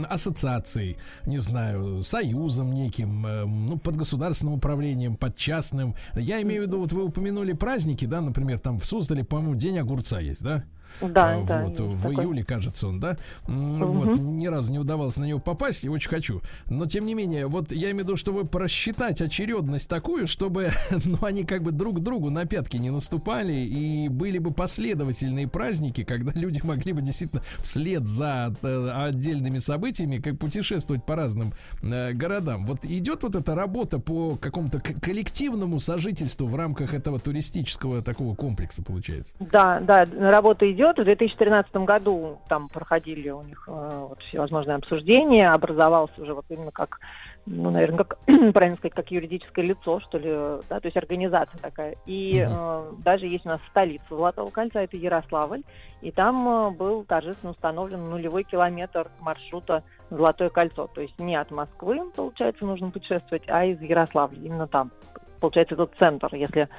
[0.09, 5.95] ассоциацией, не знаю, союзом неким, э, ну, под государственным управлением, под частным?
[6.15, 9.79] Я имею в виду, вот вы упомянули праздники, да, например, там в Суздале, по-моему, День
[9.79, 10.65] огурца есть, да?
[11.01, 11.65] Да, вот, да.
[11.65, 12.23] В такой.
[12.23, 13.17] июле, кажется, он, да?
[13.47, 13.85] Угу.
[13.85, 16.41] Вот, ни разу не удавалось на него попасть, и очень хочу.
[16.67, 20.69] Но, тем не менее, вот я имею в виду, чтобы просчитать очередность такую, чтобы,
[21.05, 26.03] ну, они как бы друг другу на пятки не наступали, и были бы последовательные праздники,
[26.03, 32.13] когда люди могли бы действительно вслед за э, отдельными событиями как путешествовать по разным э,
[32.13, 32.65] городам.
[32.65, 38.81] Вот идет вот эта работа по какому-то коллективному сожительству в рамках этого туристического такого комплекса,
[38.81, 39.33] получается?
[39.39, 40.97] Да, да, работа идет идет.
[40.97, 46.71] В 2013 году там проходили у них э, вот, всевозможные обсуждения, образовался уже вот именно
[46.71, 46.99] как
[47.47, 48.19] ну, наверное, как
[48.53, 50.29] правильно сказать, как юридическое лицо, что ли,
[50.69, 51.95] да, то есть организация такая.
[52.05, 55.63] И э, даже есть у нас столица Золотого кольца, это Ярославль,
[56.01, 60.87] и там э, был торжественно установлен нулевой километр маршрута Золотое кольцо.
[60.93, 64.91] То есть не от Москвы, получается, нужно путешествовать, а из Ярославля, именно там.
[65.39, 66.69] Получается, этот центр, если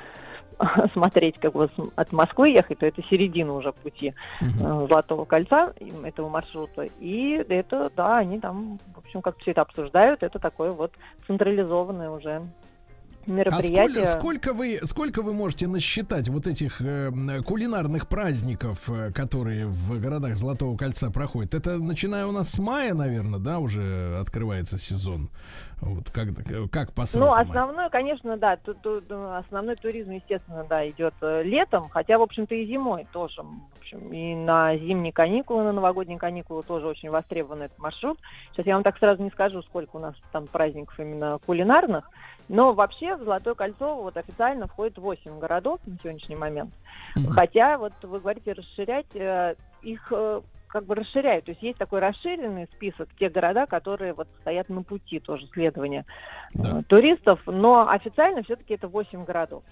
[0.92, 4.44] смотреть как бы от Москвы ехать, то это середина уже пути э,
[4.88, 5.72] Золотого кольца,
[6.04, 6.86] этого маршрута.
[7.00, 10.92] И это, да, они там, в общем, как все это обсуждают, это такое вот
[11.26, 12.42] централизованное уже
[13.26, 14.04] А мероприятие.
[14.06, 17.10] сколько, сколько вы сколько вы можете насчитать вот этих э,
[17.44, 21.54] кулинарных праздников, э, которые в городах Золотого кольца проходят?
[21.54, 25.28] Это начиная у нас с мая, наверное, да, уже открывается сезон.
[25.80, 26.28] Вот как
[26.70, 31.42] как по Ну, основной, конечно, да, ту- ту- ту- основной туризм, естественно, да, идет э,
[31.42, 33.42] летом, хотя, в общем-то, и зимой тоже.
[33.42, 38.18] В общем, и на зимние каникулы, на новогодние каникулы тоже очень востребован этот маршрут.
[38.52, 42.08] Сейчас я вам так сразу не скажу, сколько у нас там праздников именно кулинарных,
[42.48, 46.72] но вообще в Золотое кольцо вот официально входит 8 городов на сегодняшний момент.
[47.30, 50.40] Хотя, вот вы говорите, расширять, э, их э,
[50.72, 51.44] как бы расширяют.
[51.44, 56.06] То есть есть такой расширенный список тех города, которые вот стоят на пути тоже следования
[56.54, 59.62] э, туристов, но официально все-таки это 8 городов.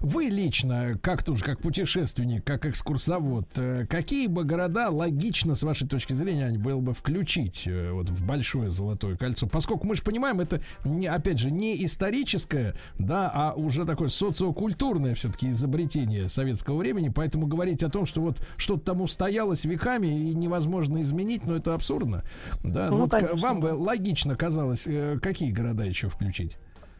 [0.00, 5.88] Вы лично, как тоже, как путешественник, как экскурсовод, э, какие бы города логично, с вашей
[5.88, 9.46] точки зрения, Ань, было бы включить э, вот в большое золотое кольцо?
[9.46, 15.14] Поскольку мы же понимаем, это, не, опять же, не историческое, да, а уже такое социокультурное
[15.14, 20.34] все-таки изобретение советского времени, поэтому говорить о том, что вот что-то там устоялось веками и
[20.34, 22.24] невозможно изменить, ну это абсурдно,
[22.62, 22.90] да.
[22.90, 23.36] Ну, вот к- конечно.
[23.40, 26.56] вам бы логично казалось, э, какие города еще включить?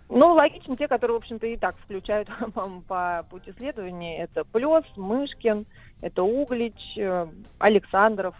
[0.08, 2.28] Ну, логично, те, которые, в общем-то, и так включают
[2.88, 5.66] по, пути следования, это Плес, Мышкин,
[6.00, 7.26] это Углич, э,
[7.58, 8.34] Александров,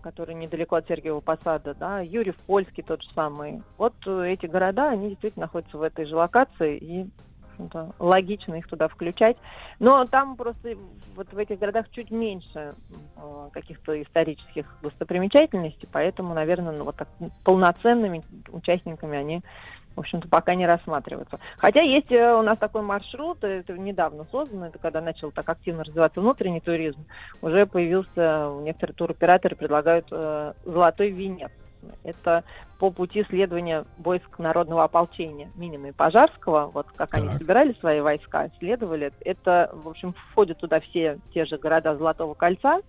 [0.00, 3.62] который недалеко от Сергиева Посада, да, Юрьев Польский тот же самый.
[3.78, 7.10] Вот э, эти города, они действительно находятся в этой же локации, и
[7.58, 9.36] общем-то, логично их туда включать.
[9.78, 10.76] Но там просто
[11.14, 12.74] вот в этих городах чуть меньше
[13.16, 17.08] э, каких-то исторических достопримечательностей, поэтому, наверное, ну, вот так
[17.44, 19.42] полноценными участниками они
[19.98, 21.40] в общем-то, пока не рассматриваются.
[21.56, 25.82] Хотя есть э, у нас такой маршрут, это недавно создан, это когда начал так активно
[25.82, 27.04] развиваться внутренний туризм,
[27.42, 31.50] уже появился, некоторые туроператоры предлагают э, золотой венец.
[32.04, 32.44] Это
[32.78, 38.50] по пути следования войск народного ополчения Минина и Пожарского, вот как они собирали свои войска,
[38.60, 39.12] следовали.
[39.24, 42.82] Это, в общем, входят туда все те же города Золотого кольца,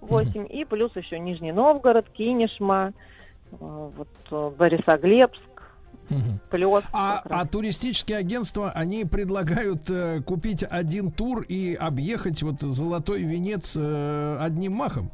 [0.00, 2.94] 8, и плюс еще Нижний Новгород, Кинешма,
[3.52, 4.50] э, вот э,
[6.08, 6.84] Борисоглебск, Плес.
[6.92, 13.74] А, а туристические агентства, они предлагают э, купить один тур и объехать вот золотой венец
[13.76, 15.10] э, одним махом.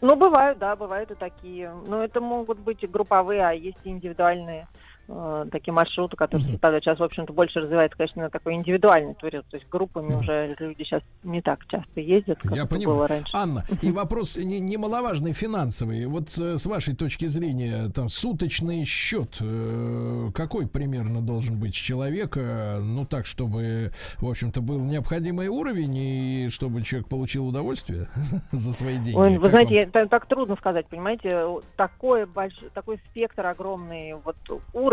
[0.00, 1.72] Ну, бывают, да, бывают и такие.
[1.86, 4.66] Но это могут быть и групповые, а есть и индивидуальные
[5.08, 6.84] э, такие маршруты, которые составляют.
[6.84, 9.44] Сейчас, в общем-то, больше развивается, конечно, такой индивидуальный туризм.
[9.50, 12.98] То есть группами уже люди сейчас не так часто ездят, как Я понимаю.
[12.98, 13.30] было раньше.
[13.34, 16.06] Анна, и вопрос не- немаловажный финансовый.
[16.06, 22.80] Вот э, с вашей точки зрения, там суточный счет э, какой примерно должен быть человека,
[22.82, 28.08] ну так, чтобы, в общем-то, был необходимый уровень и чтобы человек получил удовольствие
[28.52, 29.16] за свои деньги.
[29.16, 29.84] Ой, вы Как знаете, вам?
[29.84, 31.46] я- так, так трудно сказать, понимаете,
[31.76, 34.36] такой большой, такой спектр огромный вот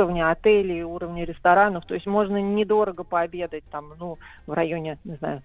[0.07, 5.41] уровня отелей, уровня ресторанов, то есть можно недорого пообедать там, ну, в районе, не знаю,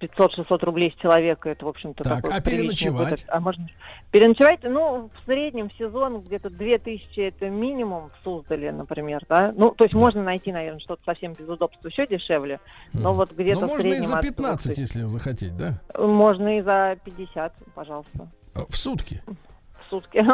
[0.00, 3.08] 500-600 рублей с человека, это, в общем-то, Так, такой а переночевать?
[3.08, 3.28] убыток.
[3.28, 3.68] А можно
[4.10, 9.72] переночевать, ну, в среднем в сезон где-то 2000 это минимум в Суздале, например, да, ну,
[9.72, 12.60] то есть можно найти, наверное, что-то совсем без удобства еще дешевле,
[12.94, 14.80] но вот где-то Ну, в можно и среднем за от 15, 2000.
[14.80, 15.80] если захотеть, да?
[15.98, 18.28] Можно и за 50, пожалуйста.
[18.54, 19.22] В сутки.
[19.90, 20.24] Сутки.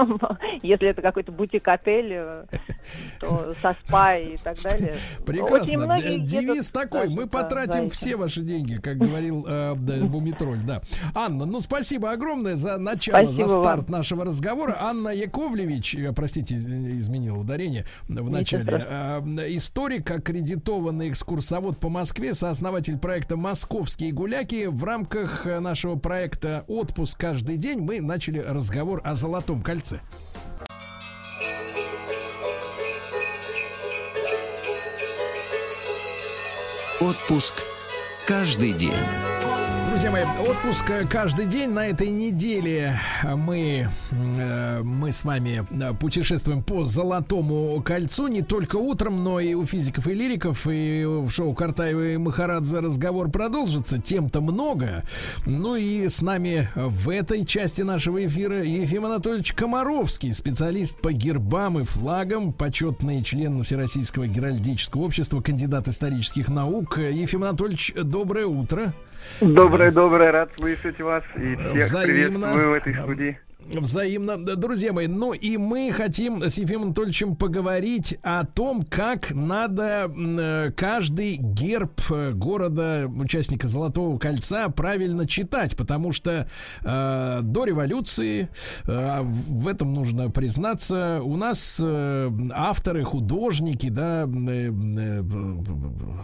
[0.67, 2.45] Если это какой-то бутик-отель, э,
[3.21, 4.95] то со спа и так далее.
[5.25, 5.97] Прекрасно.
[5.97, 7.09] Д- Девиз такой.
[7.09, 10.61] Мы потратим все ваши деньги, как говорил э, да, Буmiтроль.
[10.63, 10.83] Да.
[11.15, 14.77] Анна, ну спасибо огромное за начало, за старт нашего разговора.
[14.79, 18.65] Анна Яковлевич, э, простите, из- изменил ударение в начале.
[18.69, 24.67] Э, Историк, аккредитованный экскурсовод по Москве, сооснователь проекта «Московские гуляки».
[24.67, 30.01] В рамках э, нашего проекта «Отпуск каждый день» мы начали разговор о Золотом кольце.
[37.01, 37.55] Отпуск
[38.27, 39.26] каждый день.
[39.97, 41.71] Друзья мои, отпуск каждый день.
[41.71, 48.29] На этой неделе мы, э, мы с вами э, путешествуем по Золотому кольцу.
[48.29, 50.67] Не только утром, но и у физиков и лириков.
[50.69, 53.99] И в шоу Картаева и Махарадзе разговор продолжится.
[53.99, 55.03] Тем-то много.
[55.47, 61.79] Ну и с нами в этой части нашего эфира Ефим Анатольевич Комаровский, специалист по гербам
[61.79, 66.99] и флагам, почетный член Всероссийского геральдического общества, кандидат исторических наук.
[66.99, 68.93] Ефим Анатольевич, доброе утро.
[69.41, 72.07] Доброе-доброе, рад слышать вас и всех Взаимно.
[72.07, 73.39] приветствую в этой студии.
[73.75, 74.37] Взаимно.
[74.43, 80.11] Да, Друзья мои, ну и мы хотим с Ефимом Анатольевичем поговорить о том, как надо
[80.17, 86.49] э, каждый герб э, города, участника Золотого кольца, правильно читать, потому что
[86.83, 88.49] э, до революции,
[88.85, 95.25] э, в этом нужно признаться, у нас э, авторы, художники, да, э, э,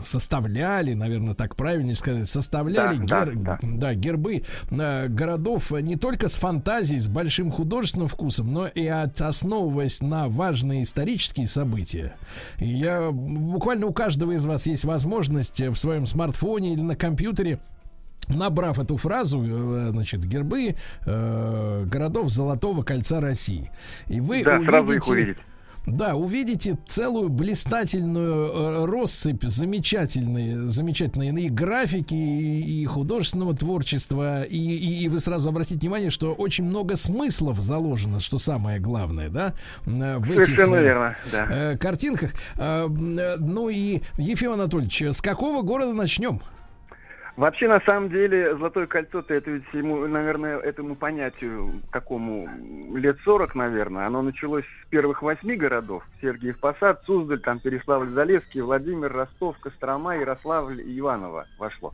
[0.03, 6.29] составляли, наверное, так правильнее сказать, составляли Да, гер- да, да, гербы э, городов не только
[6.29, 12.15] с фантазией, с большим художественным вкусом, но и от, основываясь на важные исторические события.
[12.59, 17.59] Я буквально у каждого из вас есть возможность э, в своем смартфоне или на компьютере
[18.29, 23.71] Набрав эту фразу, э, значит, гербы э, городов Золотого кольца России.
[24.07, 25.39] И вы Да, увидите, сразу их увидеть.
[25.87, 34.57] Да, увидите целую блистательную э, россыпь замечательные, замечательные и графики, и, и художественного творчества, и,
[34.57, 39.55] и, и вы сразу обратите внимание, что очень много смыслов заложено, что самое главное, да,
[39.87, 41.77] э, в этих Совершенно э, верно, да.
[41.77, 42.33] картинках.
[42.57, 46.41] Ну и, Ефим Анатольевич, с какого города начнем?
[47.37, 52.47] Вообще, на самом деле, Золотое кольцо-то, это ведь ему, наверное, этому понятию, такому
[52.95, 56.05] лет 40, наверное, оно началось с первых восьми городов.
[56.21, 61.93] Сергиев Посад, Суздаль, там Переславль-Залесский, Владимир, Ростов, Кострома, Ярославль и Иваново вошло.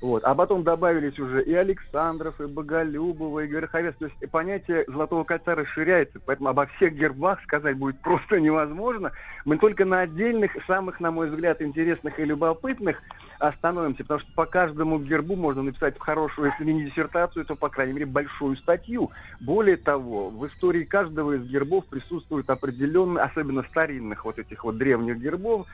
[0.00, 0.24] Вот.
[0.24, 3.94] А потом добавились уже и Александров, и Боголюбова, и Гороховец.
[3.98, 9.12] То есть понятие Золотого кольца расширяется, поэтому обо всех гербах сказать будет просто невозможно.
[9.44, 12.96] Мы только на отдельных, самых, на мой взгляд, интересных и любопытных
[13.40, 17.94] остановимся, потому что по каждому гербу можно написать хорошую, если не диссертацию, то, по крайней
[17.94, 19.10] мере, большую статью.
[19.40, 25.18] Более того, в истории каждого из гербов присутствует определенный, особенно старинных вот этих вот древних
[25.18, 25.66] гербов,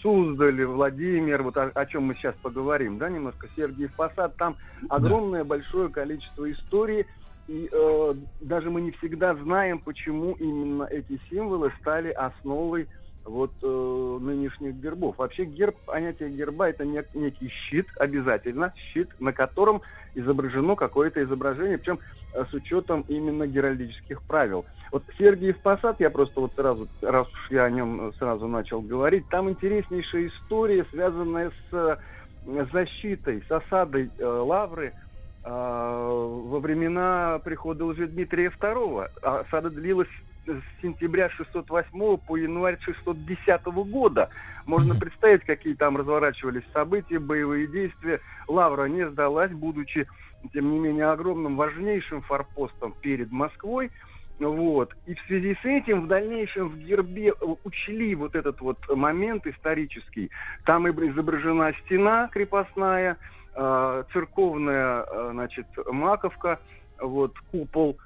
[0.00, 4.56] Суздаль, Владимир, вот о, о чем мы сейчас поговорим, да, немножко Сергиев Посад, там
[4.88, 7.06] огромное большое количество истории,
[7.46, 12.88] и э, даже мы не всегда знаем, почему именно эти символы стали основой
[13.24, 15.18] вот э, нынешних гербов.
[15.18, 19.82] Вообще герб, понятие герба это не- некий щит, обязательно щит, на котором
[20.14, 22.00] изображено какое-то изображение, причем
[22.34, 24.66] э, с учетом именно геральдических правил.
[24.92, 29.28] Вот Сергиев Посад, я просто вот сразу, раз уж я о нем сразу начал говорить,
[29.28, 31.98] там интереснейшая история, связанная с
[32.46, 34.94] э, защитой, с осадой э, Лавры
[35.44, 39.10] во времена прихода Лжедмитрия II.
[39.22, 40.08] А Осада длилась
[40.46, 44.30] с сентября 608 по январь 610 года.
[44.66, 48.20] Можно представить, какие там разворачивались события, боевые действия.
[48.48, 50.06] Лавра не сдалась, будучи,
[50.52, 53.90] тем не менее, огромным, важнейшим форпостом перед Москвой.
[54.38, 54.94] Вот.
[55.06, 59.46] И в связи с этим в дальнейшем в гербе э, учли вот этот вот момент
[59.46, 60.30] исторический.
[60.64, 63.16] Там изображена стена крепостная,
[64.12, 66.58] церковная, э, значит, маковка,
[67.00, 67.96] вот, купол,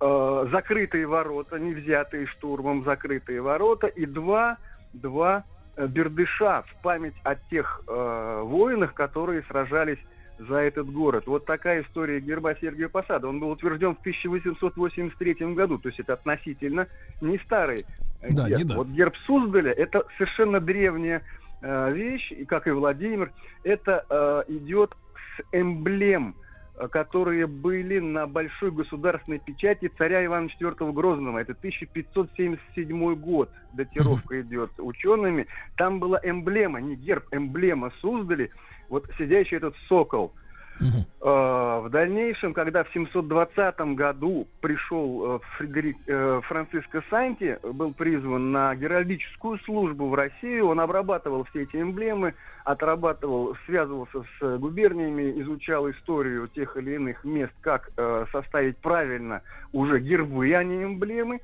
[0.00, 4.58] э, закрытые ворота, не взятые штурмом, закрытые ворота, и два,
[4.92, 5.44] два
[5.76, 9.98] э, бердыша в память о тех э, воинах, которые сражались
[10.38, 11.26] за этот город.
[11.26, 13.28] Вот такая история герба Сергия Посада.
[13.28, 16.88] Он был утвержден в 1883 году, то есть это относительно
[17.20, 17.84] не старый
[18.20, 18.58] э, Да, герб.
[18.58, 18.76] не да.
[18.76, 21.22] Вот герб Суздаля это совершенно древняя
[21.64, 23.32] э, вещь, и как и Владимир,
[23.62, 24.94] это э, идет
[25.36, 26.34] с эмблем,
[26.76, 31.38] э, которые были на большой государственной печати царя Ивана IV Грозного.
[31.38, 33.50] Это 1577 год.
[33.72, 35.46] Датировка идет учеными.
[35.76, 38.50] Там была эмблема, не герб, эмблема Суздали.
[38.90, 40.32] Вот сидящий этот сокол.
[40.80, 48.52] Э, В дальнейшем, когда в 720 году пришел э, Фредерик, э, Франциско Санти, был призван
[48.52, 52.34] на геральдическую службу в Россию, он обрабатывал все эти эмблемы,
[52.64, 57.90] отрабатывал, связывался с губерниями, изучал историю тех или иных мест, как
[58.32, 59.42] составить правильно
[59.72, 61.40] уже гербы, а не эмблемы.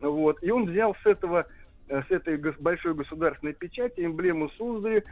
[0.00, 0.38] Вот.
[0.42, 1.46] И он взял с этого
[1.90, 5.02] с этой большой государственной печати эмблему Суздари,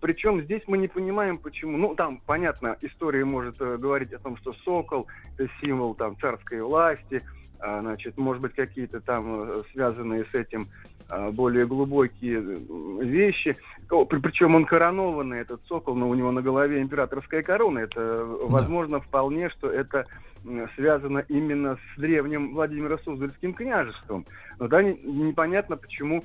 [0.00, 1.76] причем здесь мы не понимаем, почему.
[1.76, 5.06] Ну, там, понятно, история может э, говорить о том, что сокол–
[5.38, 7.22] это символ там, царской власти,
[7.60, 10.68] а, значит, может быть, какие-то там э, связанные с этим
[11.32, 13.56] более глубокие э, вещи.
[13.88, 17.80] Причем он коронованный, этот сокол, но у него на голове императорская корона.
[17.80, 20.06] Это, возможно, вполне, что это
[20.74, 24.26] связано именно с древним Владимиро Суздальским княжеством.
[24.58, 26.22] Но да, непонятно, почему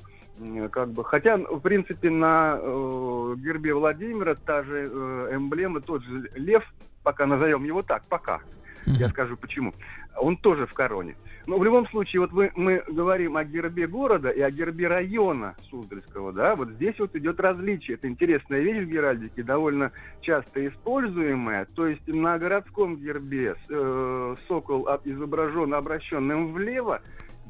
[0.70, 6.30] как бы, хотя, в принципе, на э, гербе Владимира та же э, эмблема, тот же
[6.34, 6.64] лев,
[7.02, 8.40] пока назовем его так, пока,
[8.86, 9.74] я скажу почему,
[10.16, 11.16] он тоже в короне.
[11.46, 15.54] Но в любом случае, вот мы, мы говорим о гербе города и о гербе района
[15.70, 17.96] Суздальского, да, вот здесь вот идет различие.
[17.96, 21.66] Это интересная вещь в Геральдике, довольно часто используемая.
[21.74, 27.00] То есть на городском гербе э, сокол изображен обращенным влево,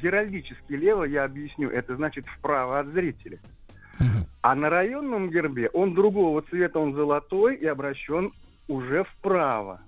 [0.01, 3.39] геральдически лево, я объясню, это значит вправо от зрителя.
[4.43, 8.32] А на районном гербе он другого цвета, он золотой и обращен
[8.69, 9.82] уже вправо.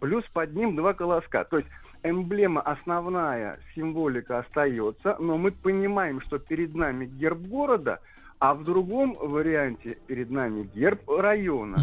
[0.00, 1.44] Плюс под ним два колоска.
[1.44, 1.68] То есть
[2.02, 8.00] эмблема основная, символика остается, но мы понимаем, что перед нами герб города,
[8.38, 11.76] а в другом варианте перед нами герб района.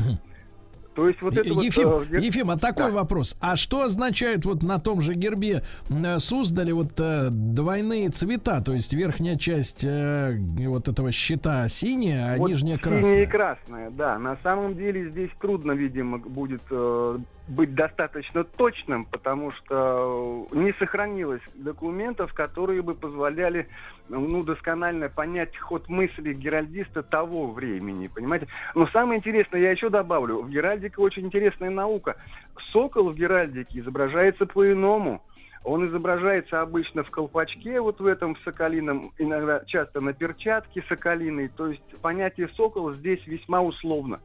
[0.96, 2.92] То есть вот это Ефим, вот, э, Ефим, а такой да.
[2.92, 3.38] вопрос.
[3.40, 5.62] А что означает вот на том же гербе
[5.92, 8.64] э, создали вот э, двойные цвета?
[8.64, 10.36] То есть верхняя часть э,
[10.66, 13.04] вот этого щита синяя, а вот нижняя красная.
[13.04, 14.18] Синяя и красная, да.
[14.18, 21.42] На самом деле здесь трудно, видимо, будет э, быть достаточно точным, потому что не сохранилось
[21.56, 23.68] документов, которые бы позволяли
[24.10, 28.48] ну, досконально понять ход мысли геральдиста того времени, понимаете?
[28.76, 32.18] Но самое интересное, я еще добавлю, в геральдике очень интересная наука.
[32.72, 35.24] Сокол в геральдике изображается по-иному.
[35.64, 41.50] Он изображается обычно в колпачке, вот в этом в соколином, иногда часто на перчатке соколиной.
[41.50, 44.20] То есть понятие сокол здесь весьма условно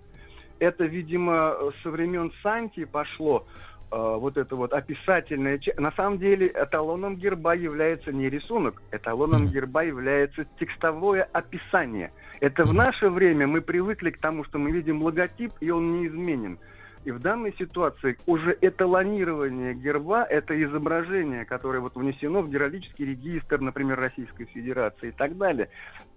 [0.63, 3.45] это, видимо, со времен Санти пошло
[3.91, 5.61] э, вот это вот описательное.
[5.77, 12.13] На самом деле эталоном герба является не рисунок, эталоном герба является текстовое описание.
[12.39, 16.59] Это в наше время мы привыкли к тому, что мы видим логотип, и он неизменен.
[17.05, 23.61] И в данной ситуации уже эталонирование герба– это изображение, которое вот внесено в геральдический регистр,
[23.61, 25.69] например, Российской Федерации и так далее.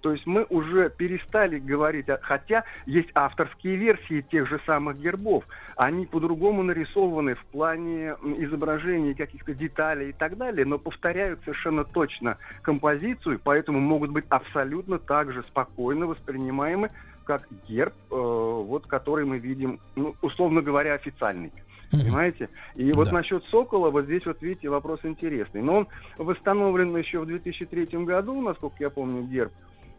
[0.02, 5.44] То есть мы уже перестали говорить, хотя есть авторские версии тех же самых гербов.
[5.76, 12.38] Они по-другому нарисованы в плане изображений каких-то деталей и так далее, но повторяют совершенно точно
[12.62, 16.92] композицию, поэтому могут быть абсолютно так же спокойно воспринимаемы
[17.26, 21.52] как герб, э, вот который мы видим, ну, условно говоря, официальный.
[21.92, 22.50] Понимаете?
[22.76, 25.62] И вот насчет Сокола, вот здесь вот видите, вопрос интересный.
[25.62, 25.88] Но он
[26.18, 29.52] восстановлен еще в 2003 году, насколько я помню, герб.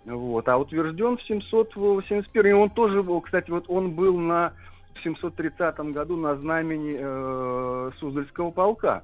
[0.05, 2.51] Вот, а утвержден в 781.
[2.51, 4.53] И он тоже был, кстати, вот он был на
[4.95, 9.03] в 730 году на знамени э, Суздальского полка.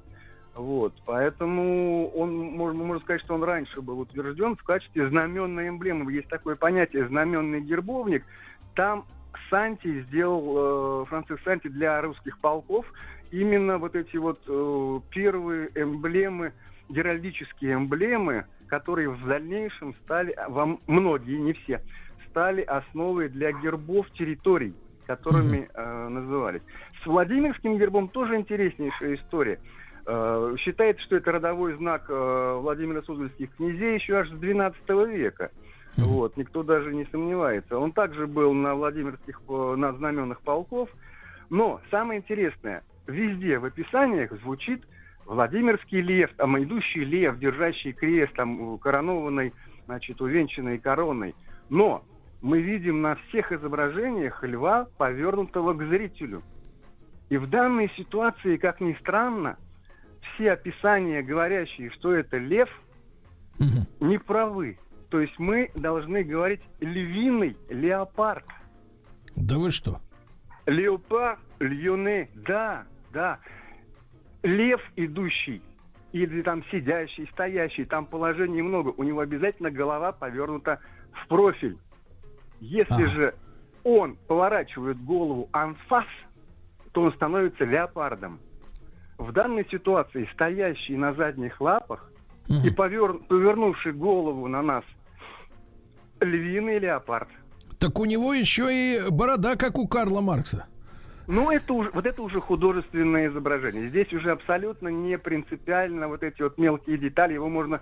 [0.55, 6.11] Вот, поэтому он, можно, можно сказать, что он раньше был утвержден в качестве знаменной эмблемы.
[6.13, 8.23] Есть такое понятие знаменный гербовник.
[8.75, 9.05] Там
[9.49, 12.85] Санти сделал, э, Франциск Санти для русских полков
[13.31, 16.53] именно вот эти вот э, первые эмблемы,
[16.89, 21.81] геральдические эмблемы, которые в дальнейшем стали, вам многие, не все,
[22.29, 24.75] стали основой для гербов территорий,
[25.07, 26.61] которыми э, назывались.
[27.03, 29.59] С Владимирским гербом тоже интереснейшая история.
[30.05, 35.51] Э, считается, что это родовой знак э, Владимира Суздальских князей еще аж с XII века.
[35.95, 37.77] Вот, никто даже не сомневается.
[37.77, 40.89] Он также был на Владимирских, э, на знаменах полков.
[41.49, 44.83] Но самое интересное, везде в описаниях звучит
[45.25, 49.53] Владимирский лев, там идущий лев, держащий крест, там коронованный,
[49.85, 51.33] значит, увенчанный короной.
[51.69, 52.03] Но
[52.41, 56.43] мы видим на всех изображениях льва, повернутого к зрителю.
[57.29, 59.57] И в данной ситуации, как ни странно,
[60.33, 62.69] все описания, говорящие, что это лев,
[63.59, 64.07] угу.
[64.07, 64.77] не правы.
[65.09, 68.45] То есть мы должны говорить львиный леопард.
[69.35, 70.01] Да вы что?
[70.65, 73.39] Леопард, льюне, да, да.
[74.41, 75.61] Лев идущий,
[76.11, 80.79] или там сидящий, стоящий, там положений много, у него обязательно голова повернута
[81.11, 81.77] в профиль.
[82.59, 83.09] Если а.
[83.09, 83.35] же
[83.83, 86.05] он поворачивает голову анфас,
[86.91, 88.39] то он становится леопардом
[89.17, 92.11] в данной ситуации стоящий на задних лапах
[92.49, 92.65] угу.
[92.65, 93.13] и повер...
[93.27, 94.83] повернувший голову на нас
[96.21, 97.29] львиный леопард.
[97.79, 100.67] Так у него еще и борода, как у Карла Маркса.
[101.27, 103.89] Ну, это уже, вот это уже художественное изображение.
[103.89, 107.33] Здесь уже абсолютно не принципиально вот эти вот мелкие детали.
[107.33, 107.81] Его можно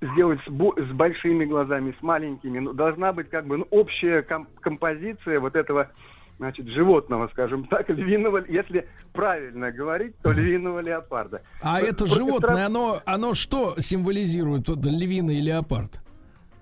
[0.00, 2.60] сделать с, с большими глазами, с маленькими.
[2.60, 5.90] Но должна быть как бы ну, общая ком- композиция вот этого
[6.38, 11.42] значит, животного, скажем так, львиного, если правильно говорить, то львиного леопарда.
[11.62, 16.00] А это животное, оно, оно что символизирует, вот львиный леопард?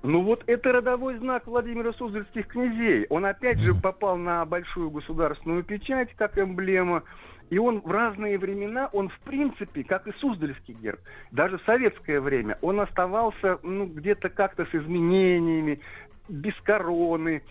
[0.02, 3.06] Ну вот это родовой знак Владимира Суздальских князей.
[3.08, 7.04] Он опять же попал на большую государственную печать как эмблема.
[7.48, 12.20] И он в разные времена, он в принципе, как и Суздальский герб, даже в советское
[12.20, 15.80] время, он оставался ну, где-то как-то с изменениями,
[16.28, 17.42] без короны,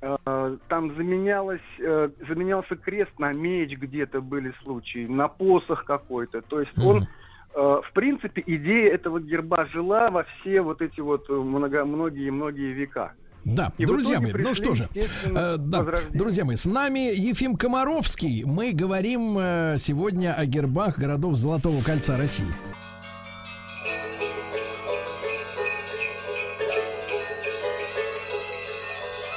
[0.00, 6.40] там заменялось, э, заменялся крест на меч где-то были случаи, на посох какой-то.
[6.42, 7.06] То есть он, э,
[7.54, 13.12] в принципе, идея этого герба жила во все вот эти вот много, многие-многие века.
[13.44, 18.44] Да, И друзья мои, ну что же, э, да, друзья мои, с нами Ефим Комаровский.
[18.44, 22.46] Мы говорим э, сегодня о гербах городов Золотого кольца России.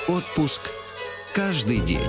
[0.08, 0.83] Отпуск
[1.34, 2.00] каждый день.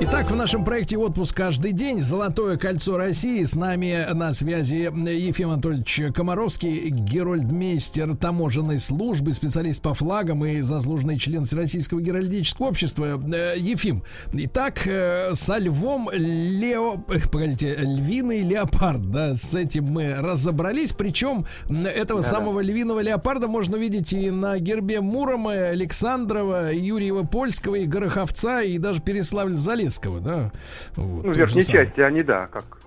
[0.00, 5.50] Итак, в нашем проекте «Отпуск каждый день» «Золотое кольцо России» с нами на связи Ефим
[5.50, 13.20] Анатольевич Комаровский, герольдмейстер таможенной службы, специалист по флагам и заслуженный член Всероссийского геральдического общества.
[13.32, 16.98] Э, Ефим, итак, э, со львом Лео...
[17.32, 22.22] Погодите, львиный леопард, да, с этим мы разобрались, причем этого Да-да.
[22.22, 28.78] самого львиного леопарда можно видеть и на гербе Мурома, Александрова, Юрьева Польского, и Гороховца, и
[28.78, 30.50] даже Переславль-Залесского, да.
[30.96, 32.78] Вот, Ну, верхней части они, да, как.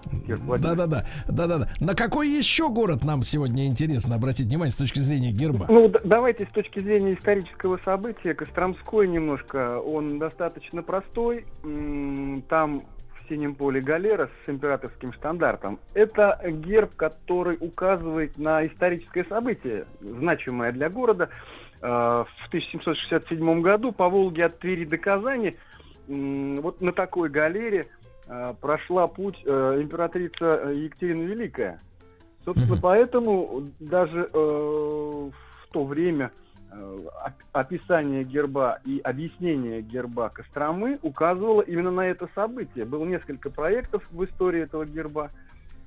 [0.59, 1.69] Да-да-да, да-да-да.
[1.79, 5.65] На какой еще город нам сегодня интересно обратить внимание с точки зрения герба?
[5.69, 11.45] Ну, давайте с точки зрения исторического события, Костромской немножко, он достаточно простой.
[11.63, 12.81] М, Там
[13.13, 15.79] в синем поле галера с императорским штандартом.
[15.93, 21.29] Это герб, который указывает на историческое событие, значимое для города.
[21.81, 25.55] Э, В 1767 году по Волге от Твери до Казани
[26.07, 27.87] вот на такой галере
[28.27, 31.79] э, прошла путь э, императрица Екатерина Великая.
[32.43, 35.31] Собственно, поэтому даже в
[35.71, 36.31] то время
[36.71, 42.85] оп- описание герба и объяснение герба Костромы указывало именно на это событие.
[42.85, 45.29] Было несколько проектов в истории этого герба.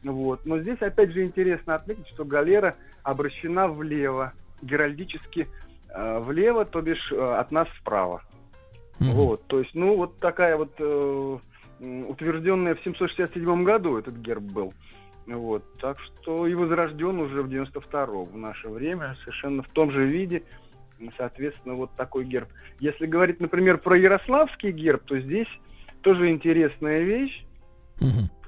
[0.04, 0.46] Вот.
[0.46, 5.64] Но здесь, опять же, интересно отметить, что галера обращена влево, геральдически э,
[6.20, 8.22] влево, то бишь э, от нас вправо.
[9.00, 11.38] Вот, то есть, ну, вот такая вот э,
[11.80, 14.72] утвержденная в 767 году этот герб был.
[15.26, 20.06] Вот, так что и возрожден уже в 92-м в наше время, совершенно в том же
[20.06, 20.42] виде.
[21.16, 22.48] Соответственно, вот такой герб.
[22.78, 25.48] Если говорить, например, про Ярославский герб, то здесь
[26.02, 27.44] тоже интересная вещь.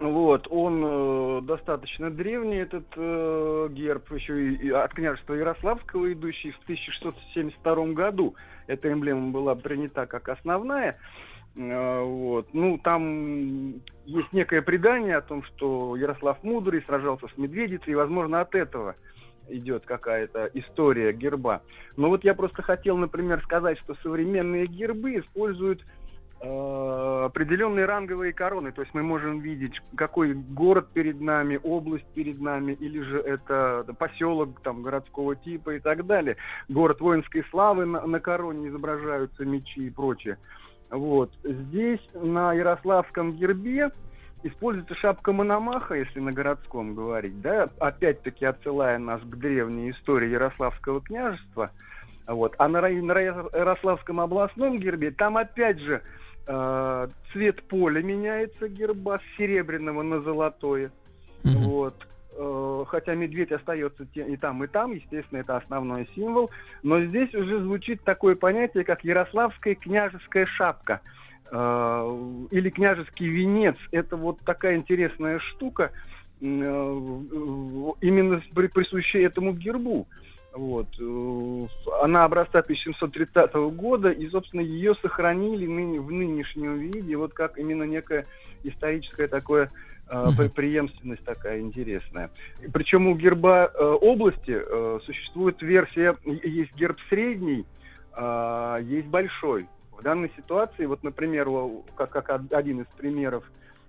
[0.01, 6.51] Вот, он э, достаточно древний, этот э, герб, еще и, и от княжества Ярославского, идущий
[6.51, 8.35] в 1672 году.
[8.67, 10.99] Эта эмблема была принята как основная.
[11.57, 12.49] Э, вот.
[12.53, 18.41] Ну, там есть некое предание о том, что Ярослав Мудрый сражался с Медведицей, и, возможно,
[18.41, 18.97] от этого
[19.49, 21.63] идет какая-то история герба.
[21.97, 25.83] Но вот я просто хотел, например, сказать, что современные гербы используют
[26.41, 28.73] определенные ранговые короны.
[28.73, 33.85] То есть мы можем видеть, какой город перед нами, область перед нами, или же это
[33.99, 36.37] поселок там, городского типа и так далее.
[36.69, 40.39] Город воинской славы на, на короне изображаются мечи и прочее.
[40.91, 41.33] Вот.
[41.43, 43.91] Здесь на Ярославском гербе
[44.43, 51.01] используется шапка Мономаха, если на городском говорить, да, опять-таки отсылая нас к древней истории Ярославского
[51.01, 51.71] княжества.
[52.27, 52.55] Вот.
[52.59, 56.26] А на, на Ярославском областном гербе там опять же э,
[57.33, 60.91] цвет поля меняется герба с серебряного на золотое.
[61.59, 62.07] Вот.
[62.39, 66.51] Э, Хотя медведь остается и там, и там, естественно, это основной символ.
[66.83, 71.01] Но здесь уже звучит такое понятие, как Ярославская княжеская шапка
[71.51, 73.77] э, или княжеский венец.
[73.91, 75.93] Это вот такая интересная штука,
[76.41, 80.07] э, именно при- присущая этому гербу.
[80.57, 80.87] Вот.
[80.99, 81.67] э,
[82.03, 87.83] Она образца 1730 года, и, собственно, ее сохранили ныне- в нынешнем виде, вот как именно
[87.85, 88.27] некое
[88.65, 89.71] историческое такое
[90.09, 92.31] э, пре- преемственность такая интересная.
[92.73, 97.67] Причем у герба э, области э, существует версия, есть герб средний,
[98.13, 99.67] а, есть большой.
[99.93, 103.45] В данной ситуации, вот, например, у- как, как од- один из примеров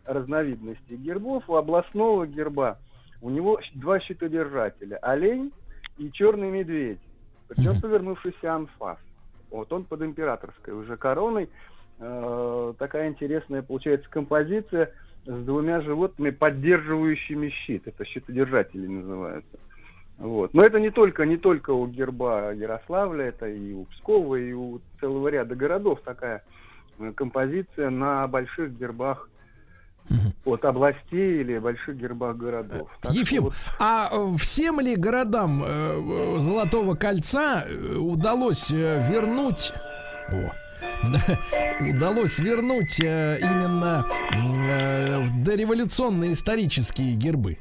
[0.06, 2.78] разновидностей гербов, у областного герба
[3.22, 4.98] у него два щитодержателя.
[4.98, 5.52] Олень
[5.98, 7.00] и черный медведь.
[7.48, 8.98] Причем повернувшийся анфас.
[9.50, 11.50] Вот он под императорской уже короной.
[12.00, 14.92] Э, такая интересная получается композиция
[15.26, 17.88] с двумя животными, поддерживающими щит.
[17.88, 19.58] Это щитодержатели называются.
[20.18, 20.54] Вот.
[20.54, 24.82] Но это не только, не только у герба Ярославля, это и у Пскова, и у
[25.00, 26.44] целого ряда городов такая
[27.00, 29.30] э, композиция на больших гербах
[30.46, 32.90] от областей или больших гербах городов.
[33.02, 37.66] Так Ефим, вот а э, всем ли городам э, э, Золотого кольца
[37.98, 39.74] удалось вернуть...
[40.30, 40.52] О,
[41.80, 47.58] удалось вернуть э, именно э, дореволюционные исторические гербы?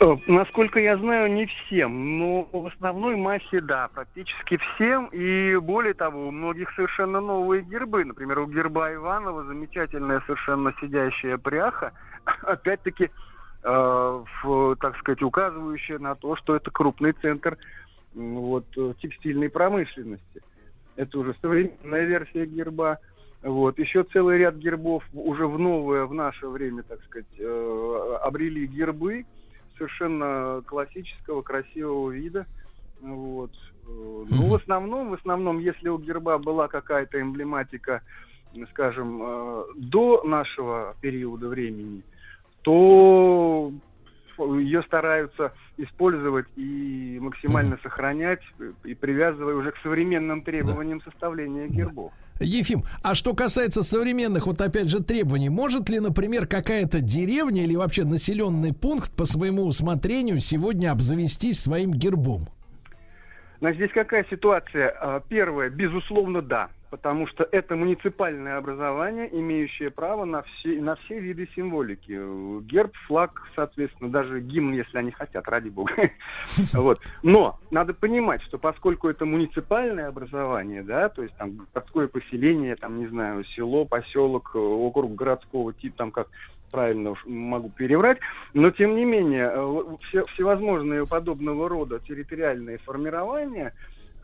[0.00, 5.06] Э, Насколько я знаю, не всем, но в основной массе, да, практически всем.
[5.12, 8.04] И более того, у многих совершенно новые гербы.
[8.04, 11.92] Например, у герба Иванова замечательная совершенно сидящая пряха.
[12.42, 13.10] Опять-таки,
[13.62, 17.56] э, в, так сказать, указывающая на то, что это крупный центр
[18.14, 20.42] вот, э, текстильной промышленности.
[20.96, 22.98] Это уже современная версия герба.
[23.42, 23.78] Вот.
[23.78, 29.24] Еще целый ряд гербов уже в новое, в наше время, так сказать, э, обрели гербы
[29.76, 32.46] совершенно классического, красивого вида.
[33.00, 33.50] Вот.
[33.86, 38.02] Э, Ну, в основном, в основном, если у герба была какая-то эмблематика,
[38.70, 42.02] скажем, э, до нашего периода времени,
[42.62, 43.72] то
[44.38, 48.40] ее стараются использовать и максимально сохранять,
[48.84, 52.12] и привязывая уже к современным требованиям составления гербов.
[52.40, 57.76] Ефим, а что касается современных, вот опять же, требований, может ли, например, какая-то деревня или
[57.76, 62.48] вообще населенный пункт по своему усмотрению сегодня обзавестись своим гербом?
[63.60, 64.88] Значит, здесь какая ситуация?
[65.00, 66.70] А, Первое, безусловно, да.
[66.90, 72.12] Потому что это муниципальное образование, имеющее право на все, на все виды символики.
[72.66, 75.92] Герб, флаг, соответственно, даже гимн, если они хотят, ради бога.
[76.72, 77.00] Вот.
[77.24, 83.00] Но надо понимать, что поскольку это муниципальное образование, да, то есть там городское поселение, там,
[83.00, 86.28] не знаю, село, поселок, округ городского типа, там как
[86.74, 88.18] правильно уж могу переврать,
[88.52, 93.72] но тем не менее э, все, всевозможные подобного рода территориальные формирования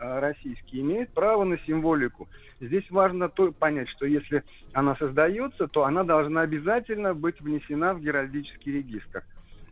[0.01, 2.29] э, российские имеют право на символику.
[2.61, 8.01] Здесь важно то понять, что если она создается, то она должна обязательно быть внесена в
[8.01, 9.23] геральдический регистр.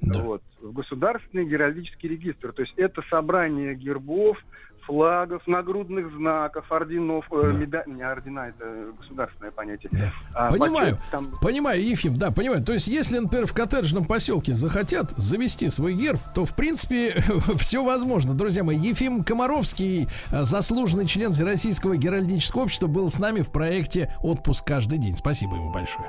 [0.00, 2.52] Вот, в государственный геральдический регистр.
[2.52, 4.38] То есть это собрание гербов,
[4.86, 9.90] флагов, нагрудных знаков, орденов, э, меда- не ордена, это государственное понятие.
[10.32, 12.64] А, понимаю, почет, там- понимаю, Ефим, да, понимаю.
[12.64, 17.12] То есть, если, например, в коттеджном поселке захотят завести свой герб, то, в принципе,
[17.58, 18.32] все возможно.
[18.32, 24.14] Друзья мои, Ефим Комаровский, э, заслуженный член Всероссийского геральдического общества, был с нами в проекте
[24.22, 25.16] «Отпуск каждый день».
[25.16, 26.08] Спасибо ему большое.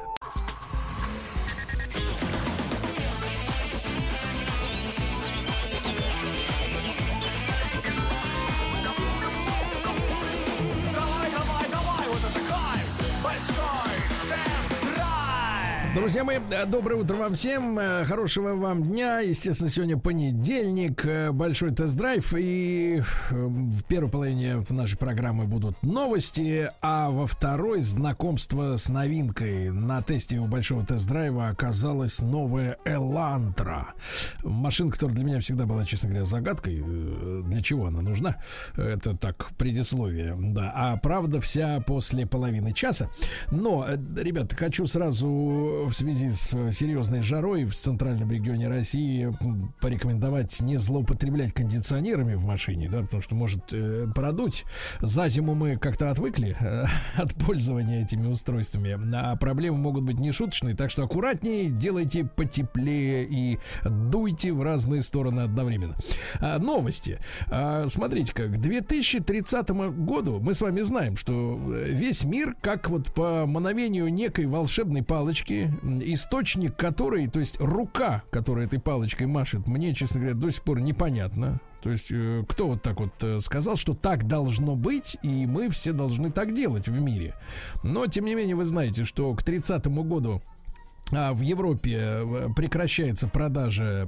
[15.95, 19.21] Друзья мои, э, доброе утро вам всем, э, хорошего вам дня.
[19.21, 22.31] Естественно, сегодня понедельник, э, большой тест-драйв.
[22.37, 23.01] И
[23.31, 29.71] э, в первой половине нашей программы будут новости, а во второй знакомство с новинкой.
[29.71, 33.95] На тесте у большого тест-драйва оказалась новая Элантра.
[34.43, 36.83] Машина, которая для меня всегда была, честно говоря, загадкой.
[37.45, 38.35] Для чего она нужна?
[38.77, 40.71] Это так, предисловие, да.
[40.75, 43.09] А правда вся после половины часа.
[43.49, 49.31] Но, э, ребят, хочу сразу в связи с серьезной жарой в центральном регионе России
[49.81, 54.65] порекомендовать не злоупотреблять кондиционерами в машине, да, потому что может э, продуть.
[54.99, 56.85] За зиму мы как-то отвыкли э,
[57.21, 63.59] от пользования этими устройствами, а проблемы могут быть нешуточные, так что аккуратнее, делайте потеплее и
[63.83, 65.95] дуйте в разные стороны одновременно.
[66.39, 67.19] А, новости.
[67.47, 72.89] А, смотрите как, к 2030 году мы с вами знаем, что э, весь мир, как
[72.89, 75.68] вот по мановению некой волшебной палочки,
[76.01, 80.79] источник которой, то есть рука, которая этой палочкой машет, мне, честно говоря, до сих пор
[80.79, 81.59] непонятно.
[81.81, 85.69] То есть э, кто вот так вот э, сказал, что так должно быть, и мы
[85.69, 87.33] все должны так делать в мире.
[87.83, 90.41] Но, тем не менее, вы знаете, что к 30 году
[91.11, 94.07] а в Европе э, прекращается продажа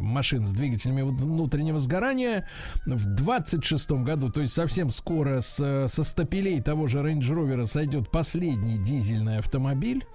[0.00, 2.48] машин с двигателями вн- внутреннего сгорания.
[2.86, 8.78] В 26 году, то есть совсем скоро, со стапелей того же Range Rover сойдет последний
[8.78, 10.06] дизельный автомобиль.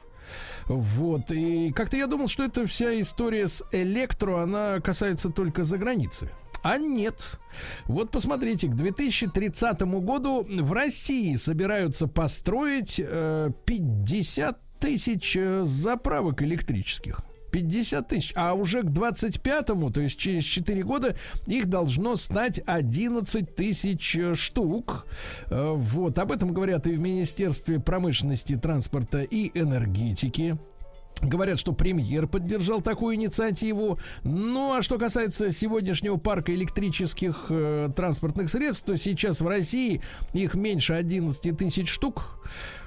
[0.67, 1.31] Вот.
[1.31, 6.29] И как-то я думал, что эта вся история с электро, она касается только за границы.
[6.63, 7.39] А нет.
[7.85, 17.21] Вот посмотрите, к 2030 году в России собираются построить э, 50 тысяч э, заправок электрических.
[17.51, 18.33] 50 тысяч.
[18.35, 21.15] А уже к 25-му, то есть через 4 года,
[21.45, 25.05] их должно стать 11 тысяч э, штук.
[25.49, 26.17] Э, Вот.
[26.17, 30.57] Об этом говорят и в Министерстве промышленности, транспорта и энергетики.
[31.21, 33.99] Говорят, что премьер поддержал такую инициативу.
[34.23, 40.01] Ну, а что касается сегодняшнего парка электрических э, транспортных средств, то сейчас в России
[40.33, 42.39] их меньше 11 тысяч штук.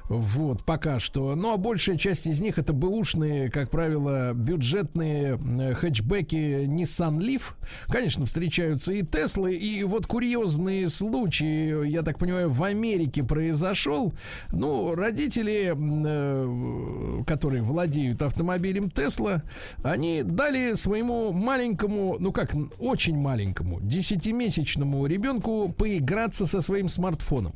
[0.09, 1.35] Вот, пока что.
[1.35, 7.55] Ну, а большая часть из них это бэушные, как правило, бюджетные э, хэтчбеки Nissan Leaf.
[7.89, 9.55] Конечно, встречаются и Теслы.
[9.55, 14.13] И вот курьезные случаи, я так понимаю, в Америке произошел.
[14.53, 19.43] Ну, родители, э, которые владеют автомобилем Тесла,
[19.83, 27.55] они дали своему маленькому, ну как, очень маленькому, десятимесячному ребенку поиграться со своим смартфоном.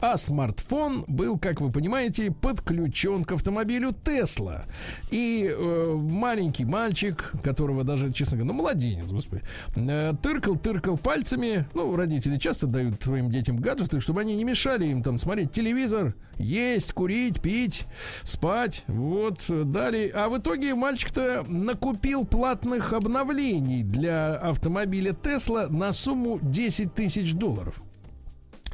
[0.00, 4.64] А смартфон был, как вы понимаете, подключен к автомобилю Тесла.
[5.10, 9.42] И э, маленький мальчик, которого даже, честно говоря, ну, младенец, господи,
[9.76, 11.66] э, тыркал, тыркал пальцами.
[11.74, 16.14] Ну, родители часто дают своим детям гаджеты, чтобы они не мешали им там смотреть телевизор,
[16.38, 17.86] есть, курить, пить,
[18.22, 18.84] спать.
[18.86, 20.10] Вот, дали.
[20.14, 27.82] А в итоге мальчик-то накупил платных обновлений для автомобиля Тесла на сумму 10 тысяч долларов.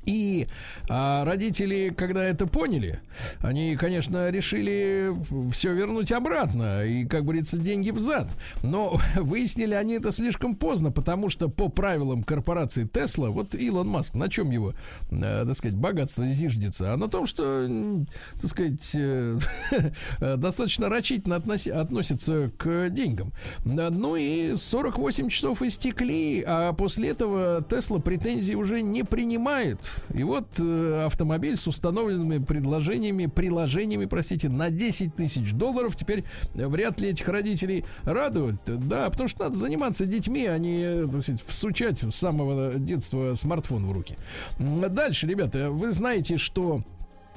[0.04, 0.46] И
[0.88, 3.00] а, родители, когда это поняли,
[3.40, 5.14] они, конечно, решили
[5.52, 8.30] все вернуть обратно и, как говорится, деньги взад.
[8.62, 14.14] Но выяснили они это слишком поздно, потому что по правилам корпорации Тесла, вот Илон Маск,
[14.14, 14.74] на чем его,
[15.10, 16.92] э, так сказать, богатство зиждется?
[16.92, 17.68] А на том, что,
[18.40, 19.38] так сказать, э,
[20.36, 23.32] достаточно рачительно относи, относится к деньгам.
[23.64, 29.78] Ну и 48 часов истекли, а после этого Тесла претензий уже не принимает.
[30.14, 37.00] И вот э, автомобиль с установленными предложениями, приложениями, простите, на 10 тысяч долларов теперь вряд
[37.00, 38.60] ли этих родителей радуют.
[38.64, 43.86] Да, потому что надо заниматься детьми, а не так сказать, всучать с самого детства смартфон
[43.86, 44.16] в руки.
[44.58, 46.82] Дальше, ребята, вы знаете, что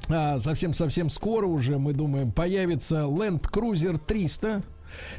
[0.08, 4.62] а, совсем-совсем скоро уже, мы думаем, появится Land Cruiser 300.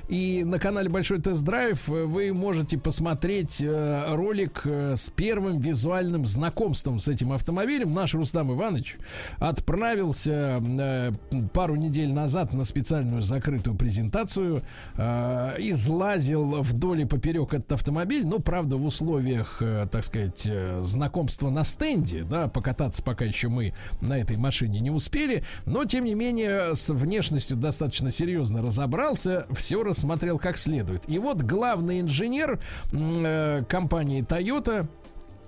[0.07, 6.99] И на канале Большой Тест-Драйв вы можете посмотреть э, ролик э, с первым визуальным знакомством
[6.99, 7.93] с этим автомобилем.
[7.93, 8.97] Наш Рустам Иванович
[9.39, 11.11] отправился э,
[11.53, 14.63] пару недель назад на специальную закрытую презентацию,
[14.97, 19.61] излазил вдоль и поперек этот автомобиль, но, правда, в условиях,
[19.91, 20.47] так сказать,
[20.81, 26.05] знакомства на стенде, да, покататься пока еще мы на этой машине не успели, но, тем
[26.05, 31.09] не менее, с внешностью достаточно серьезно разобрался, все рассмотрел как следует.
[31.09, 32.59] И вот главный инженер
[32.91, 34.85] э, компании Toyota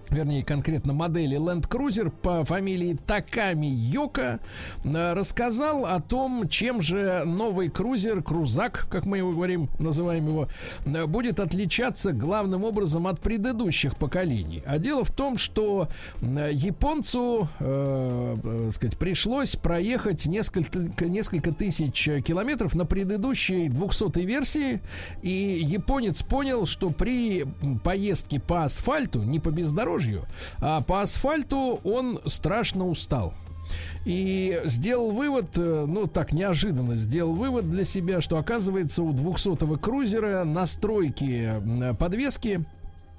[0.10, 4.40] вернее, конкретно модели Land Cruiser по фамилии Таками Йока,
[4.84, 10.48] э, рассказал о том, чем же новый крузер, крузак, как мы его говорим, называем его,
[10.86, 14.64] э, будет отличаться главным образом от предыдущих поколений.
[14.66, 15.90] А дело в том, что
[16.22, 24.82] э, японцу, э, сказать, пришлось проехать несколько, несколько тысяч километров на предыдущей 200 версии,
[25.22, 27.46] и японец понял, что при
[27.84, 30.26] поездке по асфальту, не по бездорожью, бездорожью,
[30.60, 33.34] а по асфальту он страшно устал.
[34.06, 39.78] И сделал вывод, э, ну так неожиданно сделал вывод для себя, что оказывается у 200-го
[39.78, 41.52] крузера настройки
[42.00, 42.66] подвески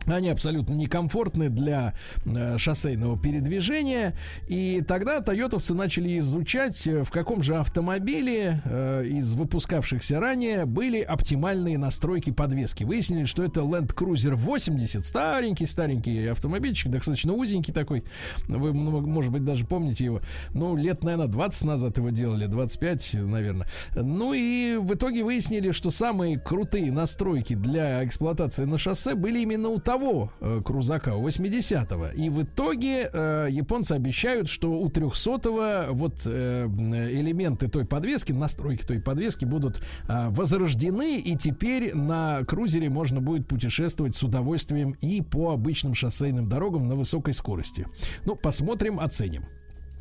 [0.06, 1.94] они абсолютно некомфортны для
[2.24, 4.14] э, шоссейного передвижения.
[4.46, 11.00] И тогда тойотовцы начали изучать, э, в каком же автомобиле э, из выпускавшихся ранее были
[11.00, 12.84] оптимальные настройки подвески.
[12.84, 18.04] Выяснили, что это Land Cruiser 80, старенький-старенький автомобильчик, достаточно узенький такой.
[18.46, 20.20] Вы, ну, может быть, даже помните его.
[20.54, 23.66] Ну, лет, наверное, 20 назад его делали, 25, наверное.
[23.94, 29.68] Ну и в итоге выяснили, что самые крутые настройки для эксплуатации на шоссе были именно
[29.68, 32.08] у того э, крузака, у 80-го.
[32.08, 38.84] И в итоге э, японцы обещают, что у 300-го вот э, элементы той подвески, настройки
[38.84, 45.22] той подвески будут э, возрождены, и теперь на крузере можно будет путешествовать с удовольствием и
[45.22, 47.86] по обычным шоссейным дорогам на высокой скорости.
[48.26, 49.46] Ну, посмотрим, оценим.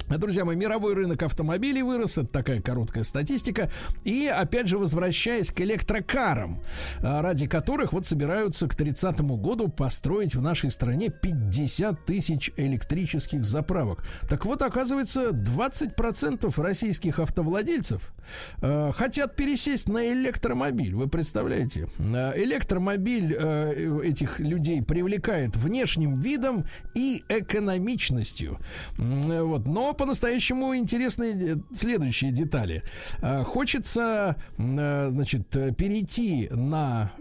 [0.10, 3.70] Друзья мои, мировой рынок автомобилей вырос, это такая короткая статистика.
[4.06, 6.62] И опять же, возвращаясь к электрокарам,
[7.04, 13.44] а, ради которых вот собираются к 30 году построить в нашей стране 50 тысяч электрических
[13.44, 14.06] заправок.
[14.30, 18.14] Так вот, оказывается, 20% российских автовладельцев
[18.62, 20.96] э, хотят пересесть на электромобиль.
[20.96, 21.90] Вы представляете?
[22.00, 26.66] А, электромобиль э, этих людей привлекает внешним видом
[26.96, 28.58] и экономичностью.
[28.98, 29.68] Вот.
[29.68, 32.84] Но по-настоящему интересные э, следующие детали.
[33.22, 37.12] Э, хочется, э, значит, перейти на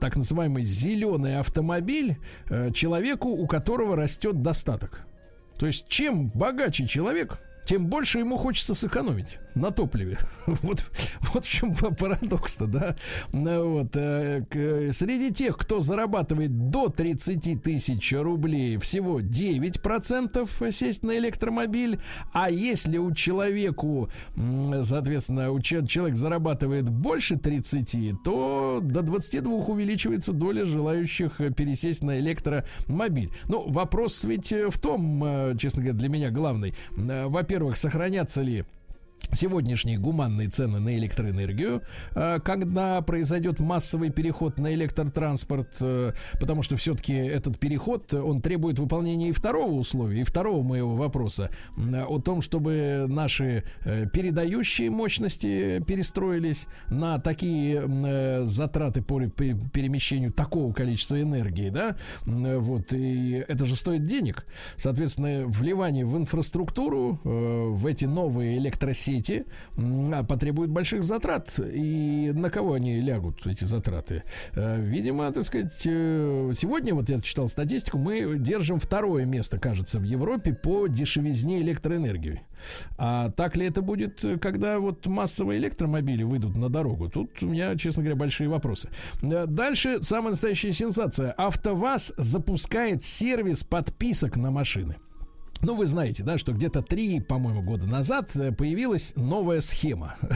[0.00, 2.18] так называемый зеленый автомобиль
[2.74, 5.06] человеку, у которого растет достаток.
[5.58, 9.38] То есть, чем богаче человек, тем больше ему хочется сэкономить.
[9.54, 10.18] На топливе.
[10.46, 10.84] Вот,
[11.32, 12.96] вот в чем парадокс-то, да?
[13.32, 13.96] Ну Вот.
[13.96, 21.98] э, к- Среди тех, кто зарабатывает до 30 тысяч рублей, всего 9% сесть на электромобиль.
[22.32, 24.08] А если у человеку,
[24.82, 32.02] соответственно, у че- человек зарабатывает больше 30, то до 22 увеличивается доля желающих э, пересесть
[32.02, 33.30] на электромобиль.
[33.48, 36.74] Ну, вопрос ведь э, в том, э, честно говоря, для меня главный.
[36.96, 38.64] Э, Во-первых, сохранятся ли
[39.30, 41.82] сегодняшние гуманные цены на электроэнергию,
[42.14, 48.42] э, когда произойдет массовый переход на электротранспорт, э, потому что все-таки этот переход, э, он
[48.42, 55.82] требует выполнения и второго условия, и второго моего вопроса о том, чтобы наши передающие мощности
[55.86, 63.76] перестроились на такие затраты по пе- перемещению такого количества энергии, да, вот, и это же
[63.76, 64.46] стоит денег,
[64.76, 69.11] соответственно, вливание в инфраструктуру, в эти новые электросети
[69.76, 71.58] м, а, потребует больших затрат.
[71.58, 74.22] И на кого они лягут, эти затраты?
[74.52, 79.98] Э, Видимо, так сказать, э, сегодня, вот я читал статистику, мы держим второе место, кажется,
[79.98, 82.42] в Европе по дешевизне электроэнергии.
[82.98, 87.08] А так ли это будет, когда вот массовые электромобили выйдут на дорогу?
[87.08, 88.88] Тут у меня, честно говоря, большие вопросы.
[89.22, 91.32] Э, Дальше самая настоящая сенсация.
[91.32, 94.96] АвтоВАЗ запускает сервис подписок на машины.
[95.64, 100.16] Ну, вы знаете, да, что где-то три, по-моему, года назад э, появилась новая схема.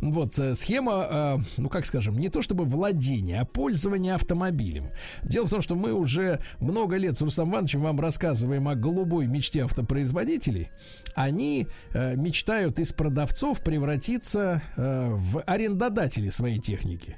[0.00, 4.90] Вот э, схема, э, ну, как скажем, не то чтобы владение, а пользование автомобилем.
[5.22, 9.28] Дело в том, что мы уже много лет с Рустам Ивановичем вам рассказываем о голубой
[9.28, 10.70] мечте автопроизводителей.
[11.14, 17.16] Они мечтают из продавцов превратиться в арендодателей своей техники.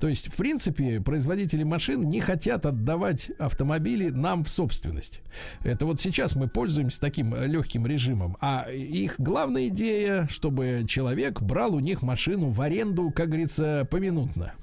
[0.00, 5.20] То есть, в принципе, производители машин не хотят отдавать автомобили нам в собственность.
[5.62, 8.36] Это вот сейчас мы пользуемся таким э, легким режимом.
[8.40, 14.54] А их главная идея, чтобы человек брал у них машину в аренду, как говорится, поминутно.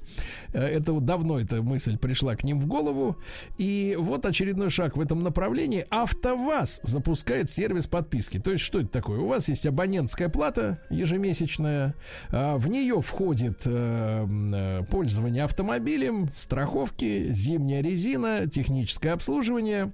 [0.52, 3.16] Э, Это давно эта мысль пришла к ним в голову.
[3.58, 5.86] И вот очередной шаг в этом направлении.
[5.90, 8.38] АвтоВАЗ запускает сервис подписки.
[8.38, 9.20] То есть, что это такое?
[9.20, 11.94] У вас есть абонентская плата ежемесячная.
[12.30, 19.92] а, В нее входит э, э, пользование автомобилем, страховки, зимняя резина, техническое обслуживание.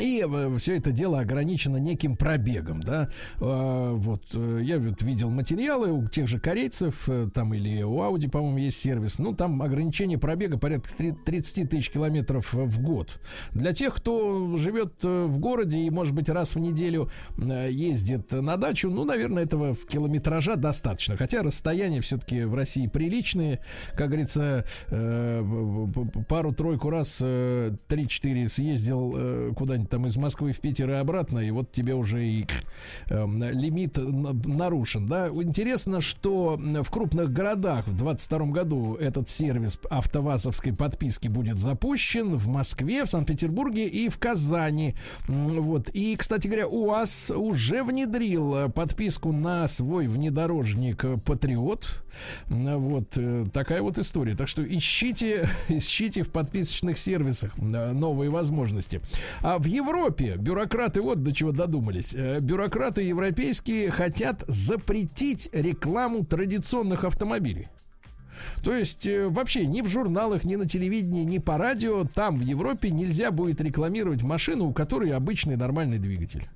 [0.00, 0.24] И
[0.58, 3.08] все это дело ограничено неким пробегом, да.
[3.40, 8.28] А, Вот э, я видел материалы у тех же корейцев, э, там или у Audi,
[8.28, 9.18] по-моему, есть сервис.
[9.18, 13.20] Ну, там ограничение пробега порядка три- 30 тысяч километров э, в год.
[13.52, 17.08] Для тех, кто живет э, в городе и, может быть, раз в неделю
[17.38, 21.16] э, ездит на дачу, ну, наверное, этого в километража достаточно.
[21.16, 23.60] Хотя расстояния все-таки в России приличные.
[23.96, 25.86] Как говорится, э,
[26.28, 29.52] пару-тройку раз, э, 3-4 съездил э,
[29.88, 32.46] там из Москвы в Питер и обратно, и вот тебе уже и
[33.08, 35.06] э, лимит на- нарушен.
[35.06, 35.28] Да?
[35.28, 42.48] Интересно, что в крупных городах в 22 году этот сервис автовазовской подписки будет запущен в
[42.48, 44.94] Москве, в Санкт-Петербурге и в Казани.
[45.28, 45.90] Вот.
[45.90, 52.04] И, кстати говоря, УАЗ уже внедрил подписку на свой внедорожник Патриот.
[52.48, 54.34] Вот э, такая вот история.
[54.34, 59.00] Так что ищите, ищите в подписочных сервисах э, новые возможности.
[59.40, 62.14] А в Европе бюрократы вот до чего додумались.
[62.14, 67.68] Э, Бюрократы европейские хотят запретить рекламу традиционных автомобилей.
[68.62, 72.42] То есть э, вообще ни в журналах, ни на телевидении, ни по радио там в
[72.42, 76.48] Европе нельзя будет рекламировать машину, у которой обычный нормальный двигатель.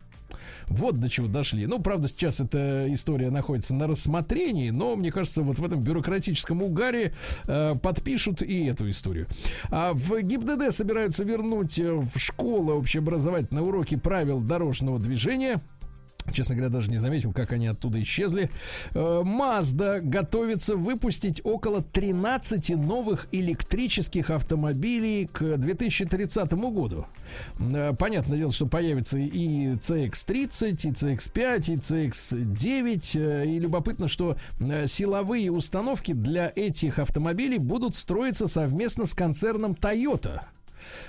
[0.68, 1.66] Вот до чего дошли.
[1.66, 6.62] Ну, правда, сейчас эта история находится на рассмотрении, но мне кажется, вот в этом бюрократическом
[6.62, 7.14] угаре
[7.46, 9.26] э, подпишут и эту историю.
[9.70, 15.60] А в ГИБДД собираются вернуть э, в школы общеобразовательные уроки правил дорожного движения.
[16.32, 18.50] Честно говоря, даже не заметил, как они оттуда исчезли.
[18.94, 27.06] Э, Mazda готовится выпустить около 13 новых электрических автомобилей к 2030 году.
[27.58, 33.18] Э, Понятное дело, что появится и CX-30, и CX-5, и CX-9.
[33.20, 39.72] Э, И любопытно, что э, силовые установки для этих автомобилей будут строиться совместно с концерном
[39.72, 40.42] Toyota.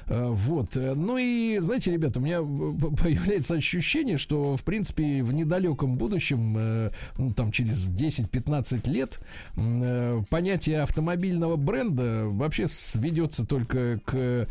[0.07, 0.75] Э, Вот.
[0.77, 5.97] Э, Ну и, знаете, ребята, у меня э, появляется ощущение, что, в принципе, в недалеком
[5.97, 9.19] будущем, ну, там, через 10-15 лет,
[10.29, 14.47] понятие автомобильного бренда вообще сведется только к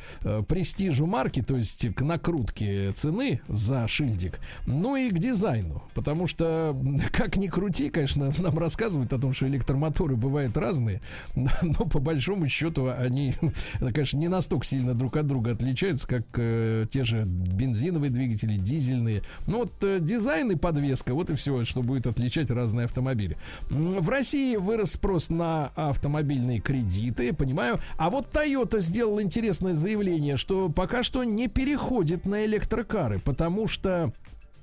[0.48, 5.82] престижу марки, то есть к накрутке цены за шильдик, ну и к дизайну.
[5.94, 6.76] Потому что,
[7.12, 11.00] как ни крути, конечно, нам рассказывают о том, что электромоторы бывают разные,
[11.34, 13.34] но по большому счету они,
[13.80, 19.23] конечно, не настолько сильно друг от друга отличаются, как э, те же бензиновые двигатели, дизельные.
[19.47, 23.36] Ну вот э, дизайн и подвеска, вот и все, что будет отличать разные автомобили.
[23.69, 27.81] В России вырос спрос на автомобильные кредиты, понимаю.
[27.97, 34.12] А вот Toyota сделал интересное заявление, что пока что не переходит на электрокары, потому что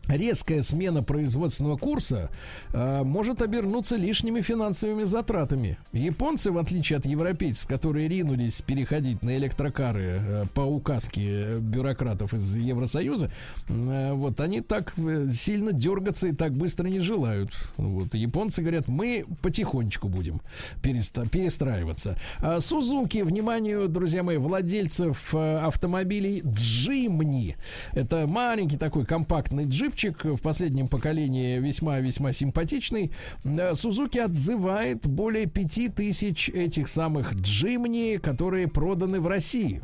[0.08, 2.30] резкая смена производственного курса
[2.74, 5.78] э, может обернуться лишними финансовыми затратами.
[5.94, 12.56] Японцы, в отличие от европейцев, которые ринулись переходить на электрокары э, по указке бюрократов из
[12.56, 13.32] Евросоюза,
[13.68, 17.52] э, вот они так э, сильно дергаться и так быстро не желают.
[17.78, 20.42] Вот японцы говорят, мы потихонечку будем
[20.82, 22.18] переста- перестраиваться.
[22.40, 27.58] А Сузуки, вниманию, друзья мои, владельцев э, автомобилей Джимни.
[27.94, 29.66] Это маленький такой компактный
[29.96, 33.12] джипчик в последнем поколении весьма-весьма симпатичный.
[33.44, 39.82] Э, Сузуки отзывает более пяти тысяч этих самых Джимни, которые проданы в России.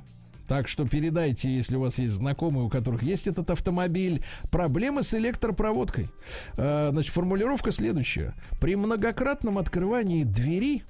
[0.47, 4.21] Так что передайте, если у вас есть знакомые, у которых есть этот автомобиль,
[4.51, 6.09] проблемы с электропроводкой.
[6.57, 8.33] Э, Значит, формулировка следующая.
[8.59, 10.83] При многократном открывании двери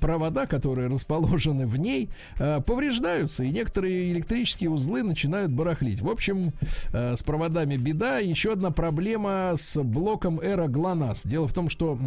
[0.00, 6.00] провода, которые расположены в ней, э, повреждаются, и некоторые электрические узлы начинают барахлить.
[6.00, 6.52] В общем,
[6.92, 8.18] э, с проводами беда.
[8.18, 11.24] Еще одна проблема с блоком Эра ГЛОНАСС.
[11.24, 11.98] Дело в том, что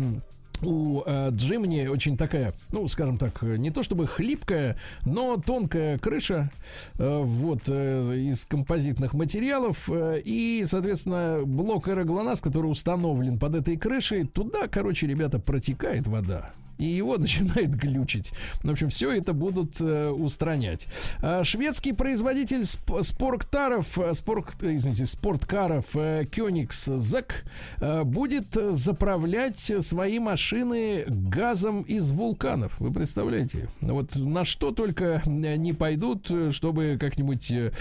[0.61, 6.51] у э, Джимни очень такая, ну, скажем так, не то чтобы хлипкая, но тонкая крыша,
[6.97, 13.77] э, вот, э, из композитных материалов, э, и, соответственно, блок аэроглонасс, который установлен под этой
[13.77, 18.31] крышей, туда, короче, ребята, протекает вода и его начинает глючить.
[18.63, 20.87] В общем, все это будут э, устранять.
[21.21, 27.31] А, шведский производитель сп- спорттаров, э, спорт, э, извините, спорткаров э, Koenigsegg
[27.79, 32.79] э, будет заправлять свои машины газом из вулканов.
[32.79, 33.69] Вы представляете?
[33.81, 37.71] Вот на что только не пойдут, чтобы как-нибудь э,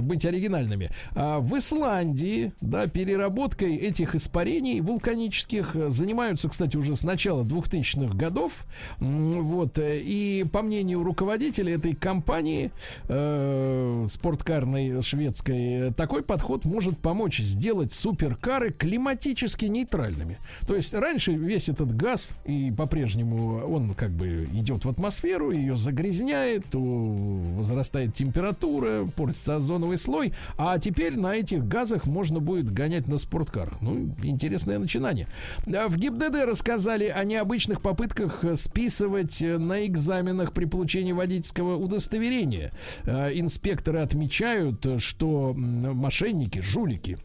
[0.00, 0.90] быть оригинальными.
[1.14, 8.14] А в Исландии, да, переработкой этих испарений вулканических э, занимаются, кстати, уже с начала 2000-х
[8.16, 8.39] годов.
[9.00, 9.78] М, Вот.
[9.78, 12.70] э, И по мнению руководителя этой компании
[13.08, 20.38] э, спорткарной шведской, такой подход может помочь сделать суперкары климатически нейтральными.
[20.66, 25.76] То есть раньше весь этот газ, и по-прежнему он как бы идет в атмосферу, ее
[25.76, 33.18] загрязняет, возрастает температура, портится озоновый слой, а теперь на этих газах можно будет гонять на
[33.18, 33.80] спорткарах.
[33.80, 35.26] Ну, интересное начинание.
[35.66, 41.76] А В ГИБДД рассказали о необычных попытках э, списывать э, на экзаменах при получении водительского
[41.76, 42.72] удостоверения.
[43.04, 47.18] Э, Инспекторы отмечают, э, что мошенники, жулики,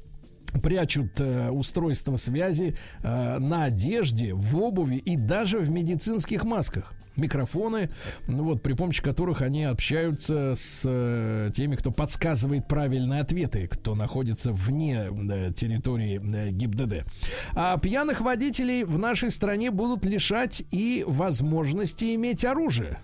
[0.61, 6.94] прячут э, устройства связи э, на одежде, в обуви и даже в медицинских масках.
[7.15, 7.90] Микрофоны,
[8.27, 13.95] ну вот при помощи которых они общаются с э, теми, кто подсказывает правильные ответы, кто
[13.95, 17.06] находится вне э, территории э, ГИБДД.
[17.53, 22.99] А пьяных водителей в нашей стране будут лишать и возможности иметь оружие.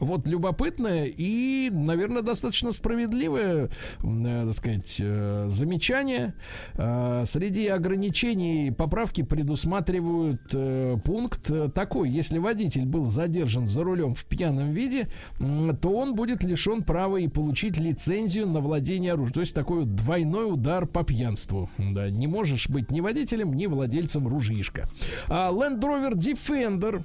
[0.00, 3.70] Вот любопытное и, наверное, достаточно справедливое,
[4.02, 6.34] э, так сказать, э, замечание.
[6.74, 10.40] Э, Среди ограничений поправки предусматривают
[11.04, 12.10] пункт такой.
[12.10, 15.08] Если водитель был задержан за рулем в пьяном виде,
[15.38, 19.34] то он будет лишен права и получить лицензию на владение оружием.
[19.34, 21.70] То есть такой вот двойной удар по пьянству.
[21.78, 24.88] Да, не можешь быть ни водителем, ни владельцем ружьишка.
[25.28, 27.02] А Land Rover Defender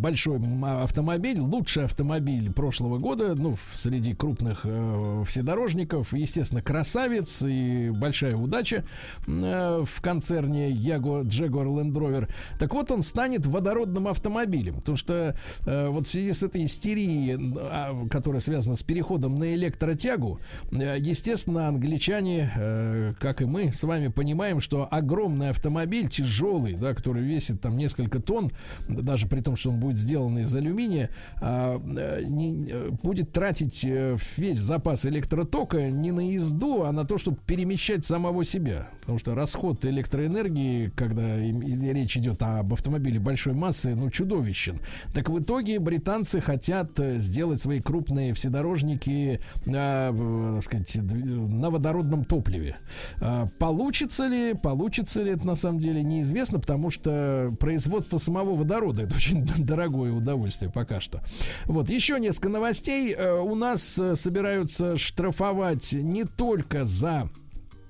[0.00, 0.40] большой
[0.82, 8.84] автомобиль, лучший автомобиль прошлого года, ну, среди крупных э, вседорожников, естественно, красавец и большая удача
[9.26, 12.28] э, в концерне Jaguar, Jaguar Land Rover.
[12.58, 15.36] Так вот, он станет водородным автомобилем, потому что
[15.66, 20.40] э, вот в связи с этой истерией, а, которая связана с переходом на электротягу,
[20.72, 26.94] э, естественно, англичане, э, как и мы, с вами понимаем, что огромный автомобиль, тяжелый, да,
[26.94, 28.50] который весит там несколько тонн,
[28.88, 31.10] да, даже при том, что он будет сделан из алюминия,
[31.40, 37.04] а, э, не- э, будет тратить э, весь запас электротока не на езду, а на
[37.04, 38.88] то, чтобы перемещать самого себя.
[39.00, 44.78] Потому что расход электроэнергии, когда речь идет об автомобиле большой массы, ну, чудовищен.
[45.12, 52.76] Так в итоге британцы хотят сделать свои крупные вседорожники, э, так сказать, на водородном топливе.
[53.20, 59.02] А, Получится ли, получится ли это на самом деле неизвестно, потому что производство самого водорода
[59.02, 61.22] это очень дорогое удовольствие пока что.
[61.64, 63.14] Вот еще несколько новостей.
[63.16, 67.30] Э, У нас э, собираются штрафовать не только за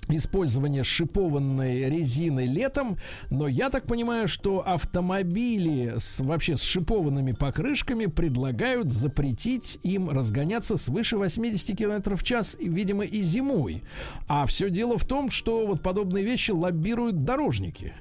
[0.08, 2.98] использование шипованной резины летом,
[3.30, 10.76] но я так понимаю, что автомобили с, вообще с шипованными покрышками предлагают запретить им разгоняться
[10.76, 13.82] свыше 80 км в час, видимо, и зимой.
[14.28, 17.94] А все дело в том, что вот подобные вещи лоббируют дорожники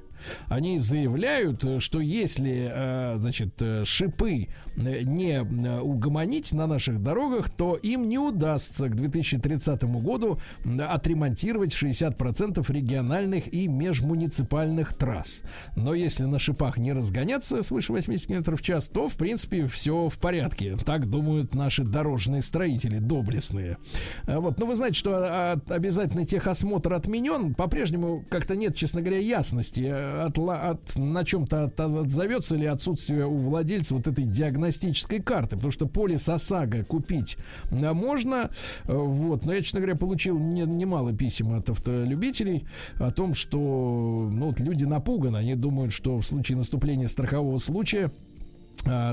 [0.48, 5.41] они заявляют, что если, э, значит, э, шипы э, не
[5.81, 10.39] угомонить на наших дорогах, то им не удастся к 2030 году
[10.80, 15.43] отремонтировать 60% региональных и межмуниципальных трасс.
[15.76, 20.10] Но если на шипах не разгоняться свыше 80 км в час, то, в принципе, все
[20.10, 20.77] в порядке.
[20.85, 23.77] Так думают наши дорожные строители, доблестные.
[24.26, 24.60] Вот.
[24.60, 27.53] Но вы знаете, что а, обязательный техосмотр отменен.
[27.53, 33.38] По-прежнему как-то нет, честно говоря, ясности от, от, на чем-то от, отзовется или отсутствие у
[33.38, 34.26] владельца вот этой
[34.72, 37.38] диагностической карты, потому что полис ОСАГО купить
[37.69, 38.49] э, можно,
[38.85, 42.65] э, вот, но я, честно говоря, получил не, немало писем от автолюбителей
[42.95, 48.11] о том, что ну, вот люди напуганы, они думают, что в случае наступления страхового случая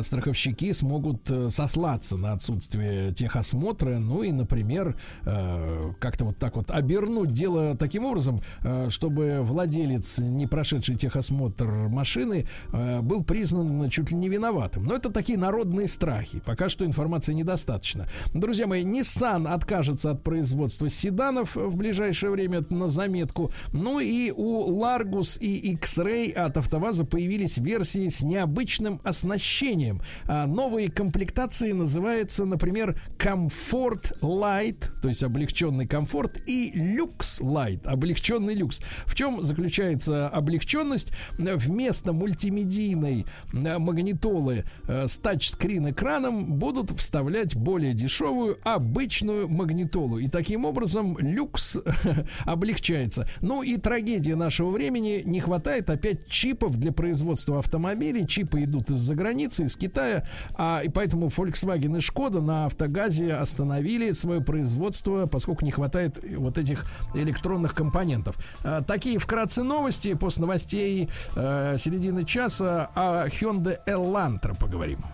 [0.02, 6.70] страховщики смогут э, сослаться на отсутствие техосмотра, ну и, например, э, как-то вот так вот
[6.70, 14.16] обернуть дело таким образом, э, чтобы владелец, не прошедший техосмотр машины, был признан чуть ли
[14.16, 14.84] не виноватым.
[14.84, 16.40] Но это такие народные страхи.
[16.44, 18.06] Пока что информации недостаточно.
[18.34, 23.52] Друзья мои, Nissan откажется от производства седанов в ближайшее время на заметку.
[23.72, 30.00] Ну и у Largus и X-Ray от АвтоВАЗа появились версии с необычным оснащением упрощением.
[30.26, 38.54] А новые комплектации называются, например, Comfort Light, то есть облегченный комфорт, и Lux Light, облегченный
[38.54, 38.80] люкс.
[39.06, 41.12] В чем заключается облегченность?
[41.38, 50.18] Вместо мультимедийной э, магнитолы э, с тачскрин экраном будут вставлять более дешевую обычную магнитолу.
[50.18, 51.78] И таким образом люкс
[52.44, 53.28] облегчается.
[53.40, 55.22] Ну и трагедия нашего времени.
[55.24, 58.26] Не хватает опять чипов для производства автомобилей.
[58.26, 60.24] Чипы идут из-за границы границы, из Китая,
[60.56, 66.58] а, и поэтому Volkswagen и Skoda на автогазе остановили свое производство, поскольку не хватает вот
[66.58, 68.36] этих электронных компонентов.
[68.64, 75.04] А, такие вкратце новости после новостей а, середины часа о Hyundai Elantra поговорим.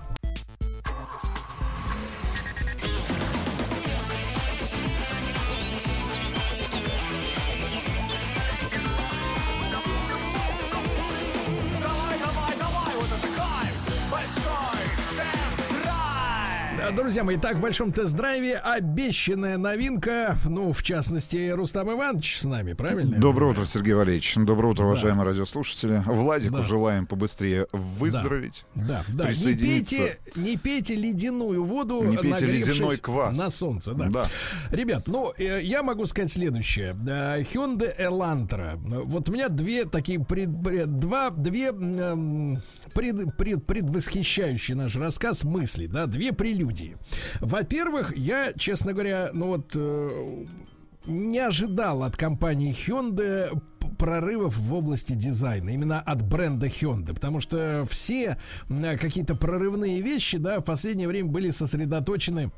[17.05, 22.73] Друзья мои, так в большом тест-драйве обещанная новинка, ну, в частности, Рустам Иванович с нами,
[22.73, 23.19] правильно?
[23.19, 24.37] Доброе утро, Сергей Валерьевич.
[24.37, 24.89] Доброе утро, да.
[24.89, 26.03] уважаемые радиослушатели.
[26.07, 26.63] Владику да.
[26.63, 28.65] желаем побыстрее выздороветь.
[28.75, 29.25] Да, да.
[29.25, 29.33] да.
[29.35, 33.37] Не, пейте, не пейте ледяную воду, не пейте ледяной квас.
[33.37, 33.93] на солнце.
[33.93, 34.09] Да.
[34.09, 34.25] да.
[34.71, 36.97] Ребят, ну, э, я могу сказать следующее.
[37.07, 38.77] Э, Hyundai Elantra.
[39.05, 41.71] Вот у меня две такие, пред, пред, два, две
[42.95, 46.94] пред, пред, предвосхищающие наш рассказ мысли, да, две прелюдии
[47.41, 50.45] Во-первых, я, честно говоря, ну вот э,
[51.07, 53.51] не ожидал от компании Hyundai
[53.99, 58.39] прорывов в области дизайна, именно от бренда Hyundai, потому что все
[58.69, 62.51] какие-то прорывные вещи, да, в последнее время были сосредоточены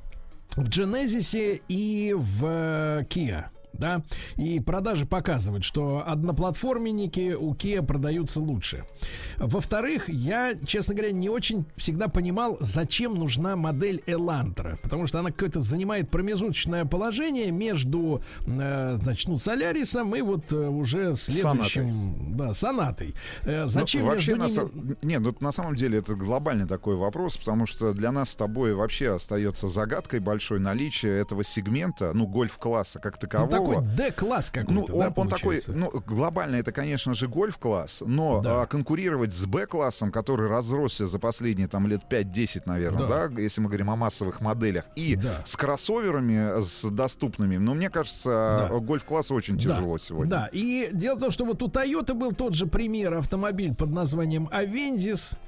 [0.57, 3.47] в Genesis и в э, Kia
[3.79, 4.03] да,
[4.37, 8.85] и продажи показывают, что одноплатформенники у Kia продаются лучше.
[9.39, 15.31] Во-вторых, я, честно говоря, не очень всегда понимал, зачем нужна модель Elantra, потому что она
[15.31, 22.37] какое-то занимает промежуточное положение между, э, значит, ну, Солярисом и вот э, уже следующим, Сонатой.
[22.37, 23.15] да, Сонатой.
[23.43, 24.95] Э, зачем ну, вообще между ними...
[25.01, 28.35] на, Нет, ну, на самом деле это глобальный такой вопрос, потому что для нас с
[28.35, 34.73] тобой вообще остается загадкой большое наличие этого сегмента, ну, гольф-класса как такового, такой D-класс какой-то,
[34.73, 38.63] ну, он, да, он такой, ну, глобально это, конечно же, гольф-класс, но да.
[38.63, 43.29] а, конкурировать с B-классом, который разросся за последние там лет 5-10, наверное, да.
[43.29, 45.43] да, если мы говорим о массовых моделях, и да.
[45.45, 48.79] с кроссоверами, с доступными, ну, мне кажется, да.
[48.79, 50.05] гольф-классу очень тяжело да.
[50.05, 50.31] сегодня.
[50.31, 53.91] Да, и дело в том, что вот у Toyota был тот же пример автомобиль под
[53.91, 55.39] названием Avendis,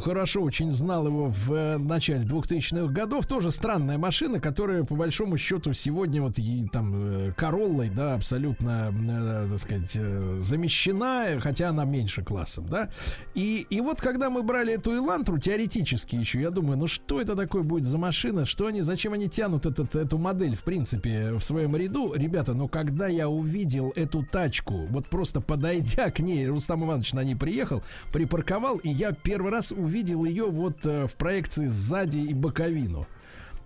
[0.00, 5.38] хорошо очень знал его в э, начале 2000-х годов, тоже странная машина, которая, по большому
[5.38, 11.70] счету, сегодня вот и, там Королла Короллой, да, абсолютно, э, так сказать, э, замещена, хотя
[11.70, 12.90] она меньше классом, да.
[13.34, 17.34] И, и вот когда мы брали эту Илантру, теоретически еще, я думаю, ну что это
[17.34, 21.40] такое будет за машина, что они, зачем они тянут этот, эту модель, в принципе, в
[21.40, 22.12] своем ряду.
[22.14, 27.24] Ребята, но когда я увидел эту тачку, вот просто подойдя к ней, Рустам Иванович на
[27.24, 27.82] ней приехал,
[28.12, 33.06] припарковал, и я первый раз увидел ее вот э, в проекции сзади и боковину.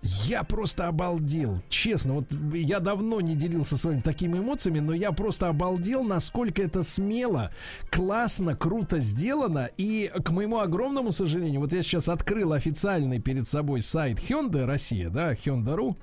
[0.01, 1.61] Я просто обалдел.
[1.67, 6.61] Честно, вот я давно не делился с вами такими эмоциями, но я просто обалдел, насколько
[6.61, 7.51] это смело,
[7.91, 9.69] классно, круто сделано.
[9.77, 15.09] И, к моему огромному сожалению, вот я сейчас открыл официальный перед собой сайт Hyundai Россия,
[15.09, 15.95] да, Hyundai.ru.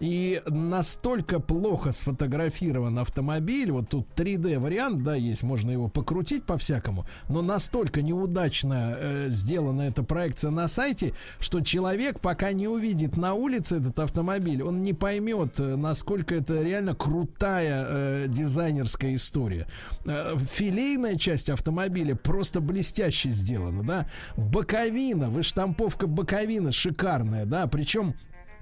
[0.00, 7.06] И настолько плохо сфотографирован автомобиль, вот тут 3D вариант, да, есть, можно его покрутить по-всякому,
[7.28, 13.34] но настолько неудачно э, сделана эта проекция на сайте, что человек, пока не увидит на
[13.34, 19.66] улице этот автомобиль, он не поймет, э, насколько это реально крутая э, дизайнерская история.
[20.06, 24.06] Э, филейная часть автомобиля просто блестяще сделана, да.
[24.38, 28.14] Боковина, выштамповка боковины шикарная, да, причем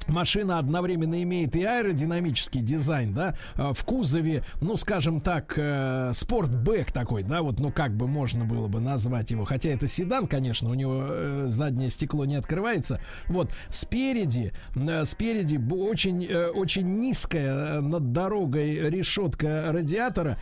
[0.08, 6.92] машина одновременно имеет и аэродинамический дизайн, да, а, в кузове, ну, скажем так, э, спортбэк
[6.92, 10.70] такой, да, вот, ну, как бы можно было бы назвать его, хотя это седан, конечно,
[10.70, 18.12] у него э, заднее стекло не открывается, вот, спереди, э, спереди очень, очень низкая над
[18.12, 20.38] дорогой решетка радиатора,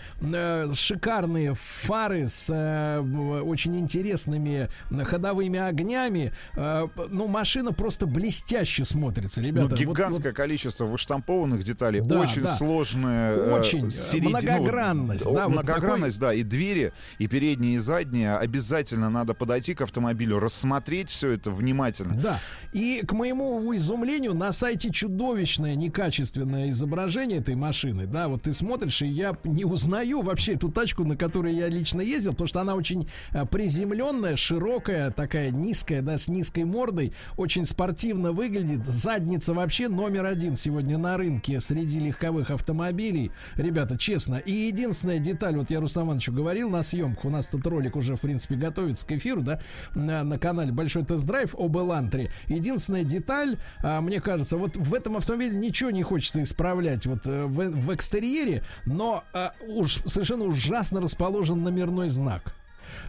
[0.75, 4.69] шикарные фары с очень интересными
[5.05, 9.75] ходовыми огнями, ну, машина просто блестяще смотрится, ребята ребята.
[9.75, 12.55] Ну, гигантское вот, количество выштампованных деталей, да, очень да.
[12.55, 16.37] сложная э, очень середина, многогранность, да, многогранность, вот такой...
[16.37, 18.37] да, и двери, и передние, и задние.
[18.37, 22.15] Обязательно надо подойти к автомобилю, рассмотреть все это внимательно.
[22.15, 22.41] Да.
[22.73, 29.03] И к моему изумлению на сайте чудовищное некачественное изображение этой машины, да, вот ты смотришь
[29.03, 32.75] и я не узнаю вообще эту тачку, на которой я лично ездил, потому что она
[32.75, 39.55] очень э, приземленная, широкая, такая низкая, да, с низкой мордой, очень спортивно выглядит, задница является
[39.55, 43.31] вообще номер один сегодня на рынке среди легковых автомобилей.
[43.57, 44.37] Ребята, честно.
[44.37, 48.17] И единственная деталь, вот я Руслан Ивановичу говорил на съемках, у нас этот ролик уже,
[48.17, 49.61] в принципе, готовится к эфиру, да,
[49.95, 52.31] на, на канале Большой тест-драйв об Элантре.
[52.49, 57.45] Единственная деталь, а, мне кажется, вот в этом автомобиле ничего не хочется исправлять вот э,
[57.45, 62.55] в, в экстерьере, но а, уж совершенно ужасно расположен номерной знак.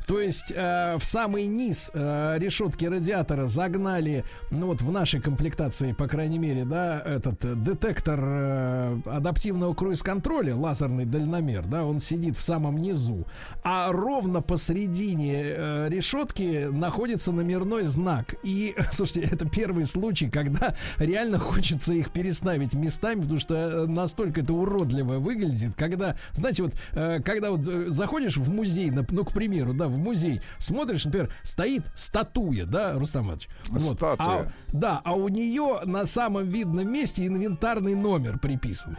[0.07, 5.93] То есть э, в самый низ э, решетки радиатора загнали, ну вот в нашей комплектации,
[5.93, 12.41] по крайней мере, да, этот детектор э, адаптивного круиз-контроля, лазерный дальномер, да, он сидит в
[12.41, 13.25] самом низу,
[13.63, 18.35] а ровно посередине э, решетки находится номерной знак.
[18.43, 24.41] И, слушайте, это первый случай, когда реально хочется их переставить местами, потому что э, настолько
[24.41, 29.31] это уродливо выглядит, когда, знаете, вот, э, когда вот э, заходишь в музей, ну, к
[29.31, 33.49] примеру, да, в музей, смотришь, например, стоит статуя, да, Рустам Иванович?
[33.69, 33.97] Вот.
[33.97, 34.17] Статуя.
[34.19, 38.97] А, да, а у нее на самом видном месте инвентарный номер приписан.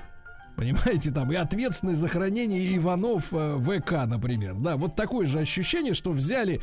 [0.58, 4.54] Понимаете, там и ответственный за хранение Иванов э, ВК, например.
[4.54, 6.60] Да, вот такое же ощущение, что взяли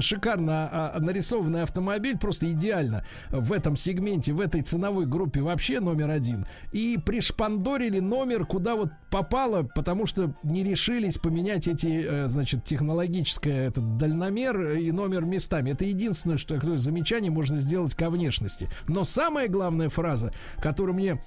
[0.00, 6.10] шикарно а, нарисованный автомобиль, просто идеально в этом сегменте, в этой ценовой группе вообще номер
[6.10, 12.64] один, и пришпандорили номер, куда вот попало, потому что не решились поменять эти, э, значит,
[12.64, 15.70] технологическое этот дальномер и номер местами.
[15.70, 18.68] Это единственное, что такое замечание можно сделать ко внешности.
[18.88, 21.18] Но самая главная фраза, которую мне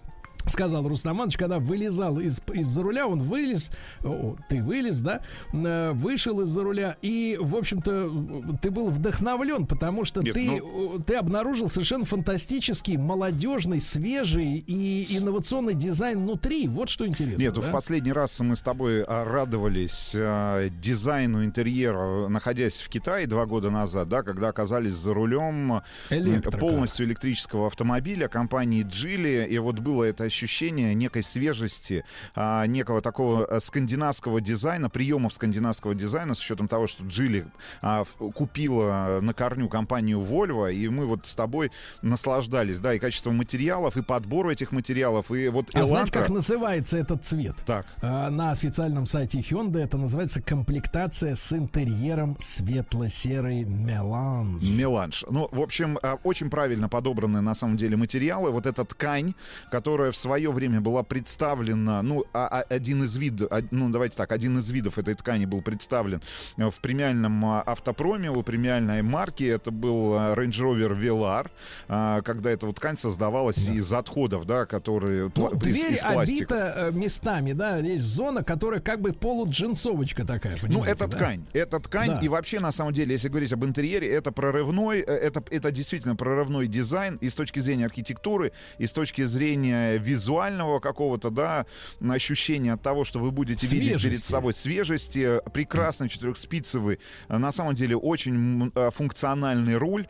[0.47, 3.71] сказал Рустаманович, когда вылезал из, из-за руля, он вылез,
[4.03, 5.21] о, ты вылез, да,
[5.53, 10.99] э, вышел из-за руля, и, в общем-то, ты был вдохновлен, потому что Нет, ты, ну...
[10.99, 16.67] ты обнаружил совершенно фантастический, молодежный, свежий и инновационный дизайн внутри.
[16.67, 17.41] Вот что интересно.
[17.41, 17.61] Нет, да?
[17.61, 23.45] в последний раз мы с тобой а, радовались э, дизайну интерьера, находясь в Китае два
[23.45, 26.57] года назад, да, когда оказались за рулем Электрика.
[26.57, 32.05] полностью электрического автомобиля компании Джили, и вот было это ощущение некой свежести,
[32.35, 37.45] а, некого такого э, скандинавского дизайна, приемов скандинавского дизайна, с учетом того, что Джили
[37.81, 41.71] а, купила на корню компанию Volvo, и мы вот с тобой
[42.01, 45.85] наслаждались, да, и качеством материалов, и подбору этих материалов, и вот А Elantra...
[45.85, 47.55] знаете, как называется этот цвет?
[47.65, 47.85] Так.
[48.01, 54.63] А, на официальном сайте Hyundai это называется комплектация с интерьером светло-серый меланж.
[54.63, 55.25] Меланж.
[55.29, 58.51] Ну, в общем, а, очень правильно подобраны на самом деле материалы.
[58.51, 59.33] Вот эта ткань,
[59.71, 64.31] которая в свое время была представлена, ну, а, а, один из видов, ну, давайте так,
[64.31, 66.21] один из видов этой ткани был представлен
[66.57, 72.65] э, в премиальном а, автопроме, у премиальной марки, это был Range Rover Velar, когда эта
[72.65, 73.73] вот ткань создавалась да.
[73.73, 78.79] из отходов, да, которые ну, из, дверь из обита э, местами, да, есть зона, которая
[78.79, 81.17] как бы полуджинсовочка такая, Ну, это да?
[81.17, 82.19] ткань, это ткань, да.
[82.19, 86.15] и вообще, на самом деле, если говорить об интерьере, это прорывной, э, это, это действительно
[86.15, 91.65] прорывной дизайн и с точки зрения архитектуры, и с точки зрения визуального какого-то, да,
[92.07, 93.89] ощущения от того, что вы будете свежести.
[93.89, 100.07] видеть перед собой свежести, прекрасный четырехспицевый, на самом деле очень функциональный руль,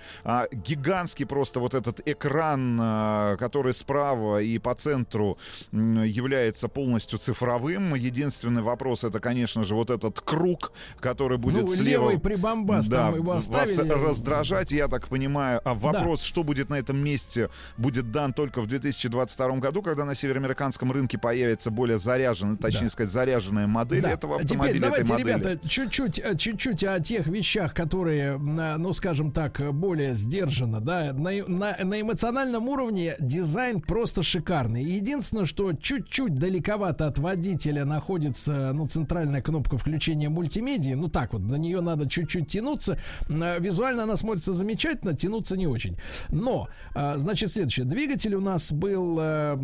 [0.52, 5.38] гигантский просто вот этот экран, который справа и по центру
[5.72, 7.96] является полностью цифровым.
[7.96, 12.10] Единственный вопрос это, конечно же, вот этот круг, который будет ну, слева.
[12.10, 13.90] левый прибамбас, да, там его оставили.
[13.90, 15.62] Вас раздражать, я так понимаю.
[15.64, 16.26] А вопрос, да.
[16.26, 21.18] что будет на этом месте, будет дан только в 2022 году, когда на североамериканском рынке
[21.18, 22.90] появится более заряженная, точнее да.
[22.90, 24.12] сказать, заряженная модель да.
[24.12, 24.70] этого автомобиля.
[24.70, 25.28] Теперь давайте, модели.
[25.28, 31.32] ребята, чуть-чуть, э, чуть-чуть о тех вещах, которые, ну, скажем так, более сдержанно, да, на,
[31.48, 34.84] на, на эмоциональном уровне дизайн просто шикарный.
[34.84, 40.94] Единственное, что чуть-чуть далековато от водителя находится, ну, центральная кнопка включения мультимедии.
[40.94, 42.98] Ну, так вот, до нее надо чуть-чуть тянуться.
[43.30, 45.98] Э, визуально она смотрится замечательно, тянуться не очень.
[46.30, 47.86] Но, э, значит, следующее.
[47.86, 49.56] Двигатель у нас был, э,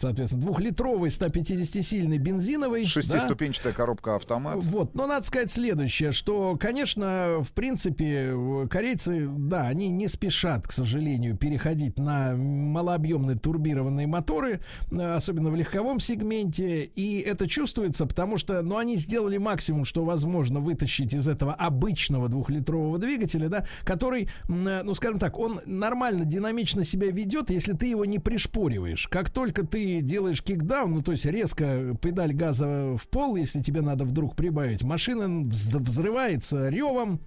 [0.00, 2.84] соответственно, двухлитровый 150-сильный бензиновый.
[2.84, 3.76] Шестиступенчатая да?
[3.76, 4.64] коробка автомат.
[4.64, 8.34] Вот, но надо сказать следующее, что, конечно, в принципе,
[8.70, 14.60] корейцы, да, они не спешат, к сожалению, переходить на малообъемные турбированные моторы,
[14.90, 20.60] особенно в легковом сегменте, и это чувствуется, потому что, ну, они сделали максимум, что возможно
[20.60, 27.10] вытащить из этого обычного двухлитрового двигателя, да, который, ну, скажем так, он нормально, динамично себя
[27.10, 28.18] ведет, если ты его не
[28.70, 29.08] пришпориваешь.
[29.08, 33.80] Как только ты делаешь кикдаун, ну, то есть резко педаль газа в пол, если тебе
[33.80, 37.20] надо вдруг прибавить, машина взрывается ревом,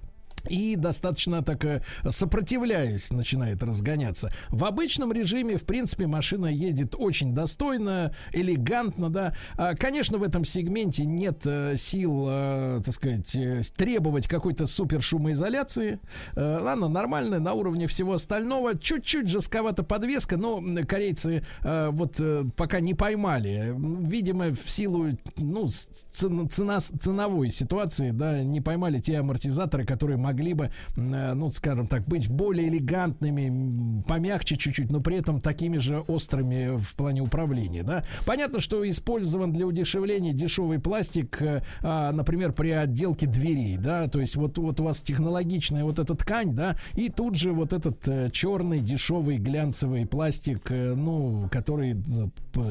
[0.49, 4.31] и достаточно так э, сопротивляясь начинает разгоняться.
[4.49, 9.35] В обычном режиме, в принципе, машина едет очень достойно, элегантно, да.
[9.57, 13.37] А, конечно, в этом сегменте нет э, сил, э, так сказать,
[13.75, 15.99] требовать какой-то супер шумоизоляции.
[16.35, 18.77] Она нормальная, на уровне всего остального.
[18.77, 22.19] Чуть-чуть жестковата подвеска, но корейцы вот
[22.55, 23.73] пока не поймали.
[23.77, 25.67] Видимо, в силу ну,
[26.11, 31.87] цена, ценовой ситуации, да, не поймали те амортизаторы, которые могли могли бы, э, ну, скажем
[31.87, 37.83] так, быть более элегантными, помягче чуть-чуть, но при этом такими же острыми в плане управления,
[37.83, 38.03] да.
[38.25, 44.19] Понятно, что использован для удешевления дешевый пластик, э, а, например, при отделке дверей, да, то
[44.19, 48.07] есть вот, вот у вас технологичная вот эта ткань, да, и тут же вот этот
[48.07, 52.01] э, черный дешевый глянцевый пластик, ну, который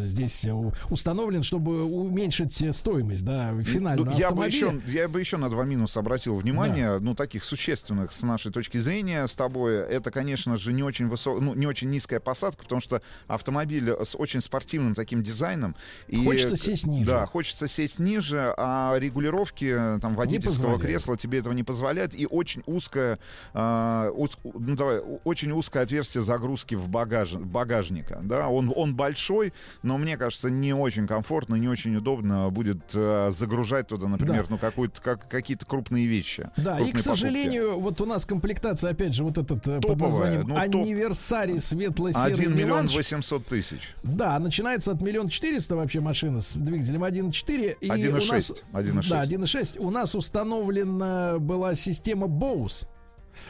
[0.03, 0.47] здесь
[0.91, 4.71] установлен, чтобы уменьшить стоимость, да, финального ну, я автомобиля.
[4.71, 7.01] Бы еще, я бы еще на два минуса обратил внимание, да.
[7.01, 9.77] ну, таких существенных с нашей точки зрения с тобой.
[9.77, 14.17] Это, конечно же, не очень высок, ну, не очень низкая посадка, потому что автомобиль с
[14.17, 15.77] очень спортивным таким дизайном.
[16.09, 17.11] И, хочется сесть ниже.
[17.11, 22.15] Да, хочется сесть ниже, а регулировки там водительского кресла тебе этого не позволяют.
[22.15, 23.19] И очень узкое,
[23.53, 28.21] э, уз, ну, давай, очень узкое отверстие загрузки в багаж, багажника.
[28.23, 28.49] Да?
[28.49, 33.89] Он, он большой, но мне кажется, не очень комфортно, не очень удобно будет э, загружать
[33.89, 34.51] туда, например, да.
[34.51, 36.49] ну, какую-то, как, какие-то крупные вещи.
[36.57, 40.01] Да, и, к сожалению, сожалению, вот у нас комплектация, опять же, вот этот Топовая, под
[40.01, 43.95] названием ну, Анниверсарий светло-серый 1 миллион 800 тысяч.
[44.03, 47.79] Да, начинается от миллиона четыреста вообще машина с двигателем 1.4.
[47.81, 48.63] 1.6.
[48.73, 49.09] 1.6.
[49.09, 49.79] Да, 1.6.
[49.79, 52.87] У нас установлена была система Bose.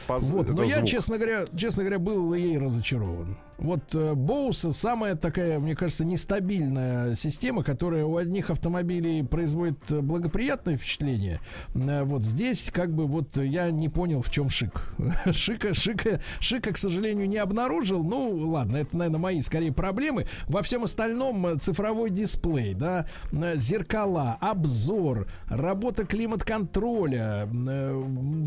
[0.07, 0.23] Поз...
[0.23, 3.37] Вот, но я, честно говоря, честно говоря, был ей разочарован.
[3.57, 10.01] Вот э, Боуса самая такая, мне кажется, нестабильная система, которая у одних автомобилей производит э,
[10.01, 11.39] благоприятное впечатление.
[11.75, 14.93] Э, вот здесь, как бы, вот я не понял, в чем шик.
[15.31, 18.03] Шика, шика, шика, к сожалению, не обнаружил.
[18.03, 20.25] Ну, ладно, это, наверное, мои скорее проблемы.
[20.47, 27.47] Во всем остальном цифровой дисплей, да, зеркала, обзор, работа климат-контроля,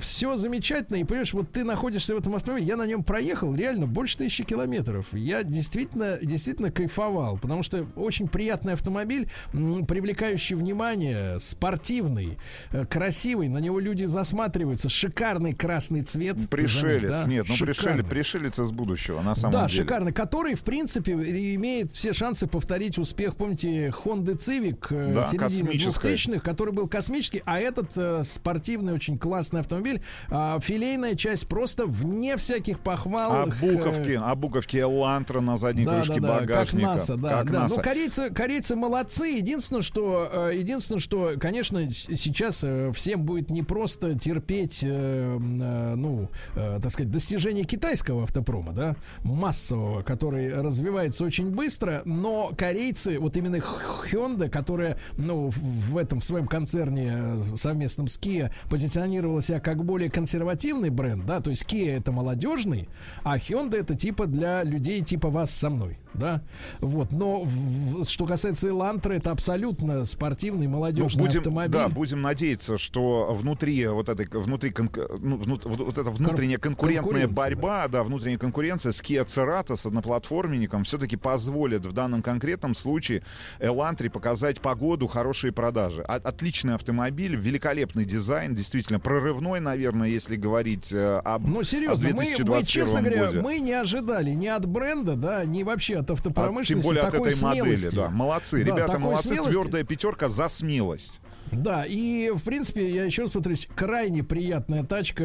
[0.00, 0.96] все замечательно.
[0.96, 4.44] И понимаешь, вот ты находишься в этом автомобиле, я на нем проехал реально больше тысячи
[4.44, 5.14] километров километров.
[5.14, 12.38] Я действительно, действительно кайфовал, потому что очень приятный автомобиль, привлекающий внимание, спортивный,
[12.72, 16.36] э, красивый, на него люди засматриваются, шикарный красный цвет.
[16.48, 17.24] Пришелец, да?
[17.26, 19.82] нет, ну пришелец, пришелец из будущего, на самом да, деле.
[19.82, 25.24] Да, шикарный, который, в принципе, имеет все шансы повторить успех, помните, Honda Civic э, да,
[25.24, 31.48] середины 2000-х, который был космический, а этот э, спортивный, очень классный автомобиль, э, филейная часть
[31.48, 33.32] просто вне всяких похвал.
[33.32, 36.86] А буковки, а буковки Элантра на задней да, крышке да, да, багажника.
[36.86, 37.62] Как НАСА, да, как да.
[37.62, 37.74] НАСА.
[37.76, 39.26] Ну, корейцы, корейцы молодцы.
[39.26, 46.90] Единственное, что, э, единственное, что, конечно, сейчас э, всем будет непросто терпеть, э, ну, так
[46.90, 54.48] сказать, достижения китайского автопрома, да, массового, который развивается очень быстро, но корейцы, вот именно Hyundai,
[54.48, 60.90] которая, ну, в этом в своем концерне совместном с Kia позиционировала себя как более консервативный
[60.90, 62.88] бренд, да, то есть Kia это молодежный,
[63.22, 66.42] а Hyundai это типа для людей людей типа вас со мной, да,
[66.80, 71.72] вот, но в, что касается Элантра, это абсолютно спортивный молодежный ну, будем, автомобиль.
[71.72, 74.72] Да, будем надеяться, что внутри вот этой, внутри,
[75.18, 77.98] ну, внут, вот эта внутренняя конкурентная борьба, да.
[77.98, 83.22] да, внутренняя конкуренция с Kia Cerato, с одноплатформенником, все-таки позволит в данном конкретном случае
[83.60, 86.02] Элантре показать погоду, хорошие продажи.
[86.02, 92.64] Отличный автомобиль, великолепный дизайн, действительно прорывной, наверное, если говорить э, об Ну, серьезно, мы, мы,
[92.64, 96.82] честно говоря, мы не ожидали ни от бренда, да, ни вообще от автопромышленности а, тем
[96.82, 97.84] более такой от этой смелости.
[97.84, 98.10] модели, да.
[98.10, 99.52] Молодцы, да, ребята, молодцы, смелости.
[99.52, 101.20] твердая пятерка за смелость.
[101.52, 105.22] Да, и в принципе, я еще раз повторюсь, крайне приятная тачка,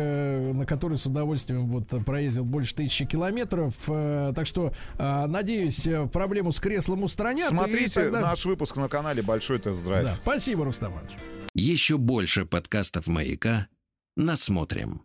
[0.54, 3.74] на которой с удовольствием вот проездил больше тысячи километров.
[3.88, 7.50] Э, так что, э, надеюсь, проблему с креслом устранят.
[7.50, 8.22] Смотрите тогда...
[8.22, 10.06] наш выпуск на канале Большой тест-драйв.
[10.06, 11.14] Да, спасибо, Рустам Иванович.
[11.54, 13.68] Еще больше подкастов «Маяка»
[14.16, 15.02] насмотрим.